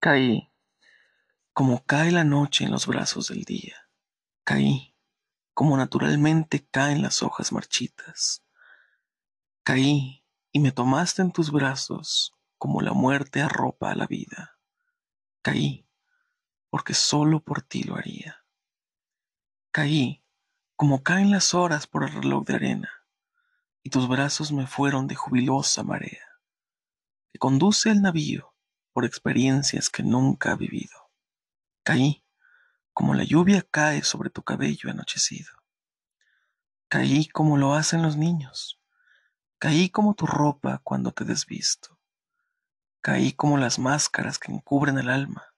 [0.00, 0.48] Caí,
[1.52, 3.90] como cae la noche en los brazos del día.
[4.44, 4.94] Caí,
[5.54, 8.44] como naturalmente caen las hojas marchitas.
[9.64, 14.60] Caí y me tomaste en tus brazos como la muerte arropa a la vida.
[15.42, 15.84] Caí,
[16.70, 18.44] porque solo por ti lo haría.
[19.72, 20.22] Caí,
[20.76, 22.92] como caen las horas por el reloj de arena,
[23.82, 26.40] y tus brazos me fueron de jubilosa marea,
[27.32, 28.54] que conduce el navío
[28.98, 31.08] por experiencias que nunca ha vivido.
[31.84, 32.24] Caí,
[32.92, 35.52] como la lluvia cae sobre tu cabello anochecido.
[36.88, 38.80] Caí como lo hacen los niños.
[39.60, 42.00] Caí como tu ropa cuando te desvisto.
[43.00, 45.54] Caí como las máscaras que encubren el alma.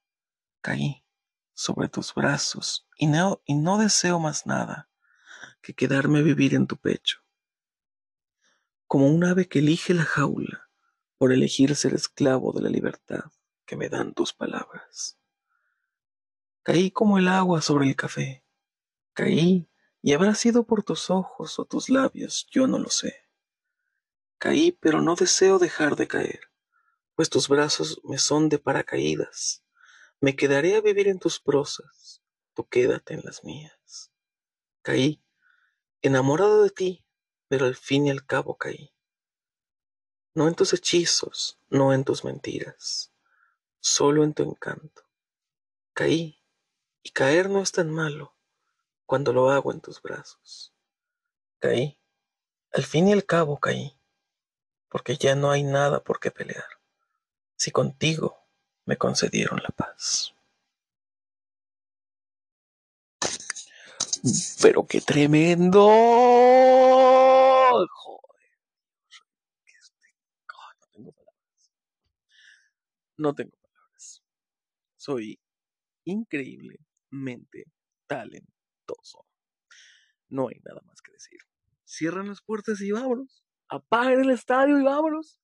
[0.60, 1.02] Caí
[1.54, 4.90] sobre tus brazos y no, y no deseo más nada
[5.62, 7.20] que quedarme a vivir en tu pecho.
[8.86, 10.69] Como un ave que elige la jaula
[11.20, 13.30] por elegir ser esclavo de la libertad
[13.66, 15.18] que me dan tus palabras.
[16.62, 18.42] Caí como el agua sobre el café.
[19.12, 19.68] Caí
[20.00, 23.28] y habrá sido por tus ojos o tus labios, yo no lo sé.
[24.38, 26.40] Caí, pero no deseo dejar de caer,
[27.16, 29.62] pues tus brazos me son de paracaídas.
[30.20, 32.22] Me quedaré a vivir en tus prosas,
[32.54, 34.10] tú quédate en las mías.
[34.80, 35.22] Caí,
[36.00, 37.04] enamorado de ti,
[37.46, 38.94] pero al fin y al cabo caí.
[40.32, 43.12] No en tus hechizos, no en tus mentiras,
[43.80, 45.02] solo en tu encanto.
[45.92, 46.40] Caí,
[47.02, 48.36] y caer no es tan malo
[49.06, 50.72] cuando lo hago en tus brazos.
[51.58, 51.98] Caí,
[52.72, 53.98] al fin y al cabo caí,
[54.88, 56.68] porque ya no hay nada por qué pelear,
[57.56, 58.38] si contigo
[58.84, 60.32] me concedieron la paz.
[64.60, 65.88] Pero qué tremendo.
[67.70, 67.88] Joder.
[70.46, 71.36] No tengo palabras.
[73.20, 74.22] No tengo palabras.
[74.96, 75.38] Soy
[76.06, 77.66] increíblemente
[78.06, 79.26] talentoso.
[80.30, 81.38] No hay nada más que decir.
[81.84, 83.44] Cierran las puertas y vámonos.
[83.68, 85.38] Apaguen el estadio y vámonos.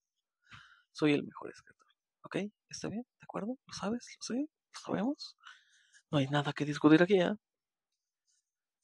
[0.91, 1.87] Soy el mejor escritor.
[2.23, 2.37] ¿Ok?
[2.67, 3.03] ¿Está bien?
[3.03, 3.59] ¿De acuerdo?
[3.67, 4.17] ¿Lo sabes?
[4.17, 4.49] ¿Lo sé?
[4.73, 5.37] ¿Lo sabemos?
[6.09, 7.35] No hay nada que discutir aquí, ¿eh?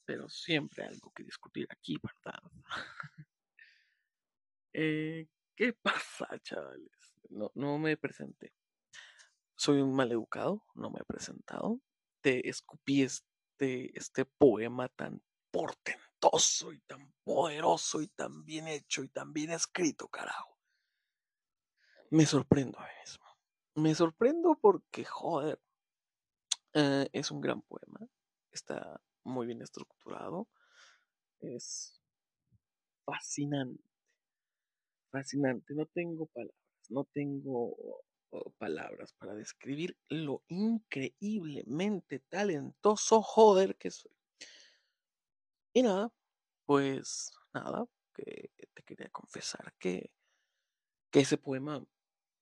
[0.04, 2.40] Pero siempre algo que discutir aquí, ¿verdad?
[4.72, 5.26] eh,
[5.56, 6.92] ¿Qué pasa, chavales?
[7.30, 8.54] No, no me presenté.
[9.56, 11.80] Soy un maleducado, no me he presentado.
[12.20, 19.08] Te escupí este, este poema tan portentoso y tan poderoso y tan bien hecho y
[19.08, 20.58] tan bien escrito, carajo.
[22.10, 23.24] Me sorprendo a mí mismo.
[23.76, 25.60] Me sorprendo porque, joder,
[26.74, 28.00] eh, es un gran poema.
[28.50, 30.48] Está muy bien estructurado.
[31.40, 32.00] Es
[33.04, 33.82] fascinante.
[35.10, 35.74] Fascinante.
[35.74, 36.56] No tengo palabras.
[36.88, 37.76] No tengo
[38.58, 44.12] palabras para describir lo increíblemente talentoso joder que soy.
[45.72, 46.12] Y nada,
[46.64, 50.12] pues nada, que te quería confesar que,
[51.10, 51.84] que ese poema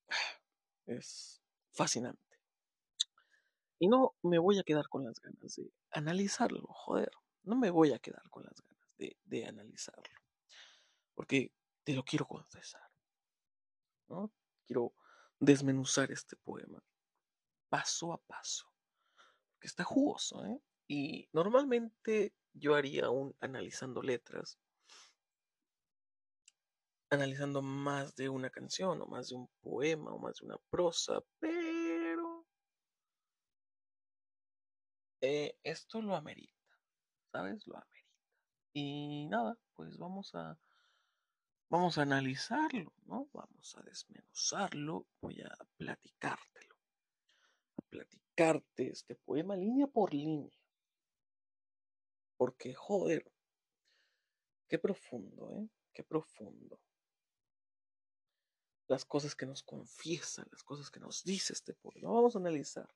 [0.86, 1.42] es
[1.72, 2.20] fascinante.
[3.78, 7.10] Y no me voy a quedar con las ganas de analizarlo, joder.
[7.42, 10.20] No me voy a quedar con las ganas de, de analizarlo.
[11.14, 11.52] Porque
[11.82, 12.88] te lo quiero confesar.
[14.08, 14.30] ¿no?
[14.66, 14.92] Quiero
[15.42, 16.80] desmenuzar este poema
[17.68, 18.66] paso a paso.
[19.60, 20.60] Que está jugoso, ¿eh?
[20.86, 24.58] Y normalmente yo haría un analizando letras,
[27.10, 31.20] analizando más de una canción, o más de un poema, o más de una prosa,
[31.40, 32.46] pero
[35.20, 36.78] eh, esto lo amerita,
[37.32, 37.66] ¿sabes?
[37.66, 38.12] Lo amerita.
[38.74, 40.56] Y nada, pues vamos a
[41.72, 43.30] vamos a analizarlo, ¿no?
[43.32, 46.76] Vamos a desmenuzarlo, voy a platicártelo,
[47.78, 50.54] a platicarte este poema línea por línea.
[52.36, 53.32] Porque, joder,
[54.68, 55.70] qué profundo, ¿eh?
[55.94, 56.78] Qué profundo.
[58.86, 62.10] Las cosas que nos confiesan, las cosas que nos dice este poema.
[62.10, 62.94] Vamos a analizar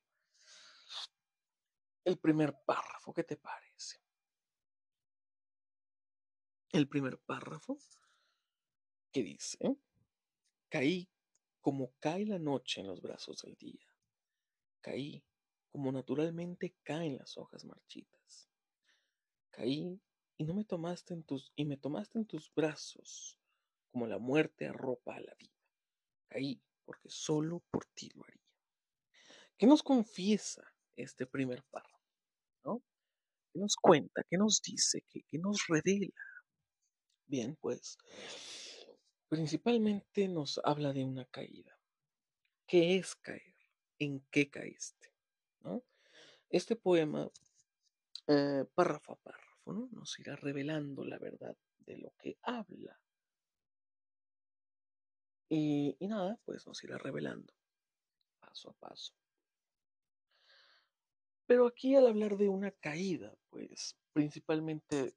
[2.04, 4.02] el primer párrafo, ¿qué te parece?
[6.72, 7.78] El primer párrafo
[9.16, 9.58] que dice,
[10.68, 11.08] caí
[11.62, 13.86] como cae la noche en los brazos del día.
[14.82, 15.24] Caí
[15.70, 18.50] como naturalmente caen las hojas marchitas.
[19.48, 19.98] Caí
[20.36, 23.38] y no me tomaste en tus y me tomaste en tus brazos
[23.90, 25.64] como la muerte arropa a la vida.
[26.28, 28.52] Caí porque solo por ti lo haría.
[29.56, 32.04] ¿Qué nos confiesa este primer párrafo?
[32.64, 32.82] ¿No?
[33.50, 34.22] ¿Qué nos cuenta?
[34.28, 35.06] ¿Qué nos dice?
[35.08, 36.12] ¿Qué, qué nos revela?
[37.24, 37.96] Bien, pues
[39.28, 41.78] principalmente nos habla de una caída.
[42.66, 43.56] ¿Qué es caer?
[43.98, 45.12] en qué caíste.
[45.60, 45.84] ¿no?
[46.50, 47.30] Este poema,
[48.26, 49.88] eh, párrafo a párrafo, ¿no?
[49.92, 53.00] nos irá revelando la verdad de lo que habla.
[55.48, 57.54] Y, y nada, pues nos irá revelando
[58.40, 59.14] paso a paso.
[61.46, 65.14] Pero aquí al hablar de una caída, pues principalmente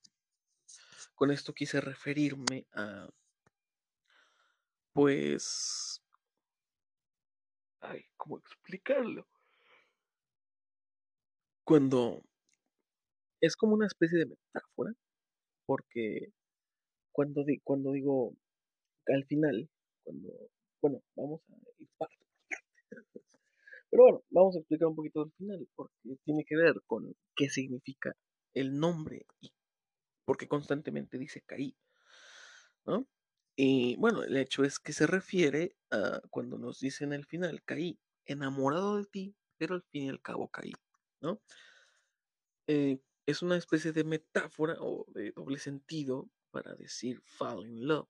[1.16, 3.10] con esto quise referirme a,
[5.00, 6.04] pues,
[7.80, 9.26] ay, ¿cómo explicarlo?
[11.64, 12.22] Cuando
[13.40, 14.92] es como una especie de metáfora,
[15.66, 16.34] porque
[17.14, 18.36] cuando, cuando digo
[19.08, 19.70] al final,
[20.04, 20.34] cuando,
[20.82, 21.88] bueno, vamos a ir.
[23.90, 27.48] Pero bueno, vamos a explicar un poquito al final, porque tiene que ver con qué
[27.48, 28.14] significa
[28.54, 29.54] el nombre y
[30.26, 31.74] porque constantemente dice caí,
[32.86, 33.08] ¿no?
[33.62, 38.00] Y bueno, el hecho es que se refiere a cuando nos dicen al final caí,
[38.24, 40.72] enamorado de ti, pero al fin y al cabo caí,
[41.20, 41.42] ¿no?
[42.68, 48.08] Eh, es una especie de metáfora o de doble sentido para decir fall in love.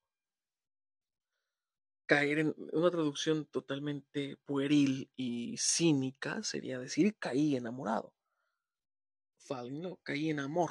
[2.05, 8.13] Caer en una traducción totalmente pueril y cínica sería decir caí enamorado.
[9.39, 10.69] Fall in love, caí en amor.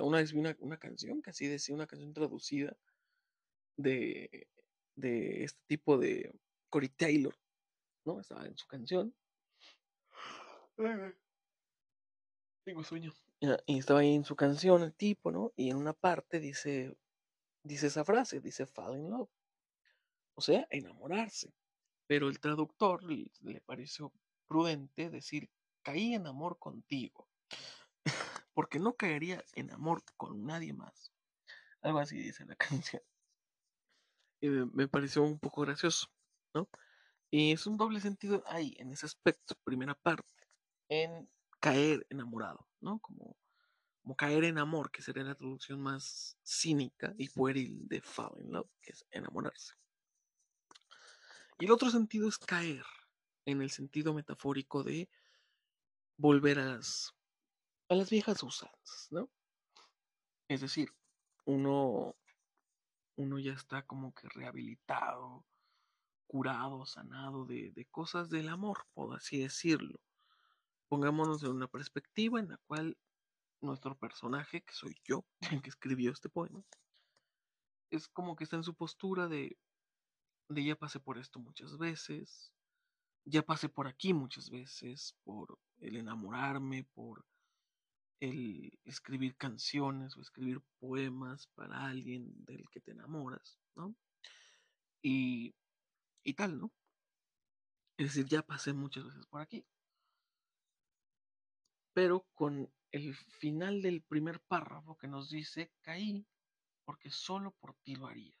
[0.00, 2.76] Una vez vi una, una canción que así decía, una canción traducida
[3.76, 4.48] de,
[4.96, 6.34] de este tipo de
[6.68, 7.34] Cory Taylor,
[8.04, 8.20] ¿no?
[8.20, 9.14] Estaba en su canción.
[12.64, 13.12] Tengo sueño.
[13.66, 15.52] Y estaba ahí en su canción el tipo, ¿no?
[15.56, 16.96] Y en una parte dice,
[17.64, 19.30] dice esa frase, dice fall in love.
[20.34, 21.52] O sea, enamorarse.
[22.06, 24.12] Pero el traductor le, le pareció
[24.46, 25.50] prudente decir
[25.82, 27.28] caí en amor contigo.
[28.54, 31.12] Porque no caería en amor con nadie más.
[31.80, 33.02] Algo así dice la canción.
[34.42, 36.08] Y me, pareció un poco gracioso,
[36.52, 36.68] ¿no?
[37.30, 40.28] Y es un doble sentido ahí, en ese aspecto, primera parte,
[40.88, 41.30] en
[41.60, 42.98] caer enamorado, ¿no?
[42.98, 43.36] Como,
[44.02, 48.52] como caer en amor, que sería la traducción más cínica y pueril de fall in
[48.52, 49.74] love, que es enamorarse.
[51.60, 52.84] Y el otro sentido es caer,
[53.46, 55.08] en el sentido metafórico de
[56.16, 57.14] volver a las,
[57.88, 59.30] a las viejas usanzas, ¿no?
[60.48, 60.92] Es decir,
[61.44, 62.16] uno,
[63.16, 65.44] uno ya está como que rehabilitado,
[66.26, 70.00] curado, sanado de, de cosas del amor, por así decirlo.
[70.88, 72.96] Pongámonos en una perspectiva en la cual
[73.60, 75.24] nuestro personaje, que soy yo,
[75.60, 76.62] el que escribió este poema,
[77.90, 79.58] es como que está en su postura de,
[80.48, 82.52] de ya pasé por esto muchas veces,
[83.24, 87.24] ya pasé por aquí muchas veces, por el enamorarme, por
[88.22, 93.96] el escribir canciones o escribir poemas para alguien del que te enamoras, ¿no?
[95.02, 95.52] Y,
[96.22, 96.72] y tal, ¿no?
[97.96, 99.66] Es decir, ya pasé muchas veces por aquí.
[101.92, 106.24] Pero con el final del primer párrafo que nos dice, caí
[106.84, 108.38] porque solo por ti lo haría.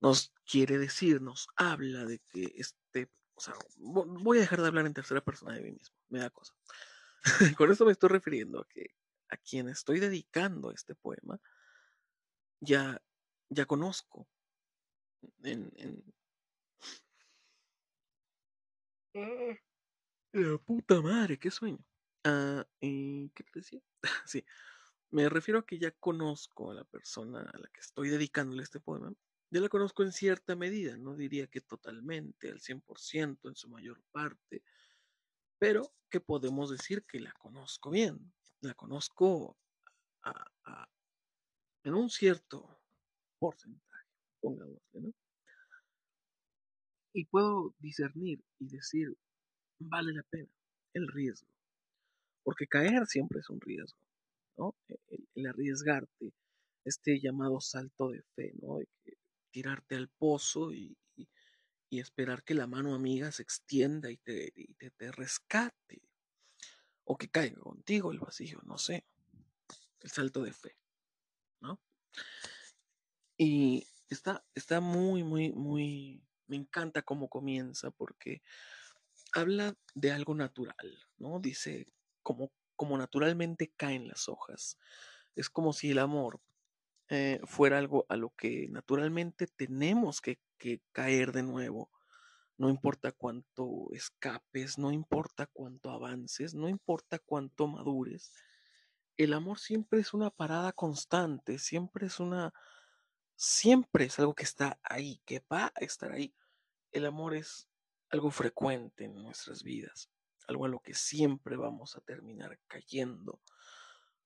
[0.00, 4.86] Nos quiere decir, nos habla de que este, o sea, voy a dejar de hablar
[4.86, 6.56] en tercera persona de mí mismo, me da cosa.
[7.58, 8.94] con esto me estoy refiriendo a que
[9.30, 11.40] a quien estoy dedicando este poema
[12.60, 13.02] ya,
[13.48, 14.28] ya conozco
[15.42, 16.14] en, en...
[20.32, 21.78] La puta madre, qué sueño.
[22.24, 23.80] Ah, ¿y ¿Qué te decía?
[24.26, 24.44] sí,
[25.10, 28.80] me refiero a que ya conozco a la persona a la que estoy dedicándole este
[28.80, 29.12] poema.
[29.50, 34.02] Ya la conozco en cierta medida, no diría que totalmente, al 100%, en su mayor
[34.10, 34.64] parte,
[35.58, 38.32] pero que podemos decir que la conozco bien.
[38.60, 39.56] La conozco
[41.84, 42.80] en un cierto
[43.38, 44.08] porcentaje,
[44.40, 45.12] pongámosle, ¿no?
[47.12, 49.14] Y puedo discernir y decir,
[49.78, 50.48] vale la pena
[50.94, 51.48] el riesgo,
[52.42, 53.98] porque caer siempre es un riesgo,
[54.56, 54.74] ¿no?
[55.08, 56.32] El, el arriesgarte,
[56.84, 58.78] este llamado salto de fe, ¿no?
[59.50, 60.96] Tirarte al pozo y,
[61.90, 66.02] y, esperar que la mano amiga se extienda y te, te, te rescate,
[67.04, 69.06] o que caiga contigo el vacío, no sé,
[70.00, 70.76] el salto de fe,
[71.60, 71.80] ¿no?
[73.36, 78.42] Y está, está muy, muy, muy, me encanta cómo comienza porque
[79.32, 81.40] habla de algo natural, ¿no?
[81.40, 81.86] Dice,
[82.22, 84.78] como, como naturalmente caen las hojas.
[85.34, 86.40] Es como si el amor
[87.08, 91.90] eh, fuera algo a lo que naturalmente tenemos que, que caer de nuevo.
[92.56, 98.32] No importa cuánto escapes, no importa cuánto avances, no importa cuánto madures.
[99.16, 102.52] El amor siempre es una parada constante, siempre es una,
[103.36, 106.34] siempre es algo que está ahí, que va a estar ahí.
[106.90, 107.68] El amor es
[108.10, 110.10] algo frecuente en nuestras vidas,
[110.46, 113.40] algo a lo que siempre vamos a terminar cayendo,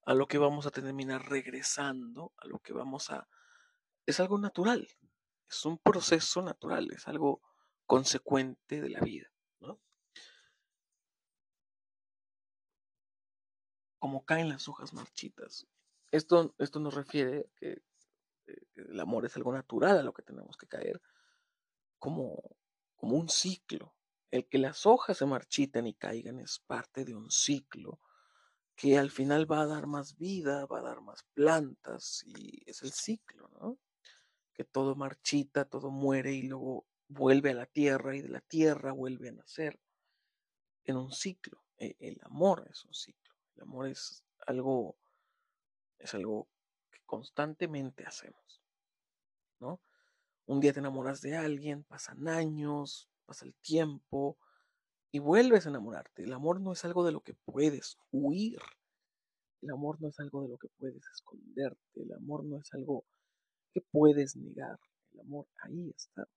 [0.09, 3.29] a lo que vamos a terminar regresando, a lo que vamos a...
[4.07, 4.89] Es algo natural,
[5.47, 7.43] es un proceso natural, es algo
[7.85, 9.31] consecuente de la vida.
[13.99, 15.67] Como caen las hojas marchitas.
[16.11, 17.83] Esto, esto nos refiere que
[18.47, 21.03] eh, el amor es algo natural a lo que tenemos que caer,
[21.99, 22.57] como,
[22.97, 23.95] como un ciclo.
[24.31, 28.01] El que las hojas se marchiten y caigan es parte de un ciclo
[28.79, 32.85] que al final va a dar más vida, va a dar más plantas y es
[32.85, 33.77] el ciclo, ¿no?
[34.55, 38.93] Que todo marchita, todo muere y luego vuelve a la tierra y de la tierra
[38.93, 39.81] vuelve a nacer
[40.85, 41.65] en un ciclo.
[41.77, 43.35] E, el amor es un ciclo.
[43.57, 44.97] El amor es algo,
[45.99, 46.49] es algo
[46.93, 48.63] que constantemente hacemos,
[49.59, 49.81] ¿no?
[50.47, 54.39] Un día te enamoras de alguien, pasan años, pasa el tiempo
[55.11, 56.25] y vuelves a enamorarte.
[56.25, 58.61] El amor no es algo de lo que puedes huir.
[59.63, 62.03] El amor no es algo de lo que puedes esconderte.
[62.03, 63.05] El amor no es algo
[63.73, 64.79] que puedes negar.
[65.13, 66.29] El amor ahí está.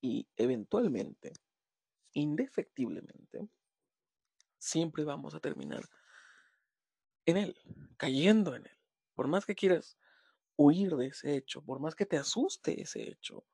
[0.00, 1.32] Y eventualmente,
[2.12, 3.48] indefectiblemente,
[4.58, 5.84] siempre vamos a terminar
[7.26, 7.56] en él,
[7.96, 8.78] cayendo en él.
[9.14, 9.98] Por más que quieras
[10.56, 13.44] huir de ese hecho, por más que te asuste ese hecho,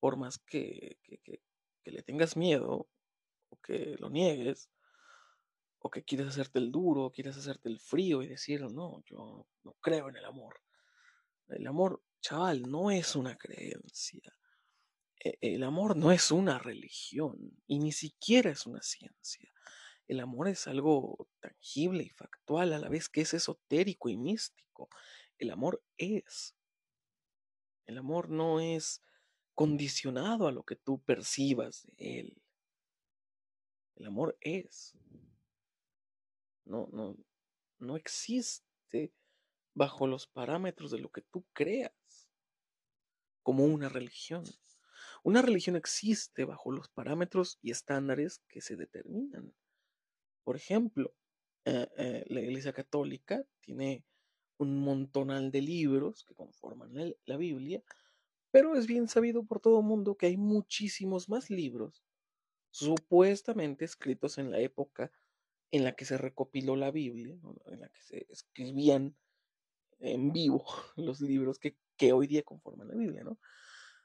[0.00, 1.40] por más que, que,
[1.84, 2.88] le tengas miedo
[3.48, 4.70] o que lo niegues,
[5.78, 9.46] o que quieres hacerte el duro, o quieres hacerte el frío y decir, no, yo
[9.62, 10.60] no creo en el amor.
[11.48, 14.36] El amor, chaval, no es una creencia.
[15.22, 17.36] E, el amor no es una religión
[17.66, 19.52] y ni siquiera es una ciencia.
[20.08, 24.88] El amor es algo tangible y factual a la vez que es esotérico y místico.
[25.38, 26.56] El amor es.
[27.86, 29.02] El amor no es
[29.54, 32.42] condicionado a lo que tú percibas de él.
[33.96, 34.94] El amor es.
[36.64, 37.16] No, no,
[37.78, 39.12] no existe
[39.74, 42.28] bajo los parámetros de lo que tú creas
[43.42, 44.44] como una religión.
[45.22, 49.54] Una religión existe bajo los parámetros y estándares que se determinan.
[50.44, 51.14] Por ejemplo,
[51.64, 54.04] eh, eh, la Iglesia Católica tiene
[54.58, 56.92] un montonal de libros que conforman
[57.24, 57.82] la Biblia,
[58.50, 62.05] pero es bien sabido por todo el mundo que hay muchísimos más libros
[62.76, 65.10] supuestamente escritos en la época
[65.70, 67.34] en la que se recopiló la Biblia,
[67.66, 69.16] en la que se escribían
[69.98, 70.64] en vivo
[70.96, 73.38] los libros que, que, hoy día conforman la Biblia, ¿no?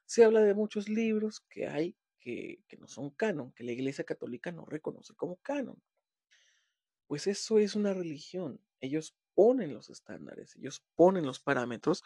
[0.05, 4.05] Se habla de muchos libros que hay que, que no son canon, que la Iglesia
[4.05, 5.81] Católica no reconoce como canon.
[7.07, 8.61] Pues eso es una religión.
[8.79, 12.03] Ellos ponen los estándares, ellos ponen los parámetros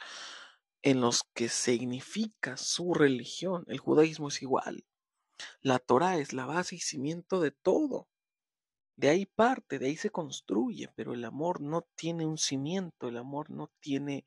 [0.82, 3.66] en los que significa su religión.
[3.68, 4.86] El judaísmo es igual.
[5.62, 8.08] La Torah es la base y cimiento de todo.
[8.96, 13.18] De ahí parte, de ahí se construye, pero el amor no tiene un cimiento, el
[13.18, 14.26] amor no tiene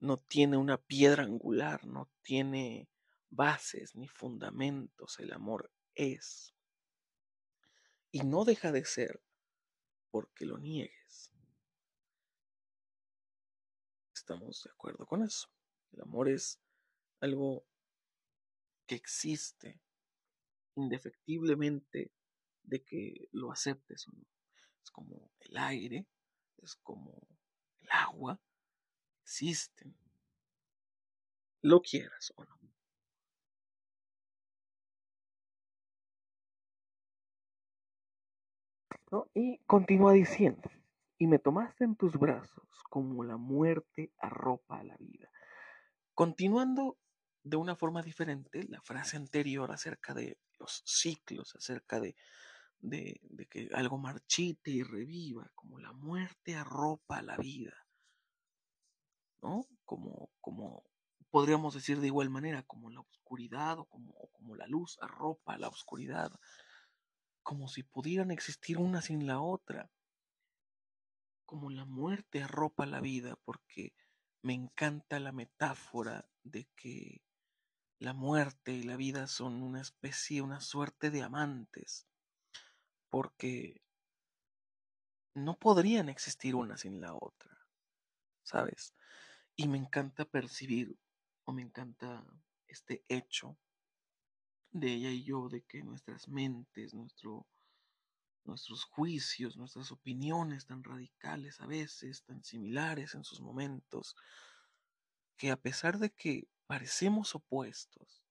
[0.00, 2.90] no tiene una piedra angular, no tiene
[3.30, 6.54] bases ni fundamentos, el amor es.
[8.10, 9.22] Y no deja de ser
[10.10, 11.32] porque lo niegues.
[14.14, 15.48] Estamos de acuerdo con eso.
[15.92, 16.60] El amor es
[17.20, 17.66] algo
[18.86, 19.80] que existe
[20.76, 22.12] indefectiblemente
[22.62, 24.26] de que lo aceptes o no.
[24.82, 26.06] Es como el aire,
[26.58, 27.26] es como
[27.78, 28.40] el agua,
[29.22, 29.96] existen.
[31.62, 32.54] Lo quieras o no.
[39.32, 40.68] Y continúa diciendo,
[41.18, 45.30] y me tomaste en tus brazos como la muerte arropa a la vida.
[46.14, 46.98] Continuando
[47.44, 52.16] de una forma diferente la frase anterior acerca de los ciclos, acerca de,
[52.80, 57.86] de, de que algo marchite y reviva, como la muerte arropa la vida,
[59.42, 59.66] ¿no?
[59.84, 60.84] Como, como
[61.30, 65.68] podríamos decir de igual manera, como la oscuridad o como, como la luz arropa la
[65.68, 66.32] oscuridad
[67.44, 69.90] como si pudieran existir una sin la otra,
[71.44, 73.92] como la muerte arropa la vida, porque
[74.42, 77.22] me encanta la metáfora de que
[77.98, 82.06] la muerte y la vida son una especie, una suerte de amantes,
[83.08, 83.82] porque
[85.34, 87.66] no podrían existir una sin la otra,
[88.42, 88.94] ¿sabes?
[89.56, 90.96] Y me encanta percibir,
[91.44, 92.24] o me encanta
[92.66, 93.56] este hecho
[94.70, 97.46] de ella y yo, de que nuestras mentes, nuestro,
[98.44, 104.16] nuestros juicios, nuestras opiniones tan radicales a veces, tan similares en sus momentos,
[105.36, 108.24] que a pesar de que parecemos opuestos,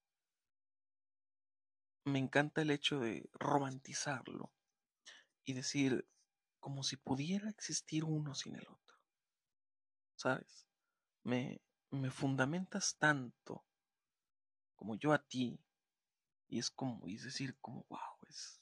[2.03, 4.51] me encanta el hecho de romantizarlo
[5.45, 6.05] y decir
[6.59, 8.97] como si pudiera existir uno sin el otro.
[10.17, 10.67] ¿Sabes?
[11.23, 13.65] Me, me fundamentas tanto
[14.75, 15.57] como yo a ti
[16.50, 18.62] y es como, y es decir, como, wow, es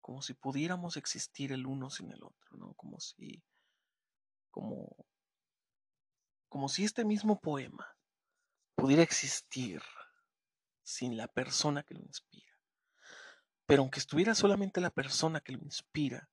[0.00, 2.72] como si pudiéramos existir el uno sin el otro, ¿no?
[2.74, 3.42] Como si,
[4.52, 4.94] como,
[6.48, 7.97] como si este mismo poema
[8.78, 9.82] pudiera existir
[10.84, 12.56] sin la persona que lo inspira.
[13.66, 16.30] Pero aunque estuviera solamente la persona que lo inspira,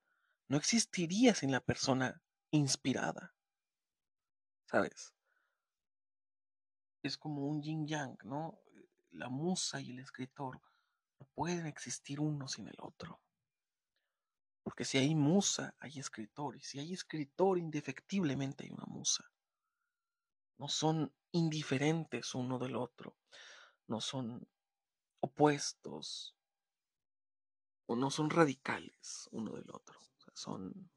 [0.47, 2.21] no existiría sin la persona
[2.51, 3.33] inspirada.
[4.69, 5.15] ¿Sabes?
[7.01, 8.59] Es como un yin yang, ¿no?
[9.09, 10.61] La musa y el escritor
[11.19, 13.21] no pueden existir uno sin el otro.
[14.61, 16.55] Porque si hay musa, hay escritor.
[16.57, 19.31] Y si hay escritor, indefectiblemente hay una musa.
[20.57, 23.17] No son indiferentes uno del otro.
[23.87, 24.47] No son
[25.19, 26.35] opuestos
[27.87, 29.99] o no son radicales uno del otro.
[30.33, 30.89] Son,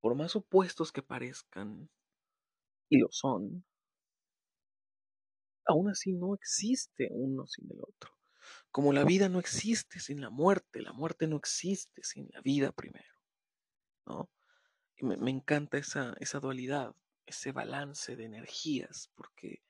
[0.00, 1.88] por más opuestos que parezcan,
[2.90, 3.64] y lo son,
[5.66, 8.12] aún así no existe uno sin el otro.
[8.70, 12.72] Como la vida no existe sin la muerte, la muerte no existe sin la vida
[12.72, 13.14] primero.
[14.06, 14.30] ¿no?
[14.96, 16.94] Y me, me encanta esa, esa dualidad,
[17.26, 19.62] ese balance de energías, porque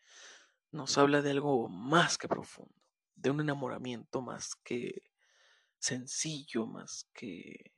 [0.70, 2.75] nos habla de algo más que profundo,
[3.14, 5.11] de un enamoramiento más que
[5.78, 7.73] sencillo, más que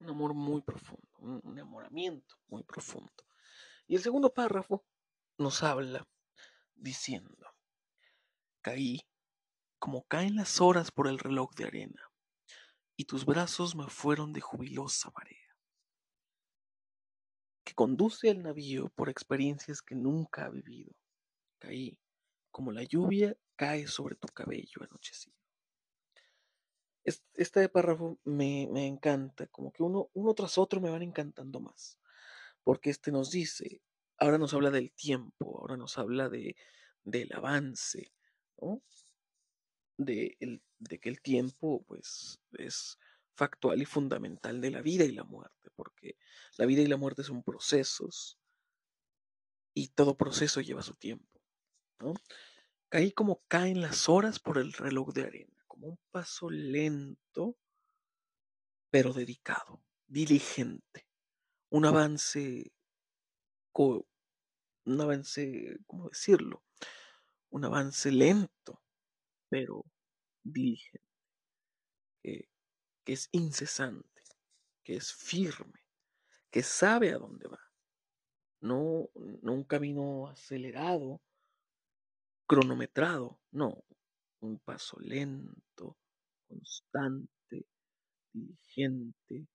[0.00, 3.12] un amor muy profundo, un, enamoramiento muy profundo.
[3.86, 4.84] Y el segundo párrafo
[5.38, 6.06] nos habla
[6.74, 7.54] diciendo,
[8.60, 9.00] caí
[9.78, 12.10] como caen las horas por el reloj de arena,
[12.96, 15.47] y tus brazos me fueron de jubilosa marea,
[17.68, 20.94] que conduce al navío por experiencias que nunca ha vivido.
[21.58, 21.98] Caí
[22.50, 25.36] como la lluvia cae sobre tu cabello anochecido.
[27.34, 31.98] Este párrafo me, me encanta, como que uno, uno tras otro me van encantando más,
[32.64, 33.82] porque este nos dice,
[34.16, 36.56] ahora nos habla del tiempo, ahora nos habla de,
[37.04, 38.12] del avance.
[39.98, 42.98] De, el, de que el tiempo, pues, es
[43.38, 46.18] factual y fundamental de la vida y la muerte, porque
[46.56, 48.36] la vida y la muerte son procesos
[49.74, 51.40] y todo proceso lleva su tiempo,
[52.00, 52.14] ¿no?
[52.88, 57.56] Caí como caen las horas por el reloj de arena, como un paso lento,
[58.90, 61.06] pero dedicado, diligente,
[61.70, 62.72] un avance,
[63.72, 66.64] un avance, ¿cómo decirlo?
[67.50, 68.82] Un avance lento,
[69.48, 69.84] pero
[70.42, 71.07] diligente,
[73.08, 74.22] que es incesante,
[74.84, 75.82] que es firme,
[76.50, 77.58] que sabe a dónde va.
[78.60, 79.08] No,
[79.40, 81.22] no un camino acelerado,
[82.46, 83.82] cronometrado, no,
[84.40, 85.96] un paso lento,
[86.46, 87.66] constante,
[88.30, 89.48] diligente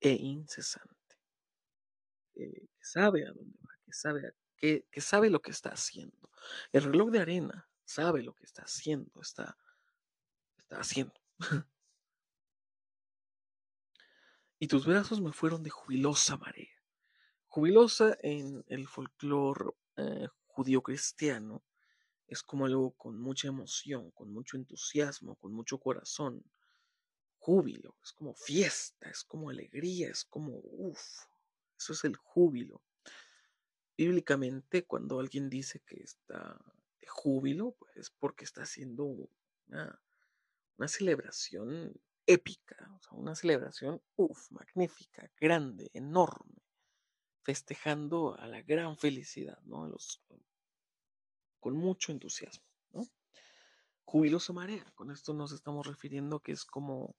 [0.00, 1.16] e incesante.
[2.34, 6.28] Que sabe a dónde va, que sabe, a, que, que sabe lo que está haciendo.
[6.72, 9.56] El reloj de arena sabe lo que está haciendo, está,
[10.56, 11.14] está haciendo.
[14.58, 16.68] Y tus brazos me fueron de jubilosa marea.
[17.46, 21.64] Jubilosa en el folclore eh, judío cristiano
[22.26, 26.44] es como algo con mucha emoción, con mucho entusiasmo, con mucho corazón,
[27.38, 31.00] júbilo, es como fiesta, es como alegría, es como uff,
[31.78, 32.82] eso es el júbilo.
[33.96, 36.58] Bíblicamente, cuando alguien dice que está
[37.00, 40.00] de júbilo, pues es porque está haciendo una,
[40.78, 41.92] una celebración
[42.24, 46.62] épica, o sea, una celebración, uff, magnífica, grande, enorme,
[47.42, 49.92] festejando a la gran felicidad, ¿no?
[51.58, 53.06] Con mucho entusiasmo, ¿no?
[54.04, 57.16] Jubilosa marea, con esto nos estamos refiriendo que es como,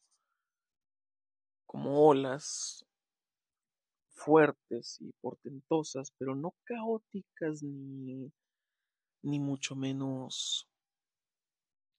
[1.65, 2.85] como olas
[4.07, 8.31] fuertes y portentosas, pero no caóticas ni,
[9.21, 10.67] ni mucho menos,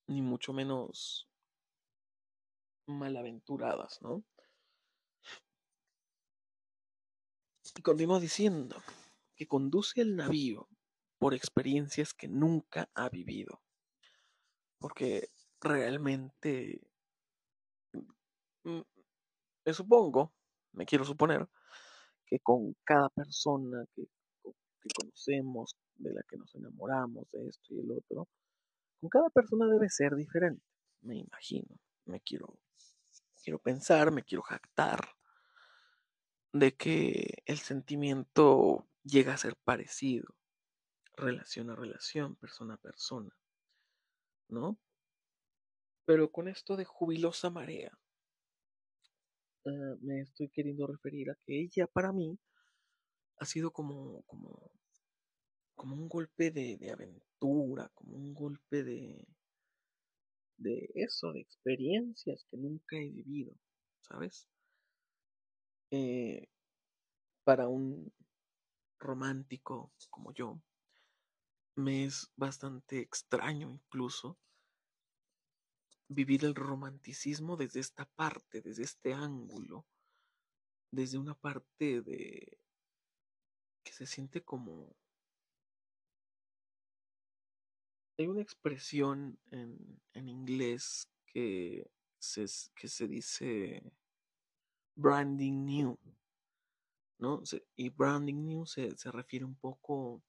[0.07, 1.31] ni mucho menos
[2.99, 4.25] malaventuradas, ¿no?
[7.77, 8.77] Y continúa diciendo
[9.37, 10.69] que conduce el navío
[11.19, 13.63] por experiencias que nunca ha vivido.
[14.79, 15.29] Porque
[15.61, 16.81] realmente,
[18.65, 20.35] me supongo,
[20.73, 21.49] me quiero suponer,
[22.27, 24.05] que con cada persona que,
[24.43, 28.29] que conocemos, de la que nos enamoramos, de esto y el otro,
[29.01, 30.65] con cada persona debe ser diferente,
[31.03, 31.77] me imagino,
[32.07, 32.59] me quiero,
[33.51, 35.01] quiero pensar, me quiero jactar
[36.53, 40.37] de que el sentimiento llega a ser parecido
[41.17, 43.37] relación a relación, persona a persona.
[44.51, 44.79] ¿no?
[46.05, 47.91] Pero con esto de jubilosa marea,
[49.65, 52.39] eh, me estoy queriendo referir a que ella para mí
[53.39, 54.71] ha sido como, como,
[55.75, 59.27] como un golpe de, de aventura, como un golpe de,
[60.61, 63.55] de eso, de experiencias que nunca he vivido,
[64.03, 64.47] ¿sabes?
[65.91, 66.47] Eh,
[67.45, 68.13] para un
[68.99, 70.61] romántico como yo,
[71.75, 74.39] me es bastante extraño incluso
[76.09, 79.87] vivir el romanticismo desde esta parte, desde este ángulo,
[80.91, 82.59] desde una parte de
[83.83, 84.95] que se siente como
[88.21, 89.79] hay una expresión en,
[90.13, 93.95] en inglés que se, que se dice
[94.95, 95.99] branding new,
[97.19, 97.43] ¿no?
[97.77, 100.23] y branding new se, se, refiere un poco,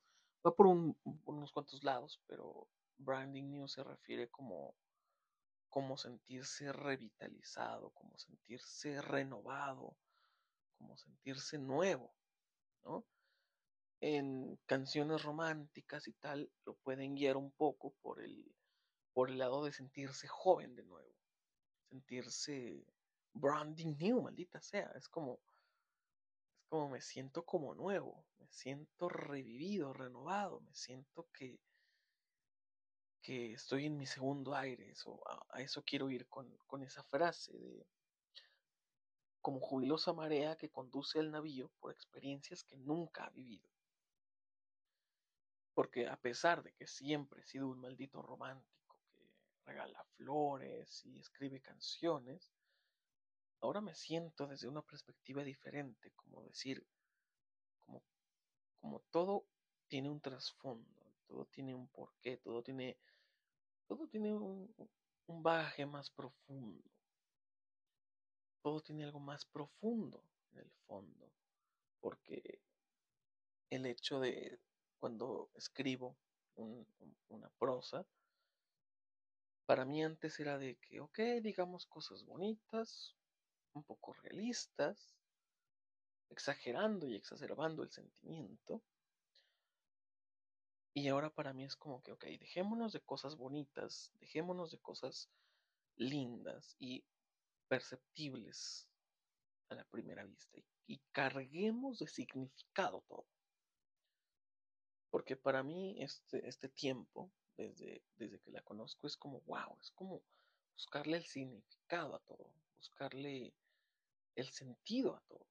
[0.45, 4.73] va por un, unos cuantos lados, pero branding new se refiere como,
[5.69, 9.97] como sentirse revitalizado, como sentirse renovado,
[10.77, 12.15] como sentirse nuevo,
[12.85, 13.05] ¿no?
[14.03, 18.51] En canciones románticas y tal lo pueden guiar un poco por el,
[19.13, 21.15] por el lado de sentirse joven de nuevo,
[21.87, 22.83] sentirse
[23.33, 25.39] branding new, maldita sea, es como,
[26.57, 31.59] es como me siento como nuevo, me siento revivido, renovado, me siento que,
[33.21, 37.55] que estoy en mi segundo aire, eso, a, eso quiero ir con, con esa frase
[37.55, 37.85] de
[39.41, 43.70] como jubilosa marea que conduce al navío por experiencias que nunca ha vivido.
[45.73, 49.29] Porque a pesar de que siempre he sido un maldito romántico que
[49.65, 52.51] regala flores y escribe canciones,
[53.61, 56.85] ahora me siento desde una perspectiva diferente, como decir,
[57.85, 58.03] como,
[58.79, 59.45] como todo
[59.87, 62.97] tiene un trasfondo, todo tiene un porqué, todo tiene,
[63.87, 64.73] todo tiene un,
[65.27, 66.83] un bagaje más profundo.
[68.61, 71.31] Todo tiene algo más profundo en el fondo,
[71.99, 72.61] porque
[73.69, 74.59] el hecho de
[75.01, 76.15] cuando escribo
[76.55, 76.87] un,
[77.29, 78.05] una prosa,
[79.65, 83.15] para mí antes era de que, ok, digamos cosas bonitas,
[83.73, 85.15] un poco realistas,
[86.29, 88.83] exagerando y exacerbando el sentimiento.
[90.93, 95.29] Y ahora para mí es como que, ok, dejémonos de cosas bonitas, dejémonos de cosas
[95.95, 97.03] lindas y
[97.67, 98.87] perceptibles
[99.69, 103.25] a la primera vista y, carguemos de significado todo.
[105.11, 109.91] Porque para mí este, este tiempo, desde, desde que la conozco, es como, wow, es
[109.91, 110.23] como
[110.73, 113.53] buscarle el significado a todo, buscarle
[114.35, 115.45] el sentido a todo.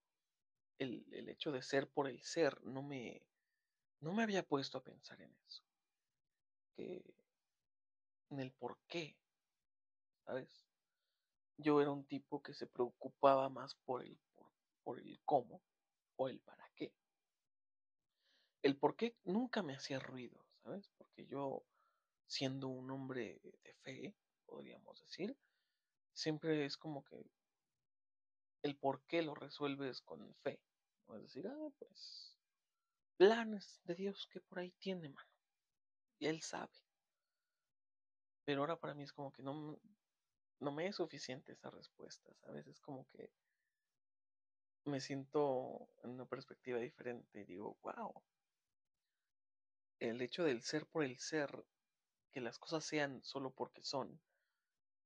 [0.78, 3.22] El, el hecho de ser por el ser no me,
[4.00, 5.62] no me había puesto a pensar en eso.
[6.74, 7.04] Que
[8.30, 9.16] en el por qué,
[10.24, 10.64] ¿sabes?
[11.60, 14.46] yo era un tipo que se preocupaba más por el, por,
[14.82, 15.62] por, el cómo
[16.16, 16.92] o el para qué.
[18.62, 20.90] El por qué nunca me hacía ruido, ¿sabes?
[20.96, 21.64] Porque yo,
[22.26, 24.14] siendo un hombre de fe,
[24.46, 25.36] podríamos decir,
[26.12, 27.24] siempre es como que
[28.62, 30.60] el por qué lo resuelves con fe.
[31.06, 31.16] ¿no?
[31.16, 32.36] Es decir, ah, pues,
[33.16, 35.30] planes de Dios que por ahí tiene, mano.
[36.18, 36.72] Y Él sabe.
[38.44, 39.78] Pero ahora para mí es como que no,
[40.60, 42.66] no me es suficiente esa respuesta, ¿sabes?
[42.66, 43.30] Es como que
[44.84, 48.22] me siento en una perspectiva diferente y digo, wow,
[50.00, 51.64] el hecho del ser por el ser,
[52.32, 54.20] que las cosas sean solo porque son,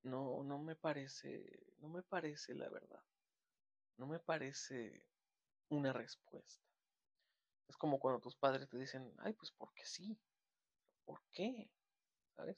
[0.03, 3.03] no, no me parece, no me parece la verdad,
[3.97, 5.05] no me parece
[5.69, 6.65] una respuesta.
[7.69, 10.17] Es como cuando tus padres te dicen, ay, pues porque sí,
[11.05, 11.71] ¿por qué?
[12.37, 12.57] ¿Sabes?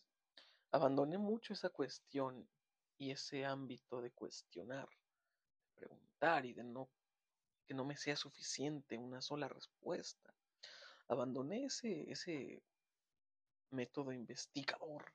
[0.72, 2.48] Abandoné mucho esa cuestión
[2.98, 6.90] y ese ámbito de cuestionar, de preguntar y de no
[7.66, 10.35] que no me sea suficiente una sola respuesta.
[11.08, 12.62] Abandoné ese, ese
[13.70, 15.12] método investigador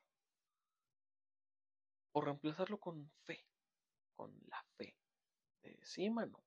[2.12, 3.44] por reemplazarlo con fe,
[4.14, 4.96] con la fe.
[5.62, 6.42] De sí, mano,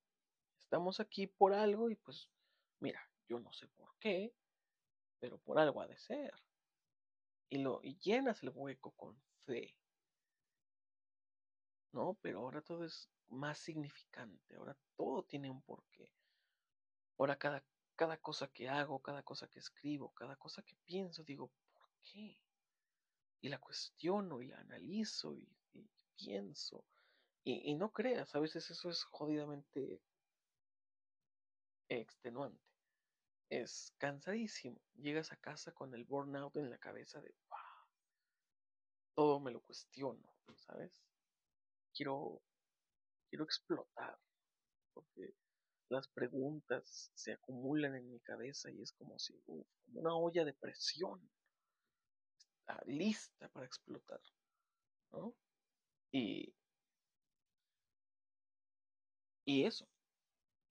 [0.60, 2.30] estamos aquí por algo y pues,
[2.80, 4.34] mira, yo no sé por qué,
[5.20, 6.34] pero por algo ha de ser.
[7.50, 9.76] Y, lo, y llenas el hueco con fe.
[11.96, 12.18] ¿no?
[12.22, 16.12] Pero ahora todo es más significante, ahora todo tiene un porqué.
[17.18, 17.64] Ahora cada,
[17.96, 22.38] cada cosa que hago, cada cosa que escribo, cada cosa que pienso, digo, ¿por qué?
[23.42, 25.48] Y la cuestiono y la analizo y,
[26.16, 26.86] pienso.
[27.44, 30.02] Y, y, no creas, a veces eso es jodidamente
[31.90, 32.64] extenuante.
[33.50, 34.82] Es cansadísimo.
[34.96, 37.60] Llegas a casa con el burnout en la cabeza de, wow,
[39.14, 41.04] todo me lo cuestiono, ¿sabes?
[41.94, 42.42] Quiero,
[43.30, 44.18] quiero explotar,
[44.94, 45.36] porque
[45.90, 49.40] las preguntas se acumulan en mi cabeza y es como si,
[49.94, 51.22] una olla de presión,
[52.38, 54.22] está lista para explotar,
[55.12, 55.36] ¿no?
[56.12, 56.56] Y,
[59.46, 59.88] y eso,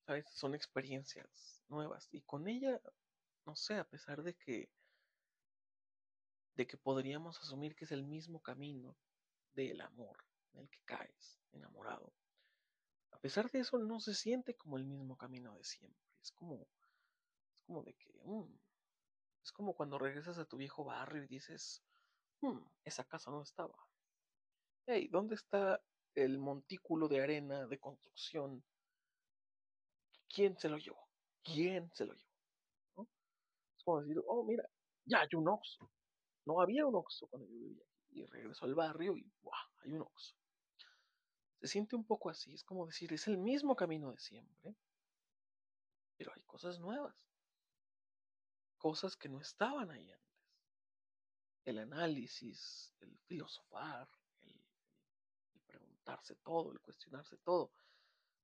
[0.06, 0.26] ¿sabes?
[0.30, 2.08] Son experiencias nuevas.
[2.10, 2.80] Y con ella,
[3.46, 4.68] no sé, a pesar de que,
[6.56, 8.96] de que podríamos asumir que es el mismo camino
[9.54, 10.16] del amor
[10.54, 12.12] en el que caes enamorado.
[13.24, 16.04] A pesar de eso, no se siente como el mismo camino de siempre.
[16.20, 18.58] Es como, es como de que, mm,
[19.42, 21.82] es como cuando regresas a tu viejo barrio y dices,
[22.42, 23.74] hmm, esa casa no estaba.
[24.86, 25.82] Hey, ¿dónde está
[26.14, 28.62] el montículo de arena de construcción?
[30.28, 31.08] ¿Quién se lo llevó?
[31.42, 33.08] ¿Quién se lo llevó?
[33.78, 34.68] Es como decir, oh, mira,
[35.06, 35.90] ya hay un Oxxo.
[36.44, 37.86] No había un Oxxo cuando yo vivía.
[38.10, 39.56] Y regreso al barrio y ¡buah!
[39.78, 40.36] Hay un Oxxo.
[41.64, 44.76] Se siente un poco así, es como decir, es el mismo camino de siempre,
[46.14, 47.16] pero hay cosas nuevas.
[48.76, 50.44] Cosas que no estaban ahí antes.
[51.64, 54.06] El análisis, el filosofar,
[54.42, 57.72] el, preguntarse todo, el cuestionarse todo.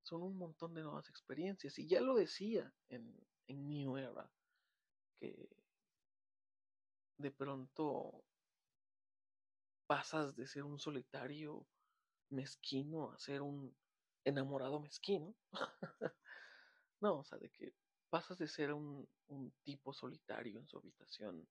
[0.02, 1.78] Son un montón de nuevas experiencias.
[1.78, 3.14] Y ya lo decía en,
[3.48, 4.33] en New Era,
[5.18, 5.46] que
[7.18, 8.24] de pronto
[9.87, 11.66] pasas de ser un solitario
[12.31, 13.75] mezquino a ser un
[14.25, 15.35] enamorado mezquino.
[17.01, 17.75] no, o sea, de que
[18.09, 21.47] pasas de ser un, un, tipo solitario en su habitación,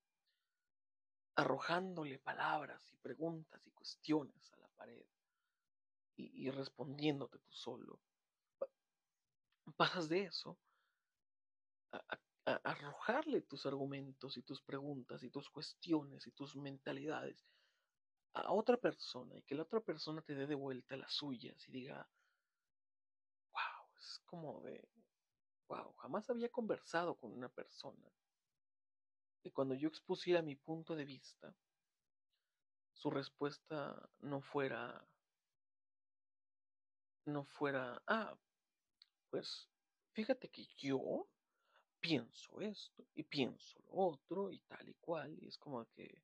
[1.35, 5.05] arrojándole palabras y preguntas y cuestiones a la pared
[6.17, 7.99] y, y respondiéndote tú solo.
[9.77, 10.57] Pasas de eso
[11.91, 12.01] a,
[12.63, 17.45] arrojarle tus argumentos y tus preguntas y tus cuestiones y tus mentalidades
[18.33, 21.71] a otra persona y que la otra persona te dé de vuelta las suyas y
[21.71, 22.07] diga,
[23.51, 24.87] wow, es como de,
[25.67, 28.11] wow, jamás había conversado con una persona.
[29.43, 31.55] Y cuando yo expusiera mi punto de vista,
[32.93, 35.07] su respuesta no fuera,
[37.25, 38.37] no fuera, ah,
[39.29, 39.69] pues
[40.11, 41.27] fíjate que yo
[41.99, 46.23] pienso esto y pienso lo otro y tal y cual, y es como que,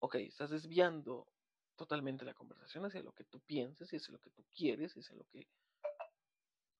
[0.00, 1.28] ok, estás desviando
[1.76, 5.16] totalmente la conversación hacia lo que tú pienses y hacia lo que tú quieres hacia
[5.16, 5.48] lo que,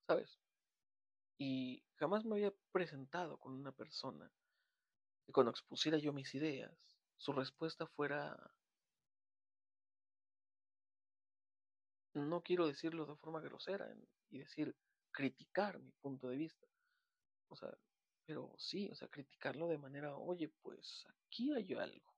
[0.07, 0.39] ¿sabes?
[1.37, 4.31] Y jamás me había presentado con una persona
[5.25, 6.75] que cuando expusiera yo mis ideas,
[7.17, 8.37] su respuesta fuera,
[12.13, 13.91] no quiero decirlo de forma grosera
[14.29, 14.75] y decir,
[15.11, 16.67] criticar mi punto de vista.
[17.49, 17.75] O sea,
[18.25, 22.10] pero sí, o sea, criticarlo de manera, oye, pues aquí hay algo.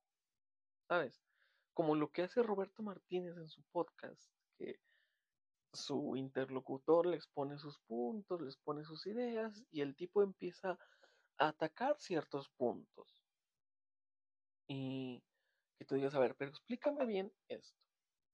[0.88, 1.22] ¿Sabes?
[1.72, 4.22] Como lo que hace Roberto Martínez en su podcast,
[4.56, 4.78] que
[5.72, 10.78] su interlocutor les pone sus puntos, les pone sus ideas y el tipo empieza
[11.38, 13.24] a atacar ciertos puntos.
[14.68, 15.22] Y
[15.78, 17.78] que tú digas, a ver, pero explícame bien esto.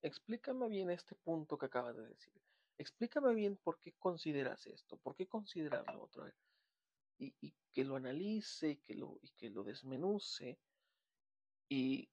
[0.03, 2.35] Explícame bien este punto que acabas de decir.
[2.79, 6.31] Explícame bien por qué consideras esto, por qué consideras lo otro.
[7.19, 10.59] Y, que lo analice y que lo, y que lo desmenuce.
[11.69, 12.09] Y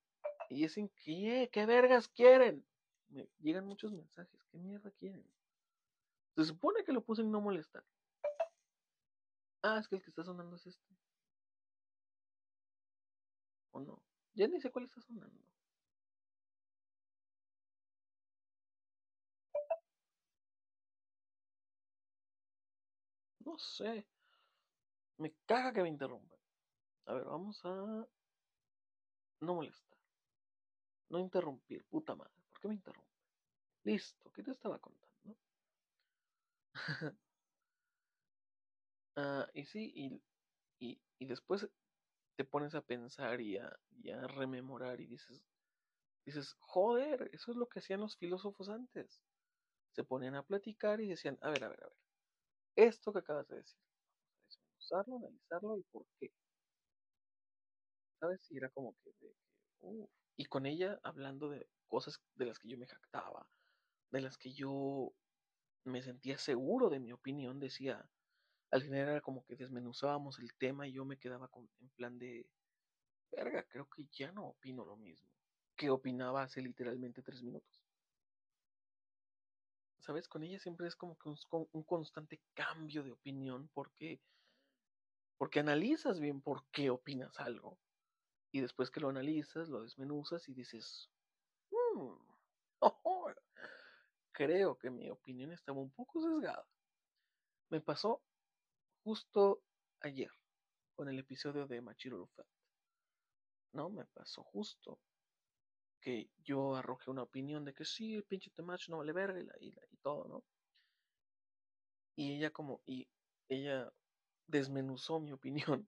[0.50, 1.50] y dicen, ¿qué?
[1.52, 2.66] ¿Qué vergas quieren?
[3.10, 5.26] Me llegan muchos mensajes, ¿qué mierda quieren?
[6.36, 7.84] Se supone que lo puse en no molestar.
[9.64, 10.96] Ah, es que el que está sonando es este.
[13.72, 14.02] ¿O no?
[14.36, 15.42] Ya ni sé cuál está sonando.
[23.46, 24.06] No sé.
[25.18, 26.40] Me caga que me interrumpan.
[27.06, 28.06] A ver, vamos a
[29.42, 29.97] no molestar.
[31.10, 32.34] No interrumpir, puta madre.
[32.50, 33.08] ¿Por qué me interrumpe?
[33.84, 35.38] Listo, ¿qué te estaba contando?
[39.16, 40.22] ah, y sí, y,
[41.20, 41.70] y, después
[42.36, 43.78] te pones a pensar y a,
[44.28, 45.42] rememorar y dices,
[46.26, 49.22] dices, joder, eso es lo que hacían los filósofos antes.
[49.94, 51.98] Se ponían a platicar y decían, a ver, a ver, a ver,
[52.76, 53.80] esto que acabas de decir,
[54.50, 56.32] desmenuzarlo, analizarlo y por qué.
[58.20, 58.46] ¿Sabes?
[58.52, 59.12] Y era como que
[59.80, 63.48] uff, y con ella hablando de cosas de las que yo me jactaba,
[64.12, 65.12] de las que yo
[65.84, 68.08] me sentía seguro de mi opinión, decía,
[68.72, 72.18] al final era como que desmenuzábamos el tema y yo me quedaba con, en plan
[72.20, 72.48] de,
[73.32, 75.30] verga, creo que ya no opino lo mismo
[75.78, 77.80] que opinaba hace literalmente tres minutos.
[80.00, 80.28] ¿Sabes?
[80.28, 84.20] Con ella siempre es como que un, constante cambio de opinión porque,
[85.38, 87.78] porque analizas bien por qué opinas algo
[88.52, 91.10] y después que lo analizas, lo desmenuzas y dices,
[91.72, 92.14] mm,
[94.32, 96.66] creo que mi opinión estaba un poco sesgada.
[97.70, 98.22] Me pasó
[99.04, 99.64] justo
[100.02, 100.32] ayer
[100.96, 102.48] con el episodio de Machiro Rufat.
[103.74, 103.90] ¿No?
[103.90, 105.00] Me pasó justo
[106.00, 109.68] que yo arrojé una opinión de que sí, el pinche Temach no vale verga y,
[109.70, 110.44] y, todo, ¿no?
[112.16, 113.08] Y ella como, y
[113.50, 113.92] ella
[114.48, 115.88] desmenuzó mi opinión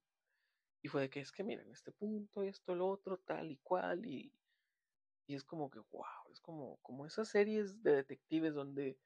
[0.82, 4.06] y fue de que es que miren, este punto, esto, lo otro, tal y cual,
[4.06, 4.34] y,
[5.28, 8.98] y es como que, wow, es como, como esas series de detectives donde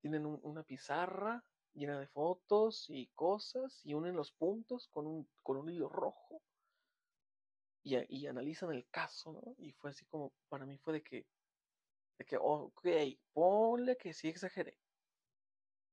[0.00, 5.56] tienen una pizarra llena de fotos y cosas y unen los puntos con un, con
[5.56, 6.42] un hilo rojo
[7.84, 9.54] y, y, analizan el caso, ¿no?
[9.58, 11.26] Y fue así como, para mí fue de que,
[12.18, 12.86] de que, ok,
[13.32, 14.78] ponle que sí exageré,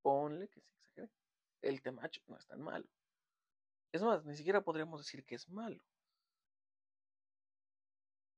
[0.02, 1.10] ponle que sí exageré.
[1.62, 2.86] El temacho no es tan malo.
[3.92, 5.82] Es más, ni siquiera podríamos decir que es malo.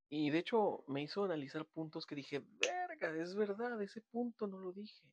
[0.09, 4.59] Y de hecho me hizo analizar puntos que dije, verga, es verdad, ese punto no
[4.59, 5.07] lo dije.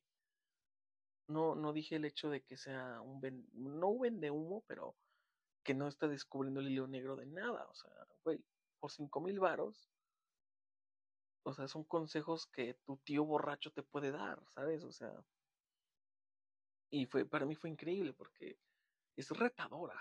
[1.28, 3.20] No, no dije el hecho de que sea un
[3.54, 4.96] no vende humo, pero
[5.62, 7.66] que no está descubriendo el hilo negro de nada.
[7.68, 7.90] O sea,
[8.24, 8.44] güey,
[8.78, 9.88] por cinco mil varos.
[11.44, 14.84] O sea, son consejos que tu tío borracho te puede dar, ¿sabes?
[14.84, 15.12] O sea.
[16.90, 18.58] Y fue, para mí fue increíble porque
[19.16, 19.98] es retadora.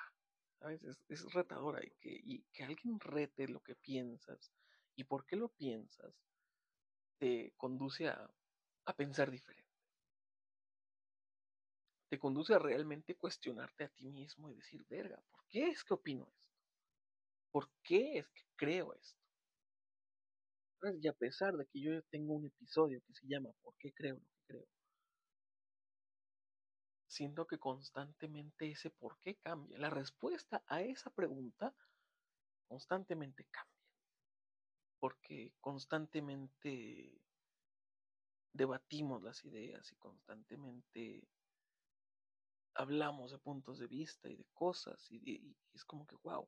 [0.60, 0.82] ¿Sabes?
[1.08, 4.52] Es, retadora y que, alguien rete lo que piensas
[4.96, 6.14] y por qué lo piensas
[7.18, 8.30] te conduce a,
[8.86, 9.70] a pensar diferente.
[12.10, 15.94] Te conduce a realmente cuestionarte a ti mismo y decir, verga, ¿por qué es que
[15.94, 16.50] opino esto?
[17.52, 19.20] ¿Por qué es que creo esto?
[21.02, 24.16] Y a pesar de que yo tengo un episodio que se llama ¿Por qué creo
[24.16, 24.68] lo que creo?
[27.10, 29.78] Siento que constantemente ese por qué cambia.
[29.80, 31.76] La respuesta a esa pregunta
[32.68, 33.84] constantemente cambia.
[35.00, 37.20] Porque constantemente
[38.54, 41.28] debatimos las ideas y constantemente
[42.76, 46.48] hablamos de puntos de vista y de cosas y, es como que, wow,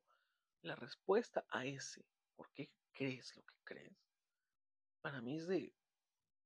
[0.61, 3.97] la respuesta a ese por qué crees lo que crees,
[5.01, 5.73] para mí es de,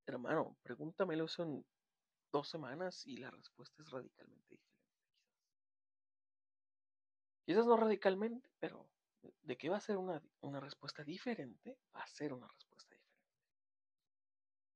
[0.06, 1.66] hermano, pregúntamelo eso en
[2.36, 4.92] dos semanas y la respuesta es radicalmente diferente.
[7.46, 8.90] Quizás, no radicalmente, pero
[9.42, 13.32] de que va a ser una, una respuesta diferente, va a ser una respuesta diferente.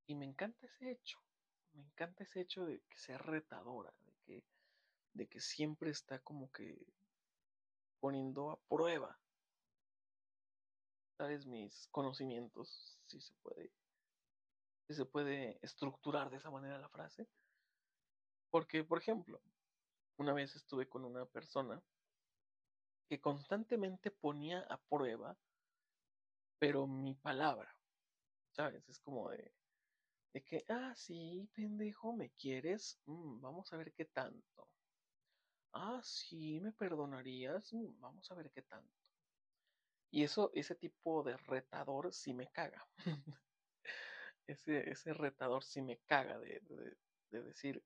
[0.08, 1.20] Y me encanta ese hecho,
[1.74, 4.44] me encanta ese hecho de que sea retadora, de que,
[5.14, 6.88] de que siempre está como que
[8.00, 9.20] poniendo a prueba,
[11.18, 11.46] ¿sabes?
[11.46, 13.70] Mis conocimientos, si se puede,
[14.88, 17.28] si se puede estructurar de esa manera la frase.
[18.52, 19.42] Porque, por ejemplo,
[20.18, 21.84] una vez estuve con una persona
[23.10, 25.38] que constantemente ponía a prueba,
[26.60, 27.76] pero mi palabra,
[28.52, 28.88] ¿sabes?
[28.90, 29.54] Es como de,
[30.34, 33.02] de que, ah, sí, pendejo, ¿me quieres?
[33.06, 34.70] Mm, vamos a ver qué tanto.
[35.74, 37.74] Ah, sí, ¿me perdonarías?
[37.74, 38.94] Mm, vamos a ver qué tanto.
[40.12, 42.88] Y eso, ese tipo de retador sí me caga.
[44.48, 46.62] ese, ese retador sí me caga de,
[47.32, 47.84] de decir,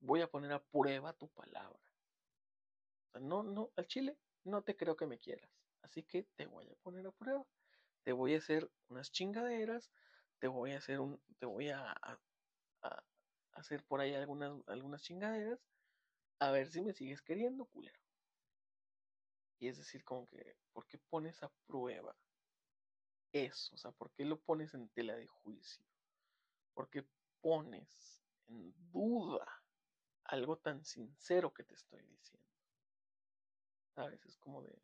[0.00, 1.80] voy a poner a prueba tu palabra.
[3.20, 5.50] no, no, al chile no te creo que me quieras.
[5.82, 7.46] Así que te voy a poner a prueba.
[8.02, 9.90] Te voy a hacer unas chingaderas.
[10.38, 11.96] Te voy a hacer un, te voy a,
[13.52, 15.60] hacer por ahí algunas, algunas chingaderas.
[16.40, 18.00] A ver si me sigues queriendo, culero.
[19.60, 22.16] Y es decir, como que, ¿por qué pones a prueba
[23.32, 23.74] eso?
[23.76, 25.84] O sea, ¿por qué lo pones en tela de juicio?
[26.74, 27.06] ¿Por qué
[27.40, 29.61] pones en duda
[30.24, 32.46] algo tan sincero que te estoy diciendo.
[33.94, 34.24] ¿Sabes?
[34.24, 34.78] Es como de...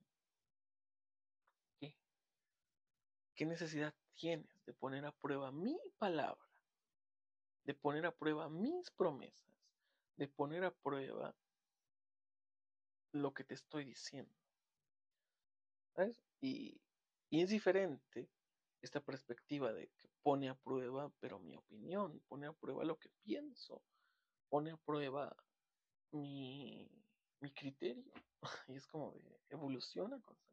[1.81, 1.94] ¿Qué?
[3.35, 6.46] ¿Qué necesidad tienes de poner a prueba mi palabra?
[7.64, 9.55] De poner a prueba mis promesas?
[10.16, 11.35] De poner a prueba
[13.12, 14.35] lo que te estoy diciendo.
[15.94, 16.23] ¿Sabes?
[16.40, 16.81] Y,
[17.31, 18.29] y es diferente
[18.83, 23.08] esta perspectiva de que pone a prueba, pero mi opinión, pone a prueba lo que
[23.23, 23.83] pienso,
[24.49, 25.35] pone a prueba
[26.13, 26.88] mi,
[27.40, 28.13] mi criterio.
[28.69, 30.49] Y es como de evoluciona constantemente.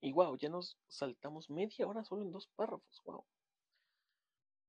[0.00, 3.24] Y wow, ya nos saltamos media hora solo en dos párrafos, wow.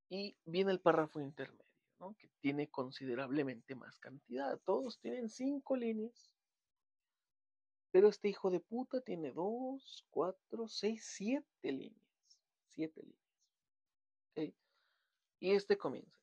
[0.10, 1.66] Y viene el párrafo intermedio,
[2.00, 2.16] ¿no?
[2.20, 4.60] Que tiene considerablemente más cantidad.
[4.64, 6.36] Todos tienen cinco líneas.
[7.92, 12.40] Pero este hijo de puta tiene dos, cuatro, seis, siete líneas.
[12.68, 13.24] Siete líneas.
[15.44, 16.23] Y este comienza.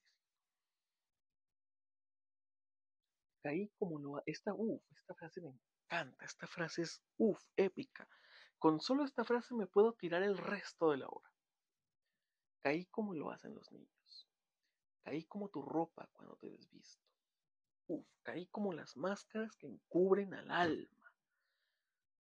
[3.42, 4.22] Caí como lo...
[4.26, 6.24] Esta, uf, esta frase me encanta.
[6.24, 8.08] Esta frase es, uf, épica.
[8.58, 11.30] con solo esta frase me puedo tirar el resto de la hora.
[12.62, 14.28] Caí como lo hacen los niños.
[15.02, 17.02] Caí como tu ropa cuando te desvisto.
[17.86, 21.12] Uf, caí como las máscaras que encubren al alma.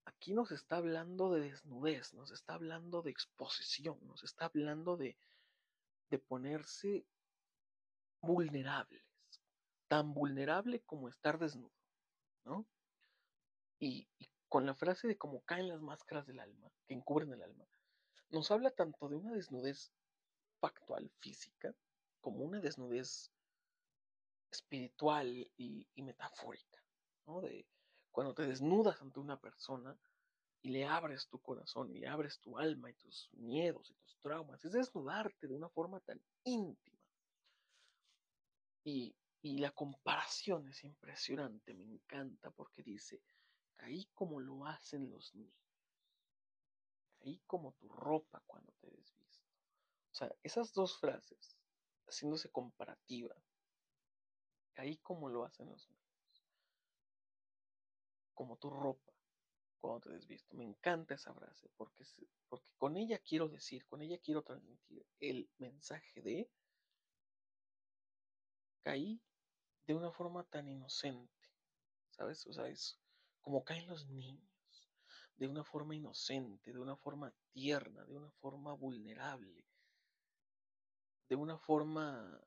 [0.06, 5.16] Aquí nos está hablando de desnudez, nos está hablando de exposición, nos está hablando de,
[6.10, 7.06] de ponerse
[8.20, 9.04] vulnerables,
[9.90, 11.74] tan vulnerable como estar desnudo,
[12.44, 12.64] ¿no?
[13.80, 14.06] Y,
[14.48, 17.66] con la frase de cómo caen las máscaras del alma, que encubren el alma,
[18.30, 19.92] nos habla tanto de una desnudez
[20.60, 21.74] factual, física,
[22.20, 23.32] como una desnudez
[24.52, 26.80] espiritual y, metafórica,
[27.26, 27.40] ¿no?
[27.40, 27.66] De
[28.12, 29.96] cuando te desnudas ante una persona
[30.62, 34.64] y le abres tu corazón y abres tu alma y tus miedos y tus traumas,
[34.64, 37.00] es desnudarte de una forma tan íntima.
[38.84, 43.22] Y, y la comparación es impresionante, me encanta porque dice,
[43.76, 45.54] caí como lo hacen los niños,
[47.18, 49.48] caí como tu ropa cuando te desvisto.
[50.12, 51.56] O sea, esas dos frases,
[52.06, 53.34] haciéndose comparativa,
[54.74, 56.44] caí como lo hacen los niños,
[58.34, 59.12] como tu ropa
[59.80, 60.54] cuando te desvisto.
[60.54, 62.04] Me encanta esa frase porque,
[62.48, 66.50] porque con ella quiero decir, con ella quiero transmitir el mensaje de
[68.82, 69.20] caí
[69.90, 71.48] de una forma tan inocente,
[72.10, 72.46] ¿sabes?
[72.46, 72.96] O sea, es
[73.40, 74.88] como caen los niños,
[75.36, 79.66] de una forma inocente, de una forma tierna, de una forma vulnerable,
[81.28, 82.40] de una forma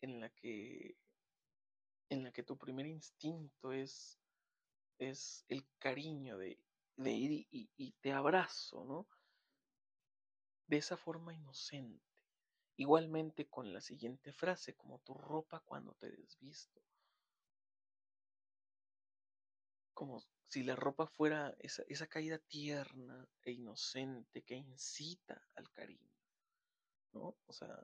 [0.00, 0.96] en la que
[2.08, 4.18] en la que tu primer instinto es
[4.98, 6.58] es el cariño de,
[6.96, 9.06] de ir y, y te abrazo, ¿no?
[10.68, 12.06] De esa forma inocente.
[12.76, 16.85] Igualmente con la siguiente frase, como tu ropa cuando te desvisto.
[19.96, 26.12] Como si la ropa fuera esa, esa caída tierna e inocente que incita al cariño.
[27.14, 27.34] ¿No?
[27.46, 27.82] O sea,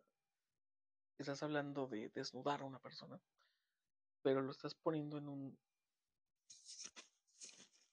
[1.17, 3.19] estás hablando de desnudar a una persona,
[4.21, 5.59] pero lo estás poniendo en un...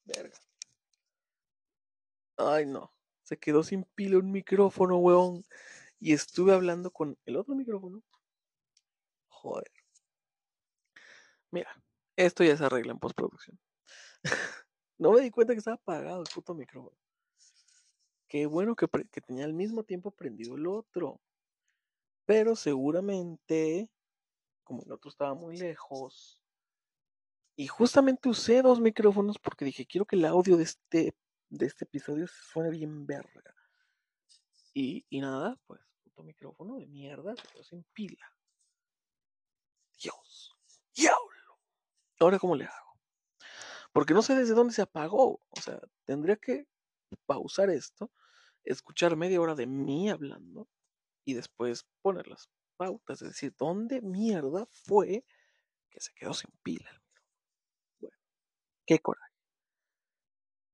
[0.04, 0.38] Verga.
[2.36, 2.94] Ay, no.
[3.24, 5.46] Se quedó sin pila un micrófono, weón.
[5.98, 8.04] Y estuve hablando con el otro micrófono.
[9.30, 9.72] Joder.
[11.52, 11.74] Mira,
[12.18, 13.58] esto ya se arregla en postproducción.
[14.98, 16.98] no me di cuenta que estaba apagado el puto micrófono.
[18.28, 18.88] Qué bueno que,
[19.22, 21.20] tenía al mismo tiempo prendido el otro.
[22.26, 23.90] Pero seguramente,
[24.64, 26.44] como el otro estaba muy lejos,
[27.56, 31.16] y justamente usé dos micrófonos porque dije, quiero que el audio de este,
[31.50, 33.56] de este episodio suene bien verga.
[34.74, 35.82] Y, y nada, pues
[36.24, 38.34] micrófono de mierda se quedó sin pila.
[40.02, 40.56] Dios,
[40.96, 41.60] diablo.
[42.20, 42.89] Ahora, ¿cómo le hago?
[43.92, 45.42] Porque no sé desde dónde se apagó.
[45.50, 46.68] O sea, tendría que
[47.26, 48.12] pausar esto,
[48.64, 50.68] escuchar media hora de mí hablando
[51.26, 53.22] y después poner las pautas.
[53.22, 55.26] Es decir, ¿dónde mierda fue
[55.90, 56.90] que se quedó sin pila?
[58.00, 58.18] Bueno,
[58.86, 59.34] qué coraje.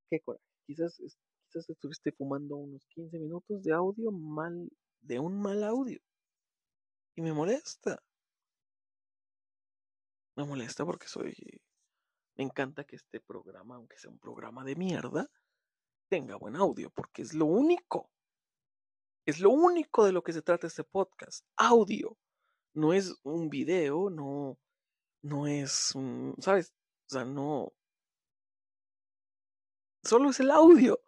[0.10, 0.44] Qué coraje.
[0.68, 4.70] Quizás, quizás estuviste fumando unos 15 minutos de audio mal
[5.06, 6.00] de un mal audio.
[7.16, 8.02] Y me molesta.
[10.36, 11.34] Me molesta porque soy...
[12.36, 15.30] Me encanta que este programa, aunque sea un programa de mierda,
[16.10, 18.12] tenga buen audio, porque es lo único.
[19.26, 21.46] Es lo único de lo que se trata este podcast.
[21.56, 22.18] Audio.
[22.74, 24.58] No es un video, no,
[25.22, 26.74] no es un, ¿sabes?
[27.08, 27.72] O sea, no.
[30.04, 31.00] Solo es el audio.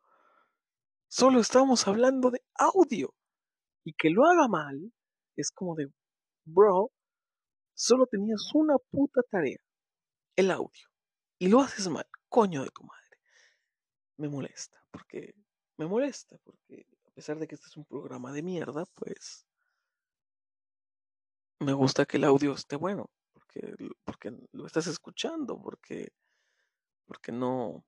[1.10, 3.14] Solo estamos hablando de audio
[3.86, 4.92] y que lo haga mal
[5.38, 5.88] es como de,
[6.46, 6.92] bro,
[7.74, 9.60] solo tenías una puta tarea,
[10.36, 10.88] el audio,
[11.40, 13.20] y lo haces mal, coño de tu madre.
[14.18, 15.36] Me molesta, porque
[15.78, 19.46] me molesta, porque a pesar de que este es un programa de mierda, pues
[21.60, 26.14] me gusta que el audio esté bueno, porque, porque lo estás escuchando, porque,
[27.06, 27.86] porque no,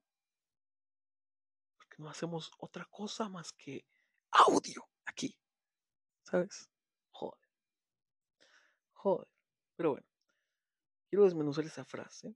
[1.76, 3.84] porque no hacemos otra cosa más que
[4.32, 5.36] audio aquí.
[6.22, 6.68] ¿Sabes?
[7.10, 7.48] Joder.
[8.92, 9.28] Joder.
[9.76, 10.06] Pero bueno,
[11.08, 12.34] quiero desmenuzar esa frase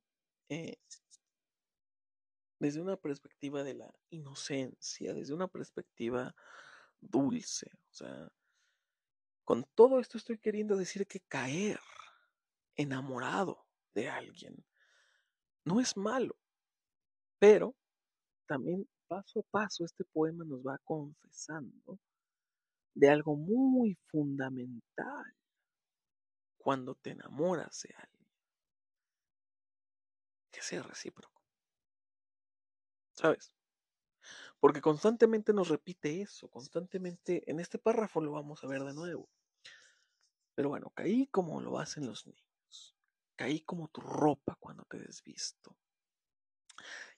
[0.48, 0.76] eh,
[2.58, 6.34] desde una perspectiva de la inocencia, desde una perspectiva
[7.00, 7.70] dulce.
[7.90, 8.32] O sea,
[9.44, 11.80] con todo esto estoy queriendo decir que caer
[12.76, 14.64] enamorado de alguien
[15.64, 16.36] no es malo,
[17.38, 17.74] pero
[18.46, 21.98] también paso a paso este poema nos va confesando
[22.94, 25.34] de algo muy fundamental
[26.56, 28.28] cuando te enamoras de alguien.
[30.50, 31.33] Que sea recíproco.
[33.14, 33.54] ¿Sabes?
[34.60, 39.28] Porque constantemente nos repite eso, constantemente en este párrafo lo vamos a ver de nuevo.
[40.54, 42.96] Pero bueno, caí como lo hacen los niños.
[43.36, 45.76] Caí como tu ropa cuando te desvisto.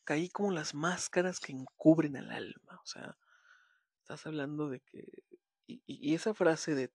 [0.05, 2.81] Caí como las máscaras que encubren el alma.
[2.83, 3.17] O sea,
[4.01, 5.25] estás hablando de que...
[5.67, 6.93] Y, y esa frase de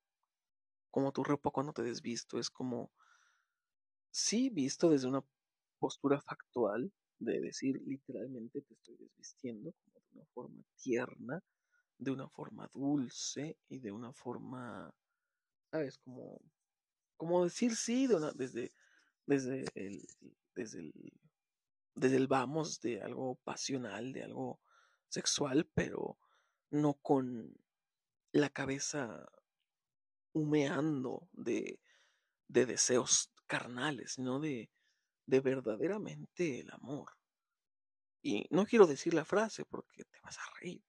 [0.90, 2.92] como tu ropa cuando te desvisto es como...
[4.12, 5.24] Sí, visto desde una
[5.80, 6.92] postura factual,
[7.22, 11.44] de decir literalmente te estoy desvistiendo, como de una forma tierna,
[11.98, 14.92] de una forma dulce y de una forma,
[15.70, 16.00] ¿sabes?
[16.00, 16.42] Como,
[17.18, 18.72] como decir sí de una, desde,
[19.28, 20.04] desde, el,
[20.56, 20.94] desde, el,
[21.94, 24.60] desde el vamos de algo pasional, de algo
[25.08, 26.18] sexual, pero
[26.72, 27.56] no con
[28.32, 29.30] la cabeza
[30.34, 31.80] humeando de,
[32.48, 34.72] de deseos carnales, sino de,
[35.32, 37.10] de verdaderamente el amor.
[38.22, 40.84] Y no quiero decir la frase porque te vas a reír,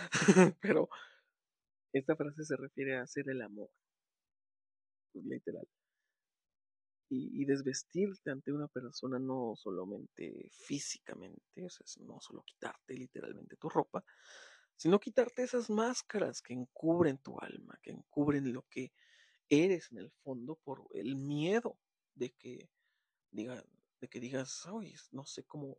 [0.60, 0.88] pero
[1.92, 3.70] esta frase se refiere a hacer el amor,
[5.14, 5.66] literal.
[7.08, 13.68] Y, desvestirte ante una persona no solamente físicamente, o sea, no solo quitarte literalmente tu
[13.68, 14.04] ropa,
[14.74, 18.92] sino quitarte esas máscaras que encubren tu alma, que encubren lo que
[19.48, 21.78] eres en el fondo por el miedo
[22.14, 22.68] de que
[23.30, 23.62] digan,
[24.00, 25.78] de que digas, ay, no sé cómo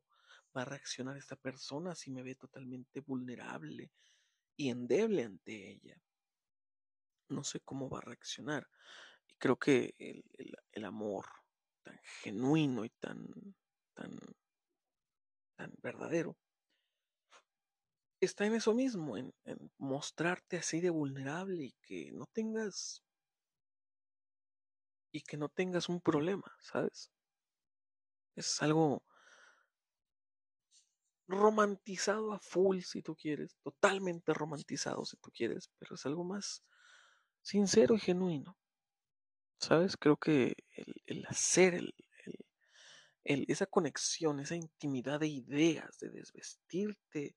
[0.55, 3.91] va a reaccionar esta persona si me ve totalmente vulnerable
[4.55, 6.01] y endeble ante ella.
[7.30, 8.68] No sé cómo va a reaccionar.
[9.28, 11.26] Y creo que el, el, el amor
[11.84, 13.28] tan genuino y tan,
[13.93, 14.18] tan,
[15.55, 16.38] tan verdadero
[18.20, 23.03] está en eso mismo, en, en, mostrarte así de vulnerable y que no tengas
[25.11, 27.11] y que no tengas un problema, ¿sabes?
[28.38, 29.04] Es algo
[31.28, 36.64] romantizado a full si tú quieres, totalmente romantizado si tú quieres, pero es algo más
[37.42, 38.58] sincero y genuino.
[39.60, 39.98] ¿Sabes?
[39.98, 40.56] Creo que
[41.08, 41.94] el, hacer el,
[43.24, 47.36] el, esa conexión, esa intimidad de ideas, de desvestirte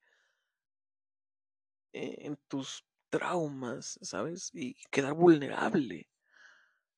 [1.93, 4.51] en tus traumas, ¿sabes?
[4.53, 6.09] Y quedar vulnerable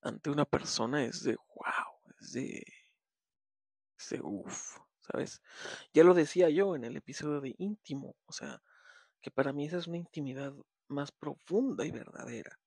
[0.02, 2.64] ante una persona es de wow, es de,
[4.10, 5.42] de uff, ¿sabes?
[5.94, 8.62] Ya lo decía yo en el episodio de íntimo, o sea,
[9.20, 10.52] que para mí esa es una intimidad
[10.88, 12.58] más profunda y verdadera,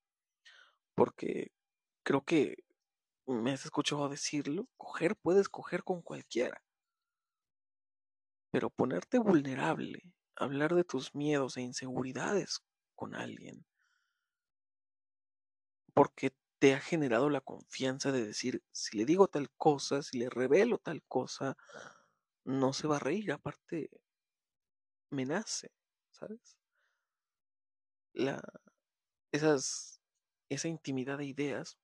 [0.96, 1.52] porque
[2.04, 2.64] creo que
[3.28, 6.62] me has escuchado decirlo, coger puedes coger con cualquiera,
[8.52, 10.02] pero ponerte vulnerable,
[10.36, 12.62] hablar de tus miedos e inseguridades
[12.96, 13.66] con alguien,
[15.94, 16.32] porque
[16.66, 20.80] te ha generado la confianza de decir, si le digo tal cosa, si le revelo
[20.80, 21.55] tal cosa,
[22.43, 23.91] no se va a reír, aparte
[25.11, 25.72] me nace,
[26.11, 26.57] ¿sabes?
[28.16, 28.41] La,
[29.32, 30.01] esas,
[30.49, 31.78] esa intimidad de ideas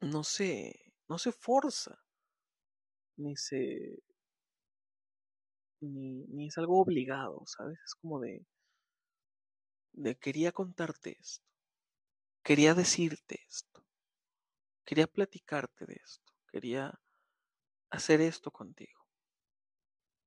[0.00, 1.98] no se, no se forza,
[3.16, 3.98] ni se,
[5.80, 7.78] ni, ni es algo obligado, ¿sabes?
[7.84, 8.44] Es como de,
[9.94, 11.53] de quería contarte esto,
[12.44, 13.82] quería decirte esto,
[14.84, 17.00] quería platicarte de esto, quería
[17.90, 19.00] hacer esto contigo.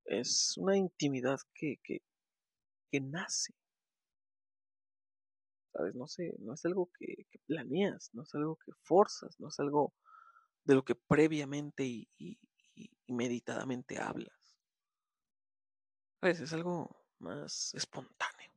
[0.04, 2.02] Es una intimidad que, que,
[2.92, 3.54] que nace.
[5.74, 5.94] ¿Sabes?
[5.94, 9.94] No sé, no es algo que, planeas, no es algo que forzas, no es algo
[10.64, 12.40] de lo que previamente y, y,
[13.08, 14.58] meditadamente hablas.
[16.20, 16.40] ¿Sabes?
[16.40, 18.52] Es algo más espontáneo.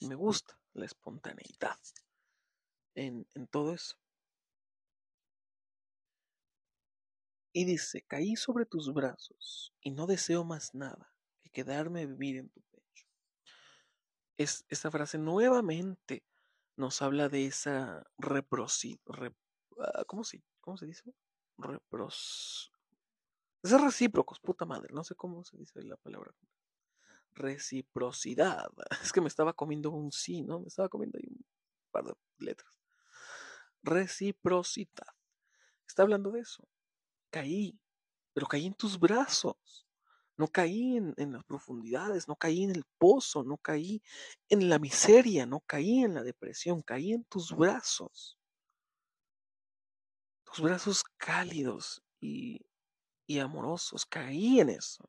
[0.00, 1.78] Me gusta la espontaneidad
[2.96, 3.96] en, todo eso.
[7.52, 12.36] Y dice, caí sobre tus brazos y no deseo más nada que quedarme a vivir
[12.36, 13.06] en tu pecho.
[14.36, 16.24] Es, esta frase nuevamente
[16.76, 19.34] nos habla de esa reproci, rep,
[19.70, 21.14] uh, ¿cómo, se, ¿cómo se dice?
[21.56, 22.72] Repros...
[23.62, 26.32] Recíprocos, puta madre, no sé cómo se dice la palabra.
[27.34, 28.70] Reciprocidad.
[29.02, 30.60] Es que me estaba comiendo un sí, ¿no?
[30.60, 31.44] Me estaba comiendo ahí un
[31.90, 32.85] par de letras.
[33.86, 35.14] Reciprocidad.
[35.86, 36.68] Está hablando de eso
[37.36, 37.78] caí,
[38.32, 39.86] pero caí en tus brazos.
[40.38, 44.02] No caí en, en, las profundidades, no caí en el pozo, no caí
[44.50, 48.38] en la miseria, no caí en la depresión, caí en tus brazos.
[50.44, 52.66] Tus brazos cálidos y,
[53.26, 55.08] y amorosos, caí en eso.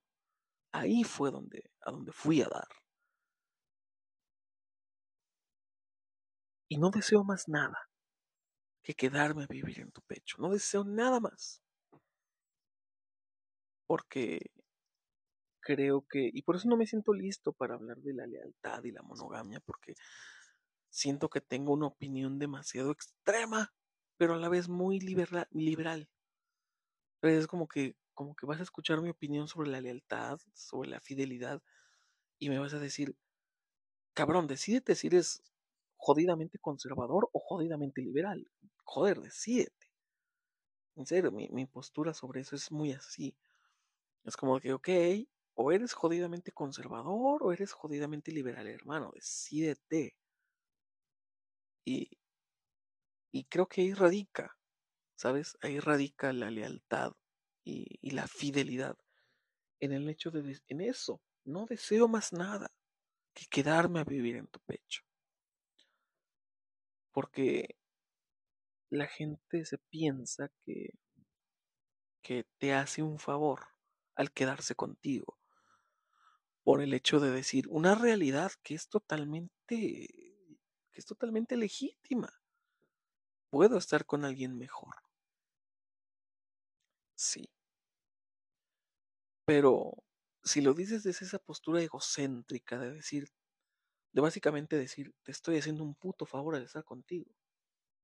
[0.72, 2.68] Ahí fue donde, a donde fui a dar.
[6.70, 7.87] Y no deseo más nada
[8.88, 10.38] que quedarme a vivir en tu pecho.
[10.40, 11.62] No deseo nada más
[13.88, 14.40] porque
[15.62, 18.92] creo que, y por eso no me siento listo para hablar de la lealtad y
[18.92, 19.94] la monogamia, porque
[20.90, 23.74] siento que tengo una opinión demasiado extrema,
[24.18, 26.10] pero a la vez muy libera- liberal.
[27.22, 31.00] Es como que, como que vas a escuchar mi opinión sobre la lealtad, sobre la
[31.00, 31.62] fidelidad,
[32.40, 33.16] y me vas a decir,
[34.14, 35.44] cabrón, decídete si eres
[35.98, 38.48] jodidamente conservador o jodidamente liberal.
[38.88, 39.88] Joder, decídete.
[40.98, 43.38] En serio, mi, mi postura sobre eso es muy así.
[44.26, 44.90] Es como que, ok,
[45.56, 50.16] o eres jodidamente conservador o eres jodidamente liberal, hermano, decídete.
[51.86, 52.08] Y,
[53.32, 54.58] y creo que ahí radica,
[55.16, 55.58] ¿sabes?
[55.62, 57.14] Ahí radica la lealtad
[57.66, 58.98] y, y la fidelidad.
[59.80, 62.72] En el hecho de, en eso, no deseo más nada
[63.34, 65.04] que quedarme a vivir en tu pecho.
[67.12, 67.76] Porque
[68.90, 70.92] la gente se piensa que,
[72.22, 73.68] que te hace un favor
[74.16, 75.40] al quedarse contigo.
[76.64, 82.30] Por el hecho de decir una realidad que es totalmente, que es totalmente legítima.
[83.50, 84.96] Puedo estar con alguien mejor.
[87.16, 87.50] Sí.
[89.46, 89.94] Pero
[90.44, 93.30] si lo dices desde esa postura egocéntrica de decir,
[94.14, 97.32] de básicamente decir, te estoy haciendo un puto favor al estar contigo.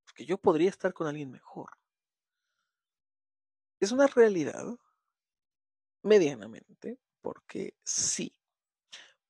[0.05, 1.71] Porque yo podría estar con alguien mejor.
[3.79, 4.77] Es una realidad,
[6.03, 8.33] medianamente, porque sí,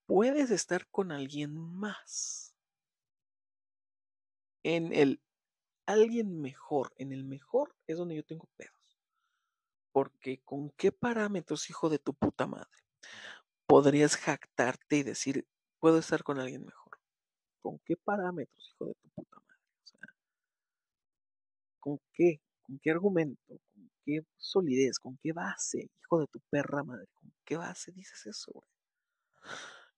[0.05, 2.55] puedes estar con alguien más.
[4.63, 5.21] En el
[5.85, 8.73] alguien mejor, en el mejor es donde yo tengo pedos.
[9.91, 12.83] Porque con qué parámetros, hijo de tu puta madre,
[13.67, 15.47] podrías jactarte y decir,
[15.79, 16.99] puedo estar con alguien mejor.
[17.61, 19.42] ¿Con qué parámetros, hijo de tu puta madre?
[21.83, 22.39] ¿Con qué?
[22.61, 23.59] ¿Con qué argumento?
[23.73, 24.99] ¿Con qué solidez?
[24.99, 27.07] ¿Con qué base, hijo de tu perra madre?
[27.13, 28.63] ¿Con qué base dices eso?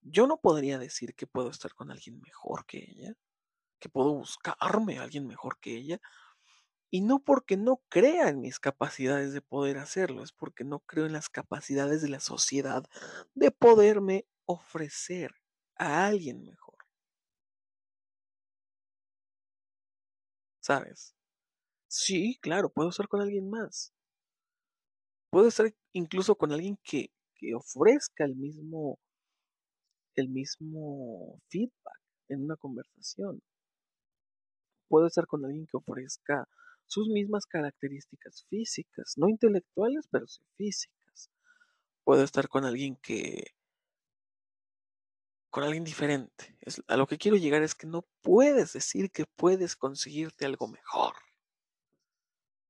[0.02, 3.14] Yo no podría decir que puedo estar con alguien mejor que ella,
[3.80, 6.02] que puedo buscarme a alguien mejor que ella,
[6.92, 11.06] y no porque no crea en mis capacidades de poder hacerlo, es porque no creo
[11.06, 12.86] en las capacidades de la sociedad
[13.36, 15.36] de poderme ofrecer
[15.78, 16.76] a alguien mejor.
[20.60, 21.15] ¿Sabes?
[21.98, 23.94] Sí, claro, puedo estar con alguien más.
[25.30, 28.98] Puedo estar incluso con alguien que, que ofrezca el mismo,
[30.16, 33.42] el mismo feedback en una conversación.
[34.88, 36.48] Puedo estar con alguien que ofrezca
[36.88, 41.30] sus mismas características físicas, no intelectuales, pero sí físicas.
[42.04, 43.54] Puedo estar con alguien que,
[45.50, 46.56] con alguien diferente.
[46.88, 51.16] A lo que quiero llegar es que no puedes decir que puedes conseguirte algo mejor.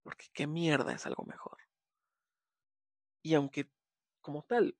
[0.05, 1.57] Porque qué mierda es algo mejor.
[3.23, 3.71] Y aunque
[4.21, 4.77] como tal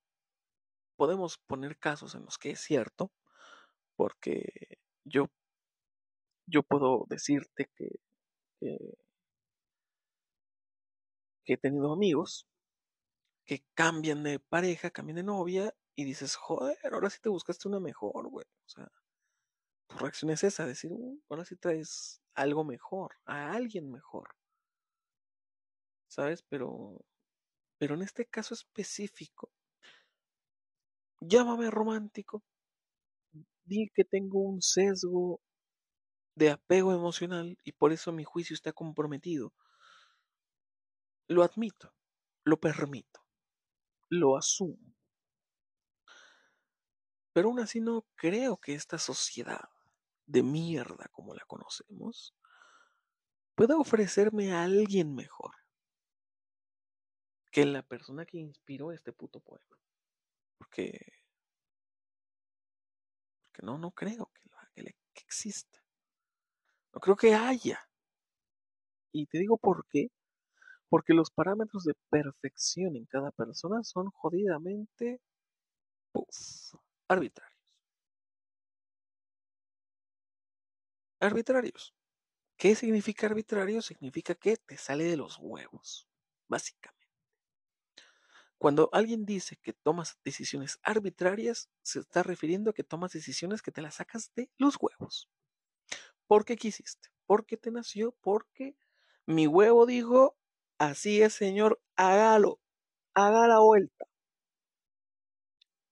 [0.95, 3.11] podemos poner casos en los que es cierto,
[3.95, 5.32] porque yo,
[6.45, 7.89] yo puedo decirte que,
[8.59, 8.78] que,
[11.47, 12.45] he tenido amigos
[13.47, 17.80] que cambian de pareja, cambian de novia y dices, joder, ahora sí te buscaste una
[17.80, 18.45] mejor, güey.
[18.67, 18.91] O sea,
[19.88, 24.36] tu reacción es esa, decir, uh, ahora sí traes algo mejor, a alguien mejor.
[26.16, 26.43] ¿Sabes?
[26.43, 27.05] Pero,
[27.78, 29.51] pero en este caso específico,
[31.20, 32.41] llámame romántico,
[33.66, 35.41] di que tengo un sesgo
[36.36, 39.51] de apego emocional y por eso mi juicio está comprometido.
[41.28, 41.93] Lo admito,
[42.45, 43.20] lo permito,
[44.07, 44.95] lo asumo.
[47.34, 49.68] Pero aún así no creo que esta sociedad
[50.28, 52.34] de mierda como la conocemos
[53.53, 55.64] pueda ofrecerme a alguien mejor
[57.56, 59.80] que la persona que inspiró este puto poema.
[60.58, 60.99] Porque,
[63.41, 64.30] porque no, no creo
[64.74, 65.82] que, que exista.
[66.93, 67.80] No creo que haya.
[69.14, 70.10] Y te digo por qué.
[70.89, 75.22] Porque los parámetros de perfección en cada persona son jodidamente
[76.12, 76.76] puff,
[77.08, 77.58] arbitrarios.
[81.22, 81.93] Arbitrarios.
[82.58, 83.82] ¿Qué significa arbitrario?
[83.82, 86.06] Significa que te sale de los huevos,
[86.49, 86.95] básicamente.
[88.58, 93.72] Cuando alguien dice que tomas decisiones arbitrarias, se está refiriendo a que tomas decisiones que
[93.72, 95.30] te las sacas de los huevos.
[96.28, 97.10] ¿Por qué quisiste?
[97.26, 98.14] ¿Por qué te nació?
[98.22, 98.76] Porque
[99.26, 100.36] mi huevo dijo,
[100.78, 102.60] así es, señor, hágalo,
[103.14, 104.06] haga la vuelta.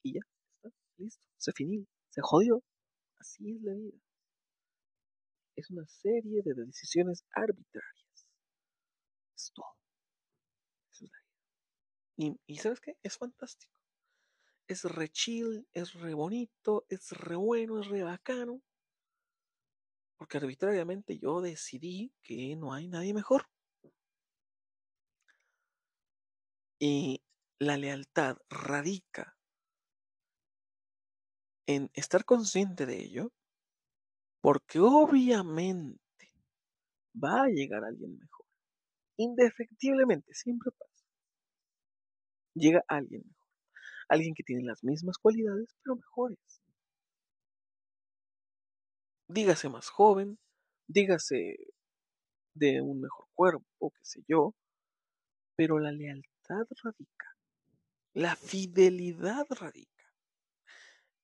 [0.03, 0.19] Y ya,
[0.55, 2.63] está, listo, se finó, se jodió.
[3.19, 3.97] Así es la vida.
[5.55, 8.27] Es una serie de decisiones arbitrarias.
[9.35, 9.75] Es todo.
[10.91, 11.33] Eso es la vida.
[12.17, 12.97] Y, ¿sabes qué?
[13.03, 13.71] Es fantástico.
[14.67, 18.61] es re chill, es re bonito, es re bueno, es re bacano.
[20.17, 23.45] Porque arbitrariamente yo decidí que no hay nadie mejor.
[26.79, 27.23] Y
[27.57, 29.35] la lealtad radica
[31.67, 33.33] en estar consciente de ello,
[34.41, 35.99] porque obviamente
[37.23, 38.45] va a llegar alguien mejor.
[39.17, 40.92] Indefectiblemente, siempre pasa.
[42.55, 43.43] Llega alguien mejor.
[44.09, 46.61] Alguien que tiene las mismas cualidades, pero mejores.
[49.27, 50.37] Dígase más joven,
[50.87, 51.57] dígase
[52.53, 54.53] de un mejor cuerpo, qué sé yo,
[55.55, 57.37] pero la lealtad radica,
[58.13, 60.13] la fidelidad radica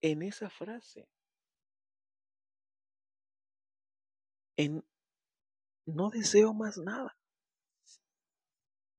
[0.01, 1.07] en esa frase,
[4.57, 4.83] en
[5.85, 7.17] no deseo más nada,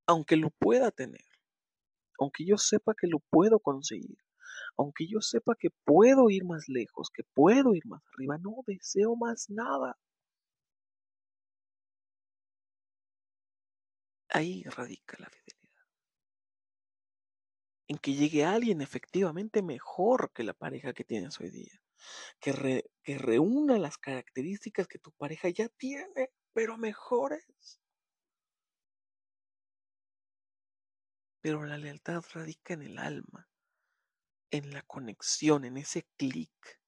[0.06, 1.29] aunque lo pueda tener,
[2.20, 4.18] aunque yo sepa que lo puedo conseguir,
[4.76, 9.16] aunque yo sepa que puedo ir más lejos, que puedo ir más arriba, no deseo
[9.16, 9.98] más nada.
[14.28, 15.86] Ahí radica la fidelidad.
[17.88, 21.82] En que llegue alguien efectivamente mejor que la pareja que tienes hoy día.
[22.38, 27.79] Que, que reúna las características que tu pareja ya tiene, pero mejores.
[31.40, 33.48] Pero la lealtad radica en el alma,
[34.50, 36.80] en la conexión, en ese clic.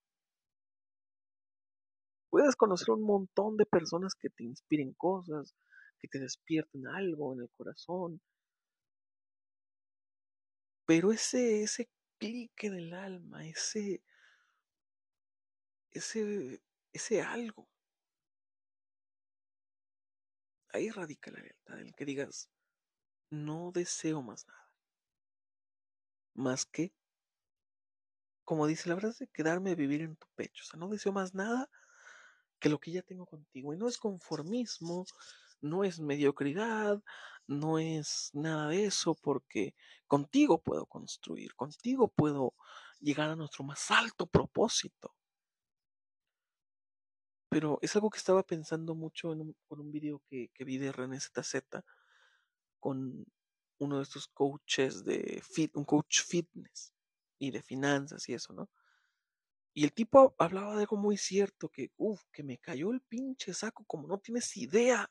[2.31, 5.55] Puedes conocer un montón de personas que te inspiren cosas,
[5.99, 8.21] que te despierten algo en el corazón.
[10.87, 11.89] Pero ese, ese
[12.19, 14.03] clic en el alma, ese,
[15.93, 17.69] ese, ese algo,
[20.73, 22.51] ahí radica la lealtad, el que digas,
[23.33, 24.71] no deseo más nada.
[26.35, 26.93] Más que,
[28.45, 30.63] como dice la frase, quedarme a vivir en tu pecho.
[30.65, 31.69] O sea, no deseo más nada
[32.61, 33.73] que lo que ya tengo contigo.
[33.73, 35.07] Y no es conformismo,
[35.63, 37.03] no es mediocridad,
[37.47, 39.75] no es nada de eso, porque
[40.07, 42.55] contigo puedo construir, contigo puedo
[43.01, 45.15] llegar a nuestro más alto propósito.
[47.49, 50.79] Pero es algo que estaba pensando mucho en un, con un video que, que vi
[50.79, 51.83] de René ZZ
[52.83, 53.25] con
[53.79, 55.41] uno de estos coaches de
[55.75, 56.93] un coach fitness
[57.39, 58.69] y de finanzas y eso, ¿no?
[59.73, 63.55] Y el tipo hablaba de algo muy cierto, que, uff, que me cayó el pinche
[63.55, 65.11] saco como no tienes idea.